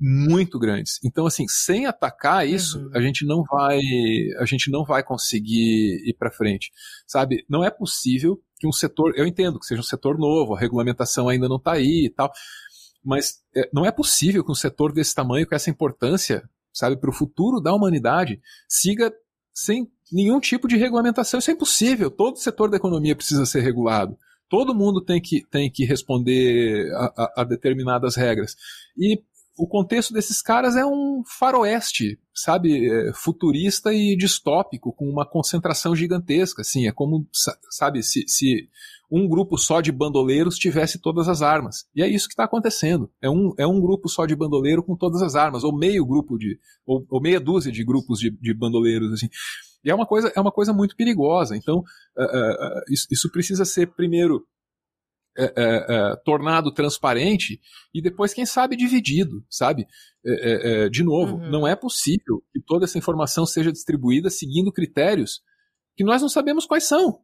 muito 0.00 0.56
grandes. 0.56 1.00
Então 1.04 1.26
assim, 1.26 1.46
sem 1.48 1.86
atacar 1.86 2.46
isso, 2.46 2.78
uhum. 2.78 2.90
a 2.94 3.00
gente 3.00 3.26
não 3.26 3.42
vai 3.42 3.80
a 4.38 4.44
gente 4.44 4.70
não 4.70 4.84
vai 4.84 5.02
conseguir 5.02 6.00
ir 6.08 6.14
para 6.16 6.30
frente. 6.30 6.70
Sabe? 7.08 7.44
Não 7.48 7.64
é 7.64 7.70
possível 7.70 8.40
que 8.60 8.68
um 8.68 8.72
setor, 8.72 9.14
eu 9.16 9.26
entendo 9.26 9.58
que 9.58 9.66
seja 9.66 9.80
um 9.80 9.84
setor 9.84 10.16
novo, 10.16 10.54
a 10.54 10.60
regulamentação 10.60 11.28
ainda 11.28 11.48
não 11.48 11.56
está 11.56 11.72
aí 11.72 12.06
e 12.06 12.10
tal, 12.10 12.30
mas 13.08 13.38
é, 13.56 13.66
não 13.72 13.86
é 13.86 13.90
possível 13.90 14.44
que 14.44 14.52
um 14.52 14.54
setor 14.54 14.92
desse 14.92 15.14
tamanho, 15.14 15.46
com 15.46 15.54
essa 15.54 15.70
importância, 15.70 16.46
sabe, 16.70 16.94
para 16.94 17.08
o 17.08 17.12
futuro 17.12 17.58
da 17.58 17.72
humanidade, 17.72 18.38
siga 18.68 19.10
sem 19.54 19.90
nenhum 20.12 20.38
tipo 20.38 20.68
de 20.68 20.76
regulamentação. 20.76 21.38
Isso 21.38 21.50
é 21.50 21.54
impossível. 21.54 22.10
Todo 22.10 22.36
setor 22.36 22.68
da 22.68 22.76
economia 22.76 23.16
precisa 23.16 23.46
ser 23.46 23.60
regulado. 23.60 24.14
Todo 24.46 24.74
mundo 24.74 25.02
tem 25.02 25.22
que, 25.22 25.42
tem 25.50 25.72
que 25.72 25.86
responder 25.86 26.92
a, 26.96 27.04
a, 27.16 27.40
a 27.40 27.44
determinadas 27.44 28.14
regras. 28.14 28.54
E 28.94 29.22
o 29.58 29.66
contexto 29.66 30.14
desses 30.14 30.40
caras 30.40 30.76
é 30.76 30.86
um 30.86 31.22
faroeste, 31.26 32.18
sabe, 32.34 32.88
é, 32.88 33.12
futurista 33.12 33.92
e 33.92 34.16
distópico, 34.16 34.92
com 34.92 35.04
uma 35.06 35.28
concentração 35.28 35.96
gigantesca, 35.96 36.62
assim, 36.62 36.86
é 36.86 36.92
como, 36.92 37.26
sabe, 37.70 38.02
se, 38.02 38.24
se 38.28 38.68
um 39.10 39.26
grupo 39.26 39.58
só 39.58 39.80
de 39.80 39.90
bandoleiros 39.90 40.56
tivesse 40.56 41.00
todas 41.00 41.28
as 41.28 41.42
armas. 41.42 41.86
E 41.94 42.02
é 42.02 42.08
isso 42.08 42.28
que 42.28 42.34
está 42.34 42.44
acontecendo. 42.44 43.10
É 43.22 43.28
um, 43.28 43.52
é 43.58 43.66
um 43.66 43.80
grupo 43.80 44.08
só 44.08 44.26
de 44.26 44.36
bandoleiro 44.36 44.82
com 44.82 44.94
todas 44.96 45.22
as 45.22 45.34
armas, 45.34 45.64
ou 45.64 45.76
meio 45.76 46.06
grupo 46.06 46.38
de, 46.38 46.58
ou, 46.86 47.04
ou 47.10 47.20
meia 47.20 47.40
dúzia 47.40 47.72
de 47.72 47.84
grupos 47.84 48.18
de, 48.18 48.30
de 48.30 48.54
bandoleiros, 48.54 49.12
assim. 49.12 49.28
E 49.84 49.90
é 49.90 49.94
uma 49.94 50.06
coisa, 50.06 50.32
é 50.34 50.40
uma 50.40 50.52
coisa 50.52 50.72
muito 50.72 50.94
perigosa. 50.94 51.56
Então, 51.56 51.78
uh, 51.78 52.22
uh, 52.22 52.82
isso, 52.90 53.06
isso, 53.10 53.30
precisa 53.30 53.64
ser, 53.64 53.86
primeiro, 53.88 54.44
é, 55.38 55.44
é, 55.56 55.86
é, 55.88 56.16
tornado 56.24 56.72
transparente 56.72 57.60
e 57.94 58.02
depois, 58.02 58.34
quem 58.34 58.44
sabe, 58.44 58.76
dividido, 58.76 59.44
sabe? 59.48 59.86
É, 60.26 60.84
é, 60.84 60.88
de 60.88 61.04
novo, 61.04 61.36
uhum. 61.36 61.50
não 61.50 61.66
é 61.66 61.76
possível 61.76 62.42
que 62.52 62.60
toda 62.60 62.84
essa 62.84 62.98
informação 62.98 63.46
seja 63.46 63.70
distribuída 63.70 64.28
seguindo 64.30 64.72
critérios 64.72 65.40
que 65.96 66.04
nós 66.04 66.20
não 66.20 66.28
sabemos 66.28 66.66
quais 66.66 66.84
são. 66.84 67.20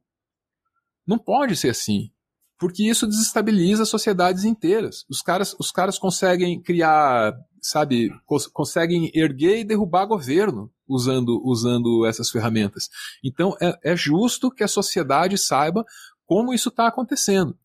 Não 1.07 1.19
pode 1.19 1.57
ser 1.57 1.71
assim. 1.71 2.11
Porque 2.59 2.89
isso 2.89 3.07
desestabiliza 3.07 3.85
sociedades 3.85 4.45
inteiras. 4.45 5.05
Os 5.09 5.21
caras, 5.21 5.55
os 5.59 5.73
caras 5.73 5.99
conseguem 5.99 6.63
criar, 6.63 7.35
sabe, 7.61 8.11
cons 8.25 8.47
conseguem 8.47 9.11
erguer 9.13 9.59
e 9.59 9.65
derrubar 9.65 10.07
governo 10.07 10.73
usando, 10.89 11.43
usando 11.45 12.07
essas 12.07 12.31
ferramentas. 12.31 12.89
Então 13.25 13.57
é, 13.61 13.93
é 13.93 13.97
justo 13.97 14.51
que 14.51 14.63
a 14.63 14.69
sociedade 14.69 15.37
saiba 15.37 15.85
como 16.25 16.55
isso 16.55 16.69
está 16.69 16.87
acontecendo. 16.87 17.59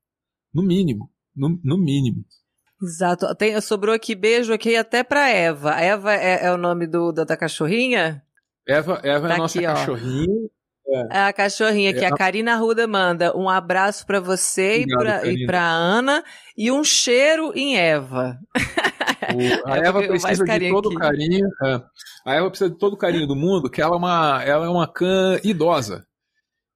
No 0.54 0.64
mínimo. 0.64 1.10
No, 1.36 1.60
no 1.64 1.78
mínimo. 1.78 2.26
Exato. 2.82 3.34
Tem, 3.36 3.60
sobrou 3.62 3.94
aqui 3.94 4.16
beijo 4.16 4.54
aqui 4.54 4.76
até 4.76 5.04
para 5.04 5.30
Eva. 5.30 5.72
Eva 5.80 6.14
é, 6.14 6.46
é, 6.46 6.52
o 6.52 6.58
nome 6.58 6.88
do, 6.88 7.12
da, 7.12 7.24
da 7.24 7.38
cachorrinha? 7.38 8.24
Eva, 8.68 9.00
Eva 9.04 9.28
tá 9.28 9.34
é 9.34 9.36
a 9.36 9.38
nossa 9.38 9.60
aqui, 9.60 9.68
cachorrinha. 9.68 10.50
É. 10.92 11.18
A 11.20 11.34
cachorrinha 11.34 11.94
que 11.94 12.04
é, 12.04 12.08
a 12.08 12.16
Karina 12.16 12.56
Ruda 12.56 12.88
manda 12.88 13.38
um 13.38 13.48
abraço 13.48 14.06
para 14.08 14.20
você 14.20 14.86
Obrigado, 14.92 15.28
e 15.28 15.46
para 15.46 15.62
Ana 15.64 16.24
e 16.58 16.72
um 16.72 16.84
cheiro 16.84 17.52
em 17.54 17.78
Eva. 17.78 18.40
O, 19.36 19.70
a 19.70 19.78
é 19.78 19.88
Eva 19.88 20.02
precisa 20.02 20.44
de 20.44 20.70
todo 20.70 20.90
o 20.90 20.96
carinho. 20.96 21.48
É. 21.64 21.82
A 22.26 22.36
Eva 22.36 22.50
precisa 22.50 22.72
de 22.72 22.78
todo 22.78 22.94
o 22.94 22.98
carinho 22.98 23.28
do 23.28 23.36
mundo, 23.36 23.70
que 23.70 23.82
ela 23.82 23.94
é 23.94 23.98
uma, 23.98 24.44
ela 24.44 24.66
é 24.66 24.70
uma 24.70 24.88
cã 24.88 25.40
idosa. 25.44 26.08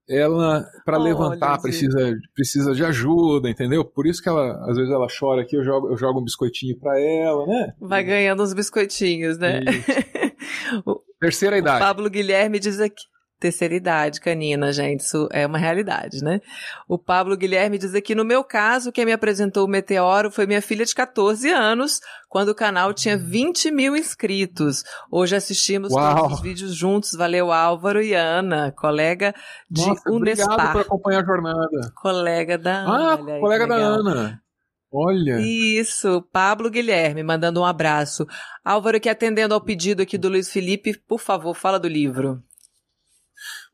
Ela, 0.10 0.66
para 0.84 0.98
levantar, 0.98 1.62
precisa, 1.62 2.14
precisa 2.36 2.74
de 2.74 2.84
ajuda, 2.84 3.50
entendeu? 3.50 3.86
Por 3.86 4.06
isso 4.06 4.22
que 4.22 4.28
ela, 4.28 4.60
às 4.70 4.76
vezes, 4.76 4.92
ela 4.92 5.08
chora 5.08 5.44
aqui, 5.44 5.56
eu 5.56 5.64
jogo, 5.64 5.90
eu 5.90 5.98
jogo 5.98 6.20
um 6.20 6.24
biscoitinho 6.24 6.78
para 6.78 7.00
ela, 7.00 7.48
né? 7.48 7.74
Vai 7.80 8.04
ganhando 8.04 8.44
uns 8.44 8.54
biscoitinhos, 8.54 9.38
né? 9.38 9.62
Terceira 11.22 11.58
idade. 11.58 11.78
O 11.78 11.88
Pablo 11.88 12.10
Guilherme 12.10 12.60
diz 12.60 12.82
aqui 12.82 13.13
terceira 13.44 13.76
idade 13.76 14.22
canina, 14.22 14.72
gente. 14.72 15.02
Isso 15.02 15.28
é 15.30 15.46
uma 15.46 15.58
realidade, 15.58 16.24
né? 16.24 16.40
O 16.88 16.98
Pablo 16.98 17.36
Guilherme 17.36 17.78
diz 17.78 17.94
aqui: 17.94 18.16
no 18.16 18.24
meu 18.24 18.42
caso, 18.42 18.92
quem 18.92 19.06
me 19.06 19.12
apresentou 19.12 19.66
o 19.66 19.70
Meteoro 19.70 20.32
foi 20.32 20.46
minha 20.46 20.62
filha 20.62 20.86
de 20.86 20.96
14 20.96 21.50
anos, 21.50 22.00
quando 22.30 22.50
o 22.50 22.56
canal 22.56 22.94
tinha 22.94 23.18
20 23.18 23.70
mil 23.70 23.98
inscritos. 23.98 24.84
Hoje 25.12 25.36
assistimos 25.36 25.92
Uau. 25.92 26.16
todos 26.16 26.38
os 26.38 26.42
vídeos 26.42 26.74
juntos. 26.74 27.12
Valeu, 27.14 27.52
Álvaro 27.52 28.02
e 28.02 28.14
Ana, 28.14 28.72
colega 28.72 29.36
de 29.70 29.86
Nossa, 29.86 30.10
Unespar. 30.10 30.54
Obrigado 30.54 30.72
por 30.72 30.82
acompanhar 30.82 31.22
a 31.22 31.26
jornada. 31.26 31.92
Colega 31.96 32.58
da 32.58 32.76
Ana. 32.76 33.14
Ah, 33.14 33.18
colega 33.18 33.68
da 33.68 33.76
Ana. 33.76 34.42
Olha. 34.90 35.40
Isso, 35.42 36.22
Pablo 36.32 36.70
Guilherme, 36.70 37.24
mandando 37.24 37.60
um 37.60 37.66
abraço. 37.66 38.26
Álvaro, 38.64 39.02
que 39.02 39.10
atendendo 39.10 39.54
ao 39.54 39.60
pedido 39.60 40.04
aqui 40.04 40.18
do 40.18 40.30
Luiz 40.30 40.52
Felipe, 40.52 40.98
por 41.08 41.20
favor, 41.20 41.56
fala 41.56 41.80
do 41.80 41.88
livro. 41.88 42.42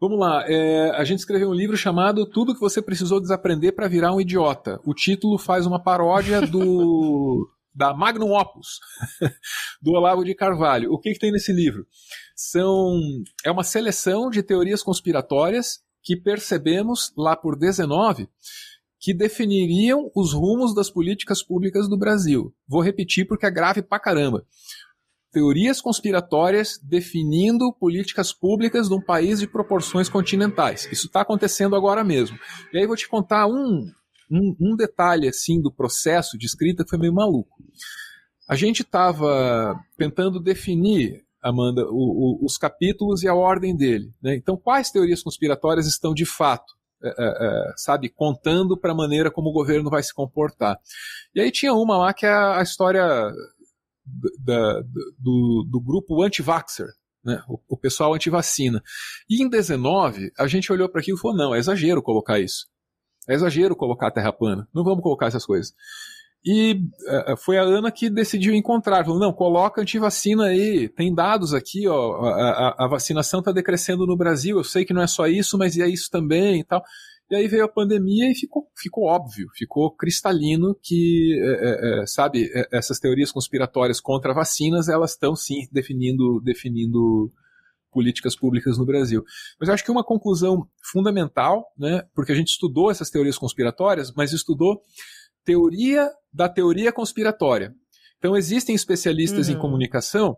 Vamos 0.02 0.18
lá, 0.18 0.45
é, 0.47 0.91
a 0.91 1.04
gente 1.04 1.20
escreveu 1.20 1.50
um 1.50 1.54
livro 1.54 1.76
chamado 1.76 2.26
Tudo 2.26 2.54
que 2.54 2.62
você 2.62 2.82
precisou 2.82 3.20
desaprender 3.20 3.76
para 3.76 3.89
virar 3.89 4.14
um 4.14 4.22
idiota. 4.22 4.80
O 4.86 4.93
título 4.93 5.38
faz 5.38 5.66
uma 5.66 5.78
paródia 5.78 6.41
do 6.41 7.50
da 7.76 7.93
Magnum 7.93 8.34
Opus, 8.34 8.80
do 9.82 9.91
Olavo 9.91 10.24
de 10.24 10.34
Carvalho. 10.34 10.93
O 10.93 10.97
que, 10.97 11.12
que 11.12 11.20
tem 11.20 11.34
nesse 11.34 11.52
livro? 11.52 11.86
São 12.34 12.97
é 13.43 13.52
uma 13.52 13.64
seleção 13.64 14.30
de 14.30 14.41
teorias 14.41 14.82
conspiratórias 14.82 15.82
que 16.02 16.16
percebemos 16.16 17.12
lá 17.18 17.36
por 17.36 17.58
19 17.58 18.30
que 19.02 19.14
definiriam 19.14 20.10
os 20.16 20.34
rumos 20.34 20.74
das 20.74 20.89
políticas 20.89 21.43
públicas 21.43 21.89
do 21.89 21.97
Brasil. 21.97 22.54
Vou 22.68 22.82
repetir 22.82 23.26
porque 23.26 23.45
é 23.45 23.52
grave 23.52 23.82
pra 23.82 24.00
caramba 24.00 24.45
teorias 25.32 25.80
conspiratórias 25.82 26.80
definindo 26.82 27.71
políticas 27.73 28.34
públicas 28.34 28.88
de 28.88 28.95
um 28.95 29.01
país 29.01 29.39
de 29.39 29.47
proporções 29.47 30.09
continentais. 30.09 30.88
Isso 30.91 31.07
está 31.07 31.21
acontecendo 31.21 31.75
agora 31.75 32.03
mesmo. 32.03 32.38
E 32.73 32.77
aí 32.77 32.88
vou 32.88 32.95
te 32.95 33.07
contar 33.07 33.47
um, 33.47 33.86
um, 34.30 34.55
um, 34.59 34.75
detalhe 34.75 35.27
assim 35.27 35.61
do 35.61 35.71
processo 35.71 36.38
de 36.38 36.45
escrita 36.45 36.84
que 36.84 36.89
foi 36.89 36.99
meio 36.99 37.13
maluco. 37.13 37.57
A 38.47 38.55
gente 38.55 38.82
estava 38.82 39.80
tentando 39.97 40.39
definir, 40.39 41.23
Amanda, 41.41 41.86
o, 41.86 42.41
o, 42.41 42.45
os 42.45 42.57
capítulos 42.57 43.21
e 43.21 43.27
a 43.27 43.36
ordem 43.36 43.75
dele. 43.75 44.11
Né? 44.21 44.36
Então, 44.36 44.57
quais 44.57 44.89
teorias 44.89 45.21
conspiratórias 45.21 45.86
estão 45.86 46.13
de 46.13 46.25
fato 46.25 46.80
é, 47.01 47.13
é, 47.17 47.73
sabe, 47.77 48.09
contando 48.09 48.75
para 48.75 48.91
a 48.91 48.95
maneira 48.95 49.32
como 49.32 49.49
o 49.49 49.53
governo 49.53 49.89
vai 49.89 50.03
se 50.03 50.13
comportar. 50.13 50.77
E 51.34 51.39
aí 51.39 51.49
tinha 51.49 51.73
uma 51.73 51.97
lá 51.97 52.13
que 52.13 52.25
é 52.25 52.30
a 52.30 52.61
história 52.61 53.32
da, 54.39 54.82
do, 55.18 55.66
do 55.70 55.82
grupo 55.82 56.22
anti-vaxxer, 56.24 56.88
né? 57.24 57.41
o, 57.47 57.60
o 57.68 57.78
pessoal 57.78 58.14
anti-vacina. 58.14 58.82
E 59.30 59.43
em 59.43 59.49
19, 59.49 60.32
a 60.38 60.47
gente 60.47 60.72
olhou 60.72 60.89
para 60.89 61.01
aquilo 61.01 61.18
e 61.18 61.22
falou: 61.22 61.38
não, 61.38 61.55
é 61.55 61.60
exagero 61.60 62.01
colocar 62.01 62.39
isso. 62.39 62.68
É 63.28 63.34
exagero 63.34 63.76
colocar 63.76 64.07
a 64.07 64.12
terra 64.12 64.34
plana. 64.34 64.68
Não 64.74 64.84
vamos 64.84 65.03
colocar 65.03 65.28
essas 65.28 65.45
coisas. 65.45 65.74
E 66.43 66.74
uh, 66.74 67.38
foi 67.38 67.57
a 67.57 67.64
Ana 67.64 67.91
que 67.91 68.10
decidiu 68.10 68.53
encontrar. 68.53 69.03
Falou: 69.03 69.20
não, 69.20 69.34
coloca 69.34 69.82
antivacina 69.82 70.45
aí. 70.45 70.88
Tem 70.89 71.14
dados 71.14 71.53
aqui, 71.53 71.88
ó. 71.88 72.26
A, 72.26 72.49
a, 72.49 72.86
a 72.86 72.88
vacinação 72.88 73.39
está 73.39 73.51
decrescendo 73.51 74.05
no 74.05 74.18
Brasil. 74.18 74.57
Eu 74.57 74.64
sei 74.64 74.86
que 74.86 74.93
não 74.93 75.01
é 75.01 75.07
só 75.07 75.28
isso, 75.28 75.57
mas 75.57 75.78
é 75.78 75.88
isso 75.88 76.10
também 76.10 76.62
e 76.62 76.64
tal. 76.64 76.82
E 77.30 77.36
aí 77.36 77.47
veio 77.47 77.63
a 77.63 77.69
pandemia 77.69 78.32
e 78.32 78.36
ficou, 78.36 78.67
ficou 78.75 79.05
óbvio, 79.05 79.47
ficou 79.53 79.91
cristalino 79.95 80.75
que, 80.82 81.39
é, 81.39 81.99
é, 81.99 82.01
é 82.01 82.05
sabe, 82.07 82.49
é, 82.53 82.67
essas 82.71 82.99
teorias 82.99 83.32
conspiratórias 83.32 84.01
contra 84.01 84.34
vacinas, 84.34 84.89
elas 84.89 85.11
estão 85.11 85.36
sim 85.36 85.67
definindo, 85.71 86.41
definindo 86.41 87.32
políticas 87.91 88.36
públicas 88.36 88.77
no 88.77 88.86
Brasil. 88.86 89.23
Mas 89.59 89.69
eu 89.69 89.75
acho 89.75 89.84
que 89.84 89.91
uma 89.91 90.03
conclusão 90.03 90.67
fundamental, 90.82 91.65
né, 91.77 92.03
porque 92.15 92.32
a 92.32 92.36
gente 92.36 92.49
estudou 92.49 92.89
essas 92.89 93.09
teorias 93.09 93.38
conspiratórias, 93.38 94.11
mas 94.15 94.34
estudou 94.34 94.82
teoria 95.43 96.09
da 96.34 96.49
teoria 96.49 96.91
conspiratória. 96.91 97.73
Então 98.17 98.36
existem 98.36 98.75
especialistas 98.75 99.47
uhum. 99.47 99.55
em 99.55 99.59
comunicação 99.59 100.38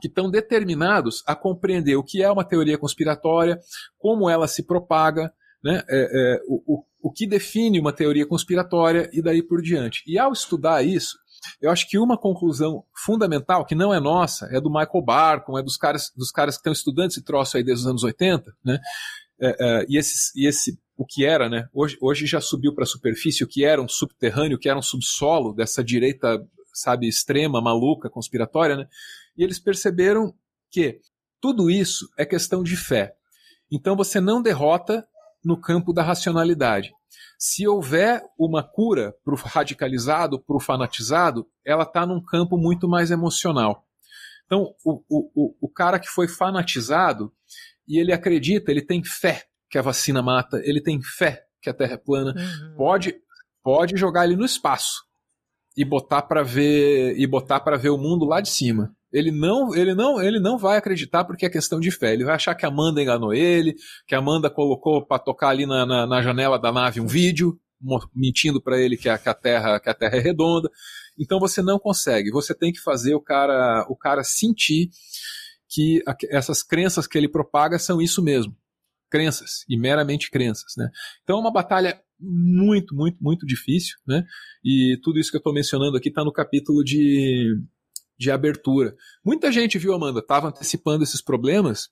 que 0.00 0.08
estão 0.08 0.30
determinados 0.30 1.22
a 1.26 1.34
compreender 1.34 1.96
o 1.96 2.02
que 2.02 2.22
é 2.22 2.30
uma 2.30 2.44
teoria 2.44 2.78
conspiratória, 2.78 3.58
como 3.98 4.28
ela 4.28 4.48
se 4.48 4.64
propaga, 4.64 5.32
né, 5.62 5.82
é, 5.88 6.00
é, 6.00 6.40
o, 6.48 6.62
o, 6.66 6.84
o 7.02 7.12
que 7.12 7.26
define 7.26 7.80
uma 7.80 7.92
teoria 7.92 8.26
conspiratória 8.26 9.08
e 9.12 9.22
daí 9.22 9.42
por 9.42 9.62
diante. 9.62 10.02
E 10.06 10.18
ao 10.18 10.32
estudar 10.32 10.82
isso, 10.82 11.16
eu 11.60 11.70
acho 11.70 11.88
que 11.88 11.98
uma 11.98 12.16
conclusão 12.16 12.84
fundamental, 13.04 13.64
que 13.64 13.74
não 13.74 13.92
é 13.92 14.00
nossa, 14.00 14.46
é 14.52 14.60
do 14.60 14.70
Michael 14.70 15.02
Barkon, 15.04 15.58
é 15.58 15.62
dos 15.62 15.76
caras, 15.76 16.10
dos 16.16 16.30
caras 16.30 16.56
que 16.56 16.60
estão 16.60 16.72
estudando 16.72 17.10
esse 17.10 17.22
troço 17.22 17.56
aí 17.56 17.64
desde 17.64 17.84
os 17.84 17.90
anos 17.90 18.04
80, 18.04 18.52
né? 18.64 18.78
É, 19.40 19.56
é, 19.58 19.86
e, 19.88 19.98
esse, 19.98 20.30
e 20.36 20.46
esse, 20.46 20.78
o 20.96 21.04
que 21.04 21.24
era, 21.24 21.48
né? 21.48 21.66
Hoje, 21.72 21.96
hoje 22.00 22.26
já 22.26 22.40
subiu 22.40 22.72
para 22.72 22.84
a 22.84 22.86
superfície, 22.86 23.42
o 23.42 23.48
que 23.48 23.64
era 23.64 23.82
um 23.82 23.88
subterrâneo, 23.88 24.56
o 24.56 24.60
que 24.60 24.68
era 24.68 24.78
um 24.78 24.82
subsolo 24.82 25.52
dessa 25.52 25.82
direita, 25.82 26.40
sabe, 26.72 27.08
extrema, 27.08 27.60
maluca, 27.60 28.08
conspiratória, 28.08 28.76
né? 28.76 28.86
E 29.36 29.42
eles 29.42 29.58
perceberam 29.58 30.32
que 30.70 31.00
tudo 31.40 31.68
isso 31.68 32.08
é 32.16 32.24
questão 32.24 32.62
de 32.62 32.76
fé. 32.76 33.14
Então 33.70 33.96
você 33.96 34.20
não 34.20 34.40
derrota 34.40 35.04
no 35.44 35.60
campo 35.60 35.92
da 35.92 36.02
racionalidade. 36.02 36.92
Se 37.38 37.66
houver 37.66 38.22
uma 38.38 38.62
cura 38.62 39.14
para 39.24 39.34
o 39.34 39.36
radicalizado, 39.36 40.38
para 40.38 40.56
o 40.56 40.60
fanatizado, 40.60 41.46
ela 41.64 41.82
está 41.82 42.06
num 42.06 42.22
campo 42.22 42.56
muito 42.56 42.88
mais 42.88 43.10
emocional. 43.10 43.84
Então, 44.46 44.74
o, 44.84 45.02
o, 45.08 45.56
o 45.60 45.68
cara 45.68 45.98
que 45.98 46.08
foi 46.08 46.28
fanatizado 46.28 47.32
e 47.86 47.98
ele 47.98 48.12
acredita, 48.12 48.70
ele 48.70 48.82
tem 48.82 49.02
fé 49.02 49.44
que 49.68 49.78
a 49.78 49.82
vacina 49.82 50.22
mata, 50.22 50.60
ele 50.64 50.80
tem 50.80 51.02
fé 51.02 51.46
que 51.60 51.70
a 51.70 51.74
Terra 51.74 51.94
é 51.94 51.96
plana, 51.96 52.34
uhum. 52.36 52.74
pode, 52.76 53.14
pode 53.62 53.96
jogar 53.96 54.24
ele 54.24 54.36
no 54.36 54.44
espaço 54.44 55.04
e 55.76 55.84
botar 55.84 56.22
para 56.22 56.42
ver 56.42 57.18
e 57.18 57.26
botar 57.26 57.60
para 57.60 57.76
ver 57.76 57.90
o 57.90 57.98
mundo 57.98 58.24
lá 58.24 58.40
de 58.40 58.50
cima. 58.50 58.94
Ele 59.12 59.30
não, 59.30 59.74
ele 59.74 59.94
não, 59.94 60.20
ele 60.20 60.40
não 60.40 60.56
vai 60.56 60.78
acreditar 60.78 61.24
porque 61.24 61.44
é 61.44 61.50
questão 61.50 61.78
de 61.78 61.90
fé. 61.90 62.12
Ele 62.14 62.24
vai 62.24 62.34
achar 62.34 62.54
que 62.54 62.64
a 62.64 62.68
Amanda 62.68 63.02
enganou 63.02 63.34
ele, 63.34 63.74
que 64.06 64.14
a 64.14 64.18
Amanda 64.18 64.48
colocou 64.48 65.04
para 65.04 65.18
tocar 65.18 65.48
ali 65.48 65.66
na, 65.66 65.84
na, 65.84 66.06
na, 66.06 66.22
janela 66.22 66.58
da 66.58 66.72
nave 66.72 67.00
um 67.00 67.06
vídeo 67.06 67.58
mentindo 68.14 68.62
para 68.62 68.80
ele 68.80 68.96
que 68.96 69.08
a, 69.08 69.18
que 69.18 69.28
a 69.28 69.34
Terra, 69.34 69.80
que 69.80 69.90
a 69.90 69.94
Terra 69.94 70.16
é 70.16 70.20
redonda. 70.20 70.70
Então 71.18 71.38
você 71.38 71.60
não 71.60 71.78
consegue. 71.78 72.30
Você 72.30 72.54
tem 72.54 72.72
que 72.72 72.80
fazer 72.80 73.14
o 73.14 73.20
cara, 73.20 73.84
o 73.88 73.96
cara 73.96 74.24
sentir 74.24 74.88
que 75.68 76.02
essas 76.30 76.62
crenças 76.62 77.06
que 77.06 77.16
ele 77.16 77.28
propaga 77.28 77.78
são 77.78 78.00
isso 78.00 78.22
mesmo, 78.22 78.54
crenças 79.10 79.64
e 79.68 79.78
meramente 79.78 80.30
crenças, 80.30 80.74
né? 80.76 80.90
Então 81.22 81.38
é 81.38 81.40
uma 81.40 81.52
batalha 81.52 81.98
muito, 82.20 82.94
muito, 82.94 83.16
muito 83.20 83.46
difícil, 83.46 83.96
né? 84.06 84.24
E 84.62 84.98
tudo 85.02 85.18
isso 85.18 85.30
que 85.30 85.36
eu 85.36 85.40
estou 85.40 85.52
mencionando 85.52 85.96
aqui 85.96 86.08
está 86.08 86.22
no 86.22 86.32
capítulo 86.32 86.84
de 86.84 87.58
de 88.22 88.30
abertura. 88.30 88.94
Muita 89.24 89.50
gente, 89.50 89.78
viu, 89.78 89.92
Amanda, 89.92 90.20
estava 90.20 90.48
antecipando 90.48 91.02
esses 91.02 91.20
problemas 91.20 91.90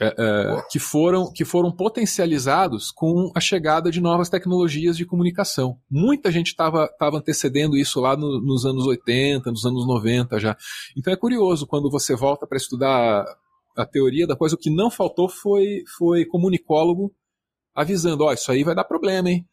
é, 0.00 0.06
é, 0.06 0.62
que, 0.70 0.78
foram, 0.78 1.30
que 1.30 1.44
foram 1.44 1.70
potencializados 1.70 2.90
com 2.90 3.30
a 3.34 3.40
chegada 3.40 3.90
de 3.90 4.00
novas 4.00 4.30
tecnologias 4.30 4.96
de 4.96 5.04
comunicação. 5.04 5.78
Muita 5.90 6.32
gente 6.32 6.48
estava 6.48 6.88
antecedendo 7.12 7.76
isso 7.76 8.00
lá 8.00 8.16
no, 8.16 8.40
nos 8.40 8.64
anos 8.64 8.86
80, 8.86 9.50
nos 9.50 9.66
anos 9.66 9.86
90 9.86 10.40
já. 10.40 10.56
Então 10.96 11.12
é 11.12 11.16
curioso 11.16 11.66
quando 11.66 11.90
você 11.90 12.16
volta 12.16 12.46
para 12.46 12.56
estudar 12.56 13.24
a 13.76 13.84
teoria 13.84 14.26
da 14.26 14.36
coisa, 14.36 14.54
o 14.54 14.58
que 14.58 14.70
não 14.70 14.90
faltou 14.90 15.28
foi, 15.28 15.82
foi 15.98 16.24
comunicólogo 16.24 17.12
avisando: 17.74 18.24
ó, 18.24 18.28
oh, 18.28 18.32
isso 18.32 18.50
aí 18.50 18.64
vai 18.64 18.74
dar 18.74 18.84
problema, 18.84 19.30
hein? 19.30 19.46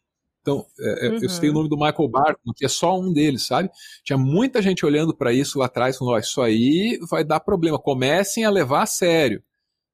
Então, 0.46 0.64
é, 0.78 1.08
uhum. 1.08 1.18
eu 1.22 1.28
citei 1.28 1.50
o 1.50 1.52
nome 1.52 1.68
do 1.68 1.76
Michael 1.76 2.08
Barton, 2.08 2.52
que 2.54 2.64
é 2.64 2.68
só 2.68 2.96
um 2.96 3.12
deles, 3.12 3.44
sabe? 3.48 3.68
Tinha 4.04 4.16
muita 4.16 4.62
gente 4.62 4.86
olhando 4.86 5.12
para 5.12 5.32
isso 5.32 5.58
lá 5.58 5.66
atrás, 5.66 5.98
falando: 5.98 6.14
oh, 6.14 6.18
isso 6.18 6.40
aí 6.40 7.00
vai 7.10 7.24
dar 7.24 7.40
problema, 7.40 7.80
comecem 7.80 8.44
a 8.44 8.50
levar 8.50 8.82
a 8.82 8.86
sério. 8.86 9.42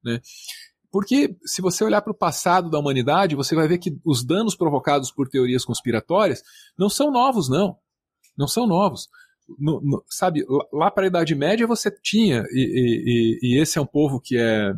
Né? 0.03 0.21
Porque 0.91 1.35
se 1.43 1.59
você 1.59 1.83
olhar 1.83 2.03
para 2.03 2.11
o 2.11 2.15
passado 2.15 2.69
da 2.69 2.77
humanidade, 2.77 3.35
você 3.35 3.55
vai 3.55 3.67
ver 3.67 3.79
que 3.79 3.97
os 4.05 4.23
danos 4.23 4.55
provocados 4.55 5.11
por 5.11 5.27
teorias 5.27 5.65
conspiratórias 5.65 6.43
não 6.77 6.87
são 6.87 7.09
novos, 7.09 7.49
não. 7.49 7.75
Não 8.37 8.47
são 8.47 8.67
novos. 8.67 9.09
No, 9.57 9.81
no, 9.81 10.03
sabe, 10.07 10.45
lá 10.71 10.91
para 10.91 11.05
a 11.05 11.07
Idade 11.07 11.33
Média 11.33 11.65
você 11.65 11.89
tinha, 11.89 12.43
e, 12.51 13.39
e, 13.41 13.55
e, 13.55 13.59
esse 13.59 13.79
é 13.79 13.81
um 13.81 13.87
povo 13.87 14.21
que 14.21 14.37
é 14.37 14.71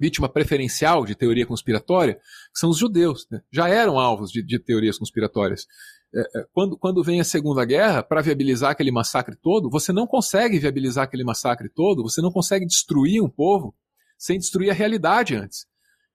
vítima 0.00 0.28
preferencial 0.28 1.04
de 1.04 1.14
teoria 1.14 1.46
conspiratória, 1.46 2.14
que 2.14 2.58
são 2.58 2.70
os 2.70 2.78
judeus. 2.78 3.26
Né? 3.30 3.40
Já 3.52 3.68
eram 3.68 3.98
alvos 3.98 4.30
de, 4.30 4.42
de 4.42 4.58
teorias 4.58 4.98
conspiratórias. 4.98 5.66
É, 6.14 6.20
é, 6.20 6.46
quando, 6.52 6.78
quando 6.78 7.02
vem 7.02 7.20
a 7.20 7.24
Segunda 7.24 7.64
Guerra, 7.64 8.02
para 8.02 8.22
viabilizar 8.22 8.70
aquele 8.70 8.90
massacre 8.90 9.36
todo, 9.36 9.68
você 9.70 9.92
não 9.92 10.06
consegue 10.06 10.58
viabilizar 10.58 11.04
aquele 11.04 11.24
massacre 11.24 11.68
todo, 11.68 12.02
você 12.02 12.20
não 12.20 12.30
consegue 12.30 12.66
destruir 12.66 13.22
um 13.22 13.28
povo 13.28 13.74
sem 14.18 14.38
destruir 14.38 14.70
a 14.70 14.74
realidade 14.74 15.34
antes. 15.34 15.66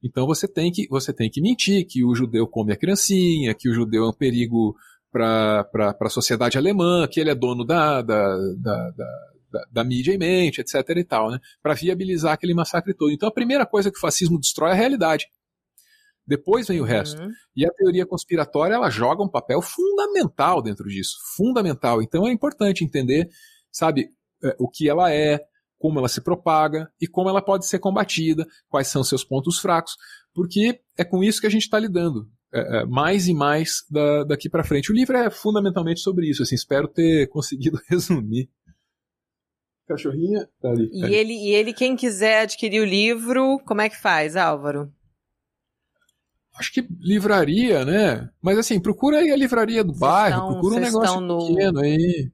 Então 0.04 0.26
você 0.26 0.48
tem 0.48 0.72
que, 0.72 0.88
você 0.90 1.14
tem 1.14 1.30
que 1.30 1.42
mentir 1.42 1.86
que 1.88 2.04
o 2.04 2.16
judeu 2.16 2.48
come 2.48 2.74
a 2.74 2.78
criancinha, 2.78 3.54
que 3.54 3.70
o 3.70 3.74
judeu 3.74 4.06
é 4.06 4.10
um 4.10 4.14
perigo 4.14 4.76
para 5.12 5.68
a 6.00 6.10
sociedade 6.10 6.58
alemã, 6.58 7.08
que 7.08 7.20
ele 7.20 7.30
é 7.30 7.36
dono 7.36 7.66
da, 7.66 8.02
da, 8.02 8.38
da, 8.58 8.92
da, 8.92 9.32
da 9.72 9.84
mídia 9.84 10.14
em 10.14 10.18
mente, 10.18 10.62
etc. 10.62 10.76
e 10.96 11.04
tal, 11.04 11.32
né? 11.32 11.40
Para 11.62 11.74
viabilizar 11.74 12.34
aquele 12.34 12.54
massacre 12.54 12.94
todo. 12.94 13.12
Então 13.12 13.30
a 13.30 13.34
primeira 13.34 13.66
coisa 13.66 13.92
que 13.92 13.98
o 13.98 14.02
fascismo 14.02 14.40
destrói 14.40 14.70
é 14.70 14.74
a 14.74 14.76
realidade. 14.76 15.28
Depois 16.26 16.68
vem 16.68 16.80
o 16.80 16.86
resto. 16.86 17.22
Uhum. 17.22 17.32
E 17.56 17.66
a 17.66 17.72
teoria 17.72 18.06
conspiratória 18.06 18.76
ela 18.76 18.90
joga 18.90 19.24
um 19.24 19.30
papel 19.30 19.62
fundamental 19.62 20.62
dentro 20.62 20.88
disso. 20.88 21.18
Fundamental. 21.36 22.02
Então 22.02 22.28
é 22.28 22.32
importante 22.32 22.84
entender, 22.84 23.30
sabe, 23.72 24.10
é, 24.44 24.56
o 24.60 24.70
que 24.70 24.90
ela 24.90 25.12
é, 25.12 25.40
como 25.78 26.00
ela 26.00 26.08
se 26.08 26.22
propaga 26.22 26.90
e 27.02 27.08
como 27.08 27.28
ela 27.28 27.42
pode 27.42 27.66
ser 27.66 27.80
combatida, 27.80 28.46
quais 28.70 28.88
são 28.88 29.04
seus 29.04 29.24
pontos 29.24 29.60
fracos, 29.60 29.98
porque 30.34 30.80
é 30.98 31.04
com 31.04 31.24
isso 31.24 31.42
que 31.42 31.48
a 31.48 31.50
gente 31.50 31.64
está 31.64 31.80
lidando. 31.80 32.30
É, 32.54 32.82
é, 32.82 32.86
mais 32.86 33.30
e 33.30 33.34
mais 33.34 33.86
da, 33.90 34.26
daqui 34.26 34.50
para 34.50 34.64
frente. 34.64 34.92
O 34.92 34.96
livro 34.96 35.16
é 35.16 35.30
fundamentalmente 35.30 36.02
sobre 36.02 36.30
isso. 36.30 36.44
Assim, 36.44 36.56
espero 36.56 36.86
ter 36.88 37.28
conseguido 37.32 37.80
resumir. 37.90 38.50
Cachorrinha 39.92 40.48
tá 40.62 40.70
ali. 40.70 40.90
Tá 40.90 41.08
e, 41.08 41.14
Ele, 41.14 41.34
e 41.34 41.50
ele, 41.54 41.74
quem 41.74 41.96
quiser 41.96 42.44
adquirir 42.44 42.82
o 42.82 42.86
livro, 42.86 43.60
como 43.66 43.82
é 43.82 43.90
que 43.90 44.00
faz, 44.00 44.36
Álvaro? 44.36 44.92
Acho 46.58 46.72
que 46.74 46.88
livraria, 47.00 47.84
né? 47.84 48.30
Mas 48.42 48.58
assim, 48.58 48.80
procura 48.80 49.20
aí 49.20 49.32
a 49.32 49.36
livraria 49.36 49.84
do 49.84 49.94
bairro, 49.94 50.36
estão, 50.36 50.52
procura 50.54 50.76
um 50.76 50.80
negócio 50.80 51.22
no... 51.22 51.48
pequeno 51.48 51.80
aí. 51.80 52.32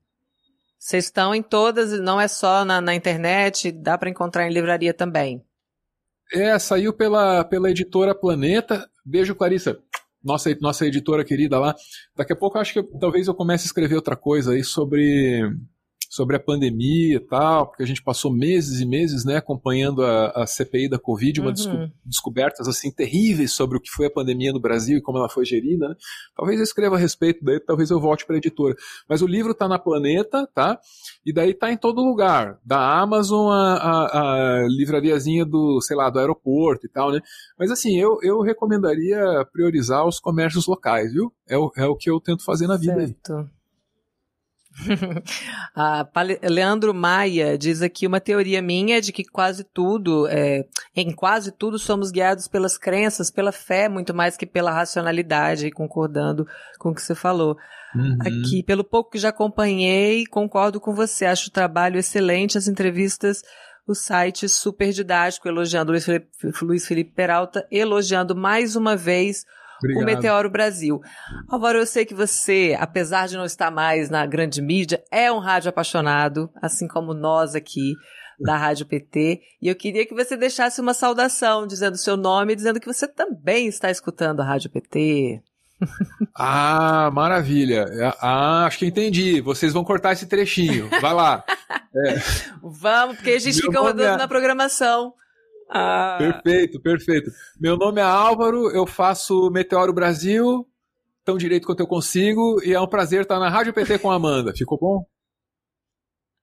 Vocês 0.77 1.05
estão 1.05 1.33
em 1.33 1.41
todas, 1.41 1.99
não 1.99 2.21
é 2.21 2.27
só 2.27 2.63
na, 2.63 2.79
na 2.79 2.93
internet, 2.93 3.71
dá 3.71 3.97
para 3.97 4.09
encontrar 4.09 4.47
em 4.47 4.53
livraria 4.53 4.93
também. 4.93 5.43
É, 6.31 6.57
saiu 6.59 6.93
pela, 6.93 7.43
pela 7.43 7.71
editora 7.71 8.13
Planeta. 8.13 8.87
Beijo, 9.05 9.33
Clarissa. 9.33 9.79
Nossa, 10.23 10.55
nossa 10.59 10.85
editora 10.85 11.23
querida 11.23 11.59
lá. 11.59 11.73
Daqui 12.15 12.33
a 12.33 12.35
pouco 12.35 12.57
eu 12.57 12.61
acho 12.61 12.73
que 12.73 12.79
eu, 12.79 12.99
talvez 12.99 13.27
eu 13.27 13.33
comece 13.33 13.63
a 13.63 13.67
escrever 13.67 13.95
outra 13.95 14.15
coisa 14.15 14.51
aí 14.51 14.63
sobre 14.63 15.41
sobre 16.09 16.35
a 16.35 16.39
pandemia 16.39 17.15
e 17.15 17.19
tal, 17.19 17.67
porque 17.67 17.83
a 17.83 17.85
gente 17.85 18.01
passou 18.01 18.31
meses 18.31 18.79
e 18.79 18.85
meses, 18.85 19.25
né, 19.25 19.37
acompanhando 19.37 20.03
a, 20.03 20.43
a 20.43 20.47
CPI 20.47 20.89
da 20.89 20.99
Covid, 20.99 21.39
uma 21.39 21.47
uhum. 21.47 21.53
desco 21.53 21.77
descobertas 22.05 22.67
assim 22.67 22.91
terríveis 22.91 23.51
sobre 23.51 23.77
o 23.77 23.81
que 23.81 23.89
foi 23.89 24.07
a 24.07 24.11
pandemia 24.11 24.51
no 24.51 24.59
Brasil 24.59 24.97
e 24.97 25.01
como 25.01 25.17
ela 25.17 25.29
foi 25.29 25.45
gerida, 25.45 25.89
né? 25.89 25.95
Talvez 26.35 26.59
eu 26.59 26.63
escreva 26.63 26.95
a 26.95 26.99
respeito 26.99 27.43
daí, 27.43 27.59
talvez 27.59 27.89
eu 27.89 27.99
volte 27.99 28.25
para 28.25 28.35
a 28.35 28.37
editora. 28.37 28.75
Mas 29.07 29.21
o 29.21 29.27
livro 29.27 29.51
está 29.51 29.67
na 29.67 29.77
Planeta, 29.77 30.47
tá? 30.53 30.79
E 31.25 31.33
daí 31.33 31.53
tá 31.53 31.71
em 31.71 31.77
todo 31.77 32.01
lugar, 32.01 32.57
da 32.65 32.99
Amazon 32.99 33.51
a, 33.51 33.73
a, 33.73 34.19
a, 34.63 34.67
livrariazinha 34.67 35.45
do, 35.45 35.81
sei 35.81 35.95
lá, 35.95 36.09
do 36.09 36.19
aeroporto 36.19 36.85
e 36.85 36.89
tal, 36.89 37.11
né? 37.11 37.19
Mas 37.57 37.71
assim, 37.71 37.99
eu, 37.99 38.17
eu 38.21 38.41
recomendaria 38.41 39.45
priorizar 39.51 40.05
os 40.05 40.19
comércios 40.19 40.67
locais, 40.67 41.11
viu? 41.11 41.31
É 41.47 41.57
o, 41.57 41.71
é 41.75 41.85
o 41.85 41.95
que 41.95 42.09
eu 42.09 42.19
tento 42.19 42.43
fazer 42.43 42.67
na 42.67 42.77
vida 42.77 42.95
certo. 42.95 43.33
aí. 43.33 43.56
a 45.75 46.07
Leandro 46.43 46.93
Maia 46.93 47.57
diz 47.57 47.81
aqui 47.81 48.05
uma 48.05 48.19
teoria 48.19 48.61
minha 48.61 49.01
de 49.01 49.11
que 49.11 49.23
quase 49.23 49.63
tudo, 49.63 50.27
é, 50.27 50.65
em 50.95 51.11
quase 51.11 51.51
tudo 51.51 51.79
somos 51.79 52.11
guiados 52.11 52.47
pelas 52.47 52.77
crenças, 52.77 53.31
pela 53.31 53.51
fé, 53.51 53.89
muito 53.89 54.13
mais 54.13 54.37
que 54.37 54.45
pela 54.45 54.71
racionalidade, 54.71 55.71
concordando 55.71 56.47
com 56.79 56.89
o 56.89 56.95
que 56.95 57.01
você 57.01 57.15
falou. 57.15 57.57
Uhum. 57.95 58.17
Aqui, 58.21 58.63
pelo 58.63 58.83
pouco 58.83 59.11
que 59.11 59.17
já 59.17 59.29
acompanhei, 59.29 60.25
concordo 60.25 60.79
com 60.79 60.93
você, 60.93 61.25
acho 61.25 61.49
o 61.49 61.53
trabalho 61.53 61.97
excelente, 61.97 62.57
as 62.57 62.67
entrevistas, 62.67 63.41
o 63.87 63.95
site 63.95 64.47
super 64.49 64.91
didático, 64.91 65.47
elogiando 65.47 65.91
Luiz 65.91 66.05
Felipe, 66.05 66.27
Luiz 66.61 66.85
Felipe 66.85 67.13
Peralta, 67.13 67.65
elogiando 67.71 68.35
mais 68.35 68.75
uma 68.75 68.95
vez 68.95 69.45
Obrigado. 69.77 70.03
o 70.03 70.05
Meteoro 70.05 70.49
Brasil. 70.49 71.01
Álvaro, 71.47 71.79
eu 71.79 71.85
sei 71.85 72.05
que 72.05 72.13
você, 72.13 72.75
apesar 72.79 73.27
de 73.27 73.37
não 73.37 73.45
estar 73.45 73.71
mais 73.71 74.09
na 74.09 74.25
grande 74.25 74.61
mídia, 74.61 75.03
é 75.11 75.31
um 75.31 75.39
rádio 75.39 75.69
apaixonado, 75.69 76.49
assim 76.61 76.87
como 76.87 77.13
nós 77.13 77.55
aqui 77.55 77.93
da 78.39 78.55
Rádio 78.55 78.85
PT, 78.85 79.41
e 79.61 79.67
eu 79.67 79.75
queria 79.75 80.05
que 80.05 80.13
você 80.13 80.37
deixasse 80.37 80.79
uma 80.79 80.93
saudação, 80.93 81.65
dizendo 81.65 81.97
seu 81.97 82.15
nome, 82.15 82.55
dizendo 82.55 82.79
que 82.79 82.85
você 82.85 83.07
também 83.07 83.67
está 83.67 83.89
escutando 83.89 84.41
a 84.41 84.45
Rádio 84.45 84.69
PT. 84.69 85.41
Ah, 86.39 87.09
maravilha. 87.11 87.85
Ah, 88.21 88.65
acho 88.65 88.77
que 88.77 88.85
entendi. 88.85 89.41
Vocês 89.41 89.73
vão 89.73 89.83
cortar 89.83 90.13
esse 90.13 90.27
trechinho. 90.27 90.87
Vai 91.01 91.13
lá. 91.13 91.43
É. 92.05 92.21
Vamos, 92.61 93.15
porque 93.15 93.31
a 93.31 93.39
gente 93.39 93.55
Meu 93.55 93.71
fica 93.71 93.81
rodando 93.81 94.13
é... 94.13 94.17
na 94.17 94.27
programação. 94.27 95.13
Ah. 95.69 96.17
Perfeito, 96.17 96.81
perfeito. 96.81 97.29
Meu 97.59 97.77
nome 97.77 97.99
é 97.99 98.03
Álvaro, 98.03 98.69
eu 98.71 98.87
faço 98.87 99.49
Meteoro 99.51 99.93
Brasil, 99.93 100.65
tão 101.25 101.37
direito 101.37 101.65
quanto 101.65 101.81
eu 101.81 101.87
consigo, 101.87 102.61
e 102.63 102.73
é 102.73 102.79
um 102.79 102.87
prazer 102.87 103.21
estar 103.21 103.39
na 103.39 103.49
Rádio 103.49 103.73
PT 103.73 103.99
com 103.99 104.09
a 104.09 104.15
Amanda. 104.15 104.53
Ficou 104.55 104.77
bom? 104.79 105.05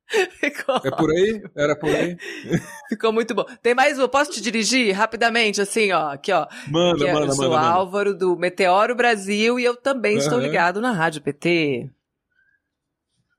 Ficou. 0.39 0.77
É 0.85 0.91
por 0.91 1.11
aí? 1.11 1.43
Era 1.57 1.77
por 1.77 1.89
aí? 1.89 2.16
Ficou 2.89 3.12
muito 3.12 3.35
bom. 3.35 3.45
Tem 3.62 3.75
mais 3.75 3.99
um? 3.99 4.07
Posso 4.07 4.31
te 4.31 4.41
dirigir 4.41 4.95
rapidamente, 4.95 5.61
assim, 5.61 5.91
ó? 5.93 6.12
Aqui, 6.12 6.33
ó. 6.33 6.47
Manda, 6.68 7.05
aqui, 7.05 7.12
manda, 7.12 7.27
Eu 7.27 7.33
sou 7.33 7.51
manda, 7.51 7.66
Álvaro 7.66 8.11
manda. 8.11 8.18
do 8.18 8.37
Meteoro 8.37 8.95
Brasil 8.95 9.59
e 9.59 9.64
eu 9.64 9.77
também 9.77 10.12
uhum. 10.12 10.18
estou 10.18 10.39
ligado 10.39 10.81
na 10.81 10.93
Rádio 10.93 11.22
PT. 11.22 11.91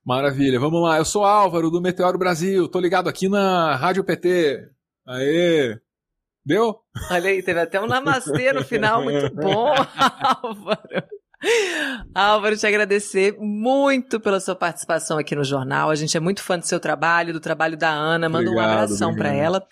Maravilha, 0.03 0.59
vamos 0.59 0.81
lá. 0.81 0.97
Eu 0.97 1.05
sou 1.05 1.23
Álvaro 1.23 1.71
do 1.71 1.81
Meteoro 1.81 2.17
Brasil, 2.17 2.67
tô 2.67 2.79
ligado 2.79 3.07
aqui 3.07 3.27
na 3.27 3.75
Rádio 3.75 4.03
PT. 4.03 4.69
Aê! 5.07 5.79
Deu? 6.45 6.79
Olha 7.09 7.29
aí, 7.29 7.41
teve 7.41 7.59
até 7.59 7.81
um 7.81 7.87
namastê 7.87 8.53
no 8.53 8.63
final, 8.63 9.03
muito 9.03 9.33
bom, 9.33 9.73
Álvaro. 10.21 11.03
Álvaro, 12.13 12.57
te 12.57 12.67
agradecer 12.67 13.35
muito 13.39 14.19
pela 14.19 14.39
sua 14.39 14.55
participação 14.55 15.17
aqui 15.17 15.35
no 15.35 15.43
jornal. 15.43 15.89
A 15.89 15.95
gente 15.95 16.15
é 16.15 16.19
muito 16.19 16.41
fã 16.41 16.57
do 16.57 16.65
seu 16.65 16.79
trabalho, 16.79 17.33
do 17.33 17.39
trabalho 17.39 17.77
da 17.77 17.89
Ana. 17.89 18.29
Manda 18.29 18.49
obrigado, 18.49 18.69
um 18.69 18.73
abração 18.73 19.15
para 19.15 19.33
ela. 19.33 19.65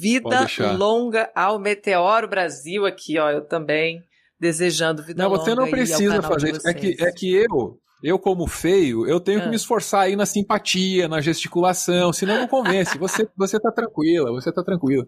Vida 0.00 0.46
longa 0.76 1.30
ao 1.34 1.58
Meteoro 1.58 2.28
Brasil 2.28 2.86
aqui, 2.86 3.18
ó. 3.18 3.30
Eu 3.30 3.42
também 3.42 4.02
desejando 4.38 5.02
vida 5.02 5.22
não, 5.22 5.30
longa. 5.30 5.38
Não, 5.38 5.44
você 5.44 5.54
não 5.54 5.70
precisa 5.70 6.22
fazer 6.22 6.52
isso. 6.52 6.68
É 6.68 6.74
que, 6.74 6.96
é 7.00 7.12
que 7.12 7.34
eu, 7.34 7.78
eu, 8.04 8.18
como 8.18 8.46
feio, 8.46 9.06
eu 9.06 9.18
tenho 9.18 9.40
que 9.40 9.46
me 9.46 9.54
ah. 9.54 9.56
esforçar 9.56 10.02
aí 10.02 10.14
na 10.14 10.26
simpatia, 10.26 11.08
na 11.08 11.22
gesticulação, 11.22 12.12
senão 12.12 12.38
não 12.38 12.46
convence. 12.46 12.98
Você, 12.98 13.26
você 13.34 13.58
tá 13.58 13.72
tranquila, 13.72 14.30
você 14.30 14.52
tá 14.52 14.62
tranquila. 14.62 15.06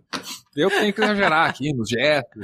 Eu 0.57 0.71
tenho 0.71 0.95
que 0.95 1.03
exagerar 1.03 1.51
aqui 1.51 1.75
nos 1.75 1.91
gestos. 1.91 2.43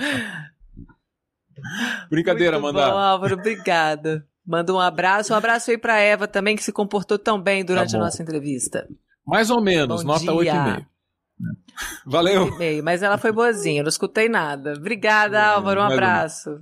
Brincadeira, 2.11 2.61
Muito 2.61 2.75
Bom, 2.75 2.83
Álvaro, 2.83 3.35
obrigada. 3.35 4.27
Manda 4.47 4.75
um 4.75 4.79
abraço. 4.79 5.33
Um 5.33 5.37
abraço 5.37 5.71
aí 5.71 5.79
pra 5.79 5.99
Eva 5.99 6.29
também, 6.29 6.55
que 6.55 6.63
se 6.63 6.73
comportou 6.73 7.19
tão 7.19 7.41
bem 7.41 7.65
durante 7.65 7.93
tá 7.93 7.97
a 7.97 8.01
nossa 8.01 8.23
entrevista. 8.23 8.87
Mais 9.27 9.49
ou 9.49 9.63
menos, 9.63 10.03
Bom 10.03 10.13
nota 10.13 10.33
8,5. 10.33 10.87
Valeu. 12.05 12.51
8,5, 12.59 12.83
mas 12.83 13.03
ela 13.03 13.17
foi 13.17 13.33
boazinha, 13.33 13.83
não 13.83 13.89
escutei 13.89 14.29
nada. 14.29 14.75
Obrigada, 14.77 15.43
Álvaro, 15.43 15.81
um 15.81 15.85
abraço. 15.85 16.61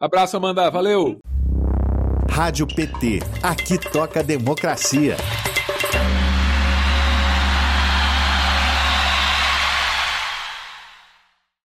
Abraço, 0.00 0.36
Amanda, 0.36 0.70
valeu. 0.70 1.18
Rádio 2.28 2.66
PT. 2.66 3.20
Aqui 3.42 3.78
toca 3.78 4.22
democracia. 4.22 5.16